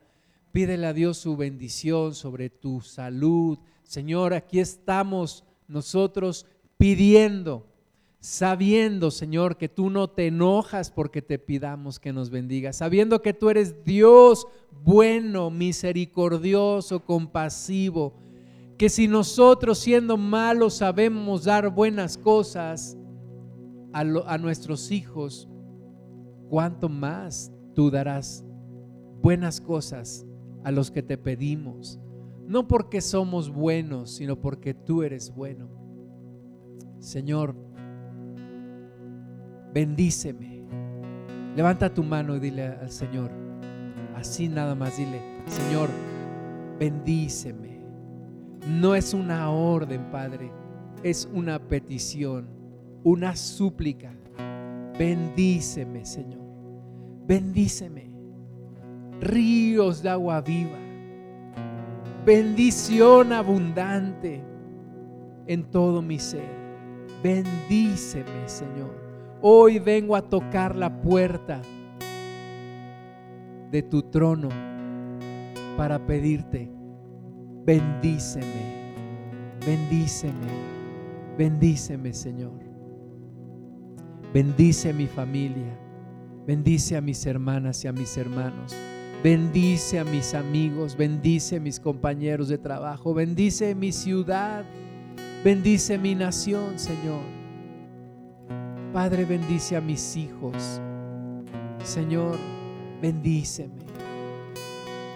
Pídele 0.53 0.87
a 0.87 0.93
Dios 0.93 1.17
su 1.17 1.39
bendición 1.39 2.15
sobre 2.15 2.51
tu 2.51 2.83
salud. 2.83 3.59
Señor, 3.85 4.35
aquí 4.35 4.61
estamos 4.61 5.45
nosotros 5.67 6.45
pidiendo 6.77 7.67
sabiendo, 8.25 9.11
Señor, 9.11 9.59
que 9.59 9.69
tú 9.69 9.91
no 9.91 10.09
te 10.09 10.29
enojas 10.29 10.91
porque 10.91 11.21
te 11.21 11.39
pidamos 11.39 12.01
que 12.01 12.11
nos 12.11 12.31
bendigas, 12.31 12.77
sabiendo 12.77 13.21
que 13.21 13.35
tú 13.35 13.51
eres 13.51 13.85
Dios 13.85 14.47
bueno, 14.83 15.51
misericordioso, 15.51 17.05
compasivo, 17.05 18.15
que 18.79 18.89
si 18.89 19.09
nosotros 19.09 19.79
siendo 19.79 20.17
malos 20.17 20.77
sabemos 20.77 21.45
dar 21.45 21.69
buenas 21.69 22.17
cosas 22.17 22.97
a, 23.93 24.39
nuestros 24.39 24.91
hijos, 24.91 25.47
cuánto 26.49 26.89
más 26.89 27.53
tú 27.75 27.91
darás 27.91 28.43
buenas 29.21 29.61
cosas 29.61 30.25
a 30.65 30.71
los 30.71 30.91
que 30.91 31.03
te 31.03 31.19
pedimos, 31.19 32.01
no 32.47 32.67
porque 32.69 33.03
somos 33.03 33.51
buenos, 33.51 34.13
sino 34.13 34.41
porque 34.41 34.73
tú 34.73 35.03
eres 35.03 35.31
bueno. 35.35 35.69
Señor, 37.01 37.55
bendíceme. 39.75 40.63
Levanta 41.57 41.93
tu 41.93 42.05
mano 42.05 42.37
y 42.37 42.41
dile 42.41 42.69
al 42.69 42.91
Señor, 42.91 43.31
así 44.15 44.49
nada 44.49 44.75
más, 44.75 44.97
dile, 44.97 45.21
Señor, 45.47 45.89
bendíceme. 46.79 47.81
No 48.69 48.95
es 48.95 49.13
una 49.13 49.51
orden, 49.51 50.11
Padre, 50.11 50.51
es 51.03 51.29
una 51.33 51.59
petición, 51.59 52.47
una 53.03 53.37
súplica. 53.37 54.13
Bendíceme, 54.99 56.05
Señor. 56.05 56.45
Bendíceme. 57.27 58.11
Ríos 59.21 60.03
de 60.03 60.09
agua 60.09 60.41
viva. 60.41 60.79
Bendición 62.25 63.33
abundante 63.33 64.41
en 65.47 65.65
todo 65.65 66.01
mi 66.01 66.19
ser. 66.19 66.49
Bendíceme, 67.23 68.49
Señor. 68.49 69.04
Hoy 69.47 69.79
vengo 69.79 70.17
a 70.17 70.23
tocar 70.23 70.75
la 70.75 71.03
puerta 71.03 71.61
de 73.71 73.83
tu 73.83 74.01
trono 74.05 74.49
para 75.77 75.99
pedirte, 76.07 76.73
bendíceme, 77.67 78.95
bendíceme, 79.67 80.49
bendíceme 81.37 82.15
Señor. 82.15 82.59
Bendice 84.33 84.95
mi 84.95 85.07
familia, 85.07 85.79
bendice 86.47 86.97
a 86.97 87.03
mis 87.03 87.27
hermanas 87.27 87.85
y 87.85 87.89
a 87.89 87.93
mis 87.93 88.17
hermanos, 88.17 88.75
bendice 89.23 89.99
a 89.99 90.05
mis 90.05 90.33
amigos, 90.33 90.97
bendice 90.97 91.57
a 91.57 91.61
mis 91.61 91.79
compañeros 91.79 92.49
de 92.49 92.57
trabajo, 92.57 93.13
bendice 93.13 93.75
mi 93.75 93.93
ciudad, 93.93 94.65
bendice 95.45 95.99
mi 95.99 96.15
nación, 96.15 96.79
Señor. 96.79 97.44
Padre, 98.95 99.25
bendice 99.25 99.77
a 99.77 99.81
mis 99.81 100.17
hijos. 100.17 100.81
Señor, 101.83 102.37
bendíceme. 103.03 103.75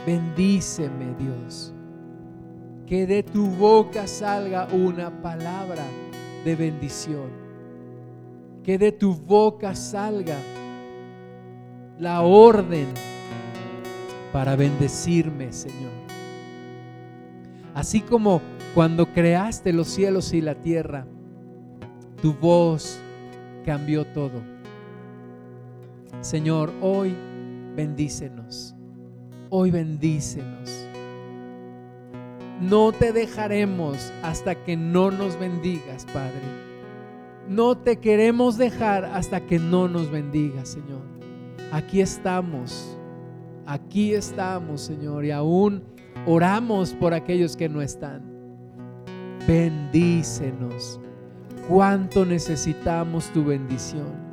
Bendíceme, 0.05 1.15
Dios. 1.17 1.73
Que 2.89 3.07
de 3.07 3.23
tu 3.23 3.47
boca 3.47 4.09
salga 4.09 4.67
una 4.73 5.23
palabra 5.23 5.85
de 6.45 6.57
bendición. 6.57 7.31
Que 8.65 8.79
de 8.79 8.91
tu 8.91 9.15
boca 9.15 9.77
salga 9.77 10.39
la 12.01 12.23
orden 12.23 12.89
para 14.33 14.57
bendecirme, 14.57 15.53
Señor. 15.53 15.93
Así 17.75 18.01
como 18.01 18.43
cuando 18.75 19.07
creaste 19.13 19.73
los 19.73 19.87
cielos 19.87 20.33
y 20.33 20.41
la 20.41 20.57
tierra, 20.57 21.07
tu 22.21 22.35
voz 22.35 23.01
cambió 23.69 24.07
todo. 24.07 24.41
Señor, 26.23 26.73
hoy 26.81 27.15
bendícenos. 27.77 28.75
Hoy 29.51 29.71
bendícenos. 29.71 30.89
No 32.63 32.93
te 32.93 33.13
dejaremos 33.13 34.11
hasta 34.23 34.55
que 34.55 34.75
no 34.75 35.11
nos 35.11 35.39
bendigas, 35.39 36.07
Padre. 36.07 36.41
No 37.47 37.77
te 37.77 37.99
queremos 37.99 38.57
dejar 38.57 39.05
hasta 39.05 39.45
que 39.45 39.59
no 39.59 39.87
nos 39.87 40.11
bendigas, 40.11 40.71
Señor. 40.71 41.03
Aquí 41.71 42.01
estamos. 42.01 42.97
Aquí 43.67 44.15
estamos, 44.15 44.81
Señor, 44.81 45.27
y 45.27 45.31
aún 45.31 45.83
oramos 46.25 46.95
por 46.95 47.13
aquellos 47.13 47.55
que 47.55 47.69
no 47.69 47.83
están. 47.83 48.23
Bendícenos 49.47 50.99
cuánto 51.69 52.25
necesitamos 52.25 53.27
tu 53.33 53.45
bendición. 53.45 54.27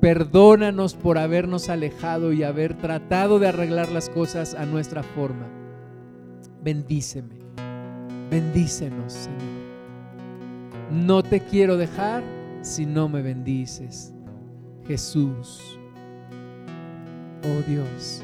Perdónanos 0.00 0.94
por 0.94 1.18
habernos 1.18 1.68
alejado 1.68 2.32
y 2.32 2.42
haber 2.42 2.74
tratado 2.74 3.38
de 3.38 3.48
arreglar 3.48 3.90
las 3.92 4.08
cosas 4.08 4.54
a 4.54 4.64
nuestra 4.64 5.02
forma. 5.02 5.46
Bendíceme, 6.62 7.34
bendícenos, 8.30 9.12
Señor. 9.12 9.58
No 10.90 11.22
te 11.22 11.40
quiero 11.40 11.76
dejar 11.76 12.22
si 12.62 12.86
no 12.86 13.08
me 13.08 13.20
bendices. 13.20 14.14
Jesús, 14.86 15.78
oh 17.44 17.70
Dios, 17.70 18.22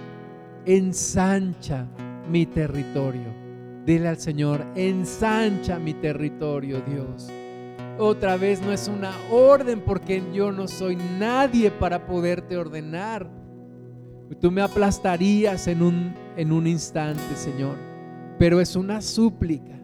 ensancha 0.64 1.87
mi 2.31 2.47
territorio. 2.47 3.45
Dile 3.85 4.09
al 4.09 4.16
Señor, 4.16 4.64
ensancha 4.77 5.79
mi 5.79 5.93
territorio, 5.93 6.81
Dios 6.89 7.31
otra 7.99 8.36
vez 8.36 8.61
no 8.61 8.72
es 8.72 8.88
una 8.88 9.12
orden 9.30 9.80
porque 9.80 10.22
yo 10.32 10.51
no 10.51 10.66
soy 10.66 10.97
nadie 11.18 11.70
para 11.70 12.07
poderte 12.07 12.57
ordenar. 12.57 13.28
Tú 14.40 14.51
me 14.51 14.62
aplastarías 14.62 15.68
en 15.68 15.82
un, 15.82 16.14
en 16.36 16.51
un 16.51 16.66
instante, 16.66 17.36
Señor, 17.36 17.76
pero 18.38 18.61
es 18.61 18.74
una 18.74 19.01
súplica. 19.01 19.78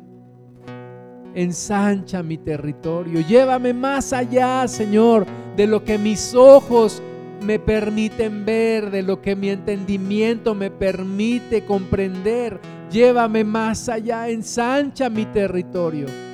Ensancha 1.34 2.22
mi 2.22 2.38
territorio. 2.38 3.20
Llévame 3.20 3.72
más 3.72 4.12
allá, 4.12 4.66
Señor, 4.66 5.26
de 5.56 5.66
lo 5.68 5.84
que 5.84 5.98
mis 5.98 6.34
ojos 6.34 7.00
me 7.42 7.58
permiten 7.58 8.44
ver, 8.44 8.90
de 8.90 9.02
lo 9.02 9.22
que 9.22 9.36
mi 9.36 9.50
entendimiento 9.50 10.54
me 10.54 10.70
permite 10.70 11.64
comprender. 11.64 12.61
Llévame 12.90 13.44
más 13.44 13.88
allá, 13.88 14.28
ensancha 14.28 15.08
mi 15.08 15.26
territorio. 15.26 16.30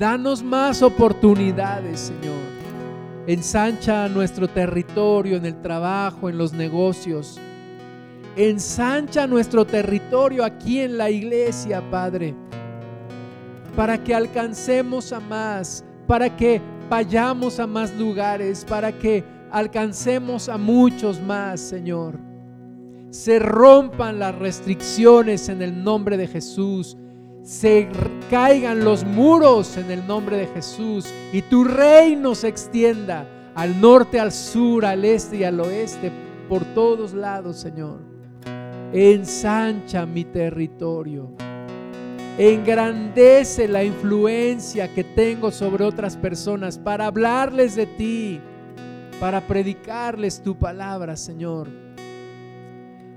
Danos 0.00 0.42
más 0.42 0.80
oportunidades, 0.80 2.00
Señor. 2.00 2.40
Ensancha 3.26 4.08
nuestro 4.08 4.48
territorio 4.48 5.36
en 5.36 5.44
el 5.44 5.60
trabajo, 5.60 6.30
en 6.30 6.38
los 6.38 6.54
negocios. 6.54 7.38
Ensancha 8.34 9.26
nuestro 9.26 9.66
territorio 9.66 10.42
aquí 10.42 10.80
en 10.80 10.96
la 10.96 11.10
iglesia, 11.10 11.82
Padre, 11.90 12.34
para 13.76 14.02
que 14.02 14.14
alcancemos 14.14 15.12
a 15.12 15.20
más, 15.20 15.84
para 16.06 16.34
que 16.34 16.62
vayamos 16.88 17.60
a 17.60 17.66
más 17.66 17.94
lugares, 17.94 18.64
para 18.66 18.92
que 18.92 19.22
alcancemos 19.50 20.48
a 20.48 20.56
muchos 20.56 21.20
más, 21.20 21.60
Señor. 21.60 22.18
Se 23.10 23.38
rompan 23.38 24.18
las 24.18 24.34
restricciones 24.34 25.50
en 25.50 25.60
el 25.60 25.84
nombre 25.84 26.16
de 26.16 26.26
Jesús. 26.26 26.96
Se 27.50 27.88
caigan 28.30 28.84
los 28.84 29.04
muros 29.04 29.76
en 29.76 29.90
el 29.90 30.06
nombre 30.06 30.36
de 30.36 30.46
Jesús 30.46 31.12
y 31.32 31.42
tu 31.42 31.64
reino 31.64 32.36
se 32.36 32.46
extienda 32.46 33.26
al 33.56 33.80
norte, 33.80 34.20
al 34.20 34.30
sur, 34.30 34.84
al 34.84 35.04
este 35.04 35.38
y 35.38 35.42
al 35.42 35.58
oeste, 35.58 36.12
por 36.48 36.64
todos 36.74 37.12
lados, 37.12 37.56
Señor. 37.56 38.02
Ensancha 38.92 40.06
mi 40.06 40.24
territorio. 40.26 41.32
Engrandece 42.38 43.66
la 43.66 43.82
influencia 43.82 44.86
que 44.94 45.02
tengo 45.02 45.50
sobre 45.50 45.82
otras 45.82 46.16
personas 46.16 46.78
para 46.78 47.06
hablarles 47.06 47.74
de 47.74 47.86
ti 47.86 48.40
para 49.18 49.40
predicarles 49.40 50.40
tu 50.40 50.56
palabra, 50.56 51.16
Señor. 51.16 51.66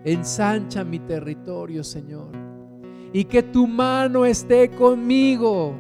Ensancha 0.04 0.84
mi 0.84 0.98
territorio, 0.98 1.84
Señor. 1.84 2.43
Y 3.14 3.24
que 3.26 3.44
tu 3.44 3.68
mano 3.68 4.26
esté 4.26 4.70
conmigo. 4.70 5.76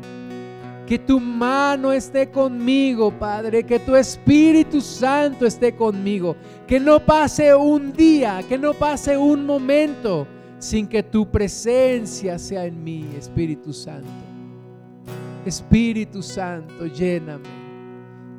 Que 0.87 0.99
tu 0.99 1.19
mano 1.19 1.91
esté 1.91 2.29
conmigo, 2.29 3.11
Padre. 3.11 3.63
Que 3.63 3.79
tu 3.79 3.95
Espíritu 3.95 4.79
Santo 4.79 5.45
esté 5.45 5.75
conmigo. 5.75 6.35
Que 6.67 6.79
no 6.79 6.99
pase 6.99 7.53
un 7.55 7.91
día, 7.91 8.41
que 8.47 8.57
no 8.57 8.73
pase 8.73 9.17
un 9.17 9.45
momento 9.45 10.27
sin 10.59 10.87
que 10.87 11.03
tu 11.03 11.29
presencia 11.29 12.39
sea 12.39 12.65
en 12.65 12.81
mí, 12.81 13.05
Espíritu 13.17 13.73
Santo. 13.73 14.07
Espíritu 15.45 16.23
Santo, 16.23 16.85
lléname. 16.85 17.63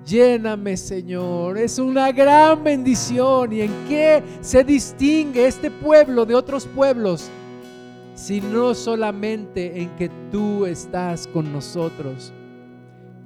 Lléname, 0.07 0.77
Señor. 0.77 1.59
Es 1.59 1.79
una 1.79 2.13
gran 2.13 2.63
bendición. 2.63 3.53
¿Y 3.53 3.63
en 3.63 3.73
qué 3.89 4.23
se 4.41 4.63
distingue 4.65 5.47
este 5.47 5.71
pueblo 5.71 6.25
de 6.25 6.35
otros 6.35 6.67
pueblos? 6.67 7.31
Si 8.15 8.41
no 8.41 8.75
solamente 8.75 9.83
en 9.83 9.91
que 9.97 10.09
tú 10.31 10.67
estás 10.67 11.27
con 11.27 11.53
nosotros, 11.53 12.33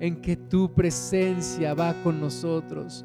en 0.01 0.17
que 0.17 0.37
tu 0.37 0.73
presencia 0.73 1.75
va 1.75 1.95
con 2.03 2.21
nosotros. 2.21 3.05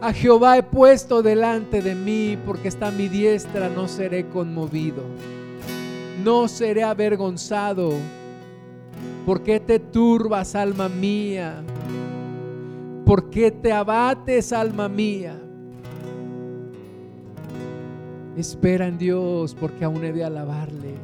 A 0.00 0.12
Jehová 0.12 0.58
he 0.58 0.62
puesto 0.62 1.22
delante 1.22 1.80
de 1.80 1.94
mí, 1.94 2.36
porque 2.44 2.68
está 2.68 2.90
mi 2.90 3.08
diestra, 3.08 3.70
no 3.70 3.88
seré 3.88 4.28
conmovido. 4.28 5.02
No 6.22 6.48
seré 6.48 6.82
avergonzado. 6.82 7.92
porque 9.24 9.58
te 9.58 9.78
turbas, 9.78 10.54
alma 10.54 10.90
mía? 10.90 11.62
¿Por 13.06 13.30
qué 13.30 13.50
te 13.50 13.72
abates, 13.72 14.52
alma 14.52 14.86
mía? 14.86 15.43
Espera 18.36 18.86
en 18.86 18.98
Dios 18.98 19.54
porque 19.58 19.84
aún 19.84 20.04
he 20.04 20.12
de 20.12 20.24
alabarle. 20.24 20.94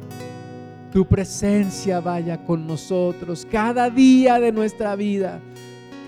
Tu 0.91 1.05
presencia 1.05 1.99
vaya 2.01 2.43
con 2.45 2.67
nosotros 2.67 3.47
cada 3.49 3.89
día 3.89 4.39
de 4.39 4.51
nuestra 4.51 4.95
vida. 4.95 5.39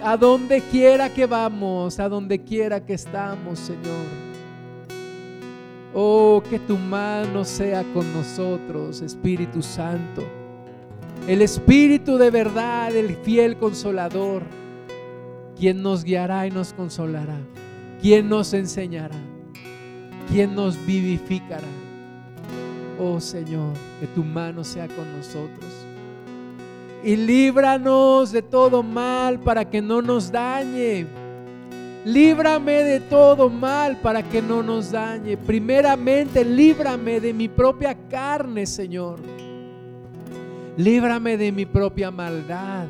A 0.03 0.17
donde 0.17 0.61
quiera 0.61 1.13
que 1.13 1.26
vamos, 1.26 1.99
a 1.99 2.09
donde 2.09 2.39
quiera 2.39 2.86
que 2.86 2.93
estamos, 2.93 3.59
Señor. 3.59 4.05
Oh, 5.93 6.41
que 6.49 6.59
tu 6.59 6.78
mano 6.78 7.45
sea 7.45 7.84
con 7.93 8.11
nosotros, 8.13 9.01
Espíritu 9.01 9.61
Santo. 9.61 10.24
El 11.28 11.41
Espíritu 11.41 12.17
de 12.17 12.32
verdad, 12.32 12.93
el 12.93 13.15
fiel 13.15 13.57
consolador 13.57 14.43
¿Quién 15.57 15.82
nos 15.82 16.03
guiará 16.03 16.47
y 16.47 16.51
nos 16.51 16.74
consolará? 16.74 17.38
¿Quién 18.01 18.28
nos 18.28 18.53
enseñará? 18.53 19.15
¿Quién 20.30 20.55
nos 20.55 20.84
vivificará? 20.86 21.67
Oh 22.99 23.19
Señor, 23.19 23.74
que 23.99 24.07
tu 24.07 24.24
mano 24.24 24.63
sea 24.63 24.88
con 24.88 25.11
nosotros. 25.17 25.71
Y 27.03 27.15
líbranos 27.15 28.32
de 28.32 28.41
todo 28.41 28.82
mal 28.82 29.39
para 29.39 29.69
que 29.69 29.82
no 29.82 30.01
nos 30.01 30.32
dañe. 30.32 31.05
Líbrame 32.05 32.84
de 32.84 32.99
todo 32.99 33.49
mal 33.49 33.97
para 33.97 34.24
que 34.24 34.41
no 34.41 34.63
nos 34.63 34.91
dañe. 34.91 35.38
Primeramente, 35.38 36.45
líbrame 36.45 37.19
de 37.19 37.34
mi 37.34 37.47
propia 37.47 37.95
carne, 38.09 38.65
Señor. 38.65 39.19
Líbrame 40.78 41.38
de 41.38 41.51
mi 41.51 41.65
propia 41.65 42.09
maldad. 42.09 42.88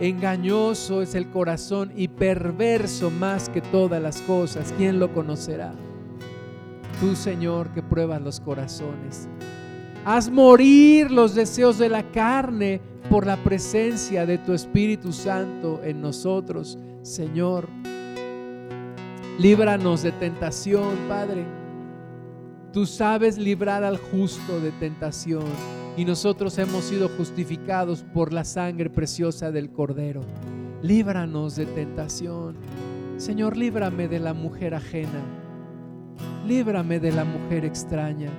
Engañoso 0.00 1.02
es 1.02 1.16
el 1.16 1.28
corazón 1.30 1.92
y 1.96 2.06
perverso 2.06 3.10
más 3.10 3.48
que 3.48 3.60
todas 3.60 4.00
las 4.00 4.22
cosas. 4.22 4.72
¿Quién 4.76 5.00
lo 5.00 5.12
conocerá? 5.12 5.72
Tú, 7.00 7.14
Señor, 7.14 7.68
que 7.70 7.82
pruebas 7.82 8.20
los 8.20 8.40
corazones. 8.40 9.28
Haz 10.04 10.30
morir 10.30 11.10
los 11.10 11.34
deseos 11.34 11.78
de 11.78 11.88
la 11.88 12.02
carne 12.10 12.80
por 13.08 13.26
la 13.26 13.36
presencia 13.36 14.26
de 14.26 14.38
tu 14.38 14.52
Espíritu 14.52 15.12
Santo 15.12 15.80
en 15.84 16.00
nosotros, 16.00 16.76
Señor. 17.02 17.68
Líbranos 19.38 20.02
de 20.02 20.10
tentación, 20.12 20.96
Padre. 21.08 21.44
Tú 22.72 22.84
sabes 22.84 23.38
librar 23.38 23.84
al 23.84 23.98
justo 23.98 24.60
de 24.60 24.72
tentación 24.72 25.44
y 25.96 26.04
nosotros 26.04 26.58
hemos 26.58 26.84
sido 26.84 27.08
justificados 27.08 28.04
por 28.12 28.32
la 28.32 28.44
sangre 28.44 28.90
preciosa 28.90 29.52
del 29.52 29.70
Cordero. 29.70 30.22
Líbranos 30.82 31.54
de 31.54 31.66
tentación. 31.66 32.56
Señor, 33.16 33.56
líbrame 33.56 34.08
de 34.08 34.20
la 34.20 34.34
mujer 34.34 34.74
ajena. 34.74 35.47
Líbrame 36.48 36.98
de 36.98 37.12
la 37.12 37.24
mujer 37.24 37.64
extraña. 37.64 38.30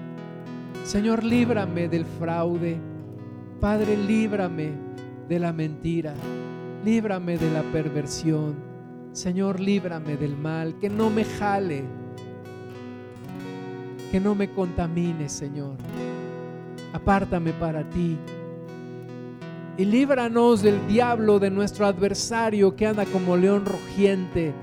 Señor, 0.83 1.23
líbrame 1.23 1.87
del 1.87 2.05
fraude. 2.05 2.77
Padre, 3.61 3.95
líbrame 3.95 4.71
de 5.29 5.39
la 5.39 5.53
mentira. 5.53 6.13
Líbrame 6.83 7.37
de 7.37 7.51
la 7.51 7.61
perversión. 7.61 8.55
Señor, 9.13 9.59
líbrame 9.59 10.17
del 10.17 10.35
mal. 10.35 10.79
Que 10.79 10.89
no 10.89 11.09
me 11.09 11.23
jale. 11.23 11.83
Que 14.11 14.19
no 14.19 14.33
me 14.35 14.49
contamine, 14.49 15.29
Señor 15.29 15.77
apártame 16.93 17.53
para 17.53 17.83
ti. 17.89 18.17
Y 19.77 19.85
líbranos 19.85 20.61
del 20.61 20.85
diablo, 20.87 21.39
de 21.39 21.49
nuestro 21.49 21.85
adversario 21.85 22.75
que 22.75 22.85
anda 22.85 23.05
como 23.05 23.37
león 23.37 23.65
rugiente, 23.65 24.53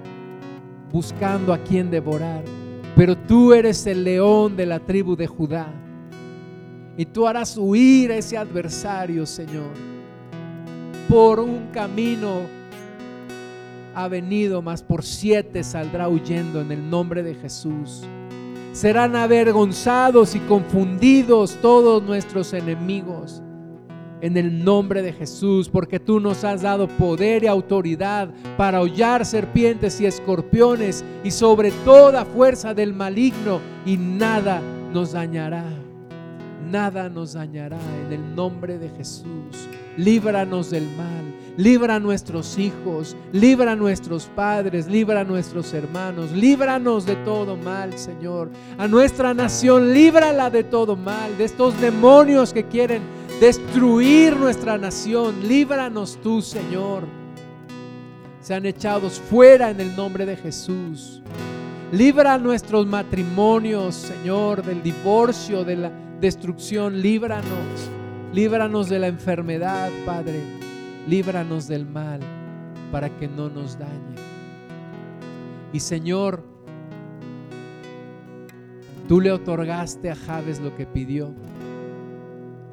buscando 0.93 1.55
a 1.55 1.59
quien 1.59 1.91
devorar. 1.91 2.45
Pero 2.97 3.17
tú 3.17 3.53
eres 3.53 3.87
el 3.87 4.03
león 4.03 4.57
de 4.57 4.67
la 4.67 4.81
tribu 4.81 5.15
de 5.15 5.29
Judá. 5.29 5.73
Y 6.97 7.05
tú 7.05 7.29
harás 7.29 7.57
huir 7.57 8.11
a 8.11 8.17
ese 8.17 8.37
adversario, 8.37 9.25
Señor. 9.25 9.71
Por 11.09 11.39
un 11.39 11.69
camino 11.69 12.41
ha 13.95 14.09
venido, 14.09 14.63
mas 14.63 14.83
por 14.83 15.05
siete 15.05 15.63
saldrá 15.63 16.09
huyendo 16.09 16.61
en 16.61 16.73
el 16.73 16.91
nombre 16.91 17.23
de 17.23 17.35
Jesús 17.35 18.03
serán 18.77 19.17
avergonzados 19.17 20.35
y 20.35 20.41
confundidos 20.41 21.57
todos 21.63 22.03
nuestros 22.03 22.53
enemigos. 22.53 23.41
En 24.21 24.37
el 24.37 24.65
nombre 24.65 25.03
de 25.03 25.13
Jesús, 25.13 25.69
porque 25.69 26.01
tú 26.01 26.21
nos 26.21 26.43
has 26.45 26.63
dado 26.63 26.89
poder 26.89 27.45
y 27.45 27.47
autoridad 27.47 28.31
para 28.57 28.81
hollar 28.81 29.27
serpientes 29.27 30.01
y 30.01 30.07
escorpiones 30.07 31.05
y 31.23 31.31
sobre 31.31 31.71
toda 31.85 32.25
fuerza 32.25 32.73
del 32.73 32.95
maligno 32.95 33.61
y 33.85 33.97
nada 33.97 34.63
nos 34.93 35.13
dañará. 35.13 35.65
Nada 36.71 37.09
nos 37.09 37.35
dañará 37.35 37.79
en 38.07 38.13
el 38.13 38.35
nombre 38.35 38.79
de 38.79 38.89
Jesús. 38.91 39.69
Líbranos 39.97 40.71
del 40.71 40.85
mal 40.97 41.27
libra 41.57 41.95
a 41.97 42.01
nuestros 42.01 42.59
hijos, 42.59 43.17
libra 43.33 43.73
a 43.73 43.77
nuestros 43.77 44.27
padres, 44.27 44.87
libra 44.87 45.21
a 45.21 45.25
nuestros 45.25 45.73
hermanos, 45.73 46.33
líbranos 46.33 47.07
de 47.07 47.17
todo 47.17 47.57
mal, 47.57 47.99
Señor. 47.99 48.51
A 48.79 48.87
nuestra 48.87 49.35
nación, 49.35 49.95
líbrala 49.95 50.51
de 50.51 50.65
todo 50.65 50.97
mal, 50.97 51.37
de 51.39 51.45
estos 51.45 51.79
demonios 51.81 52.53
que 52.53 52.65
quieren 52.65 53.03
destruir 53.41 54.37
nuestra 54.37 54.79
nación. 54.79 55.47
Líbranos 55.47 56.19
tú, 56.23 56.43
Señor. 56.43 57.05
Sean 58.41 58.65
echados 58.65 59.21
fuera 59.21 59.71
en 59.71 59.81
el 59.81 59.97
nombre 59.97 60.25
de 60.25 60.37
Jesús. 60.37 61.23
Libra 61.93 62.39
nuestros 62.39 62.87
matrimonios, 62.87 63.95
Señor, 63.95 64.63
del 64.65 64.83
divorcio, 64.83 65.65
de 65.65 65.77
la 65.77 65.93
destrucción. 66.21 67.01
Líbranos. 67.01 67.91
Líbranos 68.33 68.89
de 68.89 68.99
la 68.99 69.07
enfermedad, 69.07 69.91
Padre. 70.05 70.41
Líbranos 71.09 71.69
del 71.69 71.87
mal 71.87 72.21
para 72.91 73.09
que 73.11 73.29
no 73.29 73.49
nos 73.49 73.79
dañe. 73.79 74.17
Y 75.73 75.81
Señor, 75.81 76.43
tú 79.09 79.21
le 79.21 79.31
otorgaste 79.31 80.11
a 80.11 80.17
Javes 80.17 80.61
lo 80.61 80.75
que 80.77 80.87
pidió. 80.87 81.33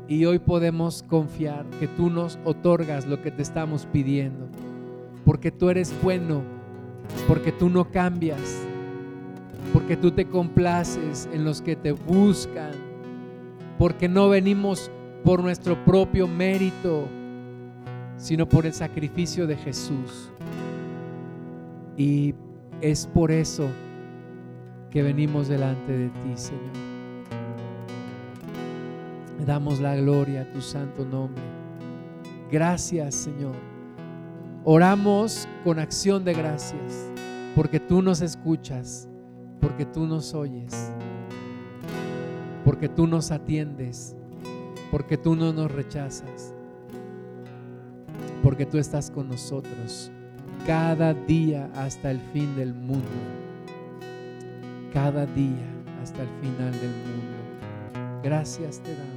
Y 0.07 0.25
hoy 0.25 0.39
podemos 0.39 1.03
confiar 1.03 1.65
que 1.79 1.87
tú 1.87 2.09
nos 2.09 2.37
otorgas 2.43 3.07
lo 3.07 3.21
que 3.21 3.31
te 3.31 3.41
estamos 3.41 3.85
pidiendo. 3.85 4.47
Porque 5.25 5.51
tú 5.51 5.69
eres 5.69 5.93
bueno, 6.03 6.41
porque 7.27 7.51
tú 7.51 7.69
no 7.69 7.89
cambias, 7.89 8.41
porque 9.71 9.95
tú 9.95 10.11
te 10.11 10.25
complaces 10.25 11.29
en 11.31 11.45
los 11.45 11.61
que 11.61 11.75
te 11.75 11.93
buscan, 11.93 12.71
porque 13.77 14.09
no 14.09 14.27
venimos 14.27 14.91
por 15.23 15.41
nuestro 15.41 15.83
propio 15.85 16.27
mérito, 16.27 17.07
sino 18.17 18.47
por 18.47 18.65
el 18.65 18.73
sacrificio 18.73 19.47
de 19.47 19.55
Jesús. 19.55 20.29
Y 21.95 22.35
es 22.81 23.07
por 23.07 23.31
eso 23.31 23.67
que 24.89 25.01
venimos 25.01 25.47
delante 25.47 25.93
de 25.93 26.09
ti, 26.09 26.31
Señor. 26.35 26.92
Damos 29.45 29.79
la 29.79 29.95
gloria 29.95 30.41
a 30.41 30.51
tu 30.51 30.61
santo 30.61 31.05
nombre. 31.05 31.43
Gracias, 32.51 33.15
Señor. 33.15 33.55
Oramos 34.63 35.47
con 35.63 35.79
acción 35.79 36.23
de 36.23 36.33
gracias, 36.33 37.11
porque 37.55 37.79
tú 37.79 38.01
nos 38.01 38.21
escuchas, 38.21 39.09
porque 39.59 39.85
tú 39.85 40.05
nos 40.05 40.33
oyes, 40.33 40.91
porque 42.63 42.87
tú 42.87 43.07
nos 43.07 43.31
atiendes, 43.31 44.15
porque 44.89 45.17
tú 45.17 45.35
no 45.35 45.51
nos 45.51 45.69
rechazas, 45.71 46.53
porque 48.41 48.65
tú 48.65 48.77
estás 48.77 49.11
con 49.11 49.27
nosotros 49.27 50.11
cada 50.65 51.13
día 51.13 51.69
hasta 51.75 52.11
el 52.11 52.19
fin 52.31 52.55
del 52.55 52.73
mundo. 52.73 53.09
Cada 54.93 55.25
día 55.25 55.67
hasta 56.01 56.21
el 56.21 56.29
final 56.41 56.71
del 56.71 56.91
mundo. 56.91 58.21
Gracias 58.23 58.79
te 58.79 58.95
damos. 58.95 59.12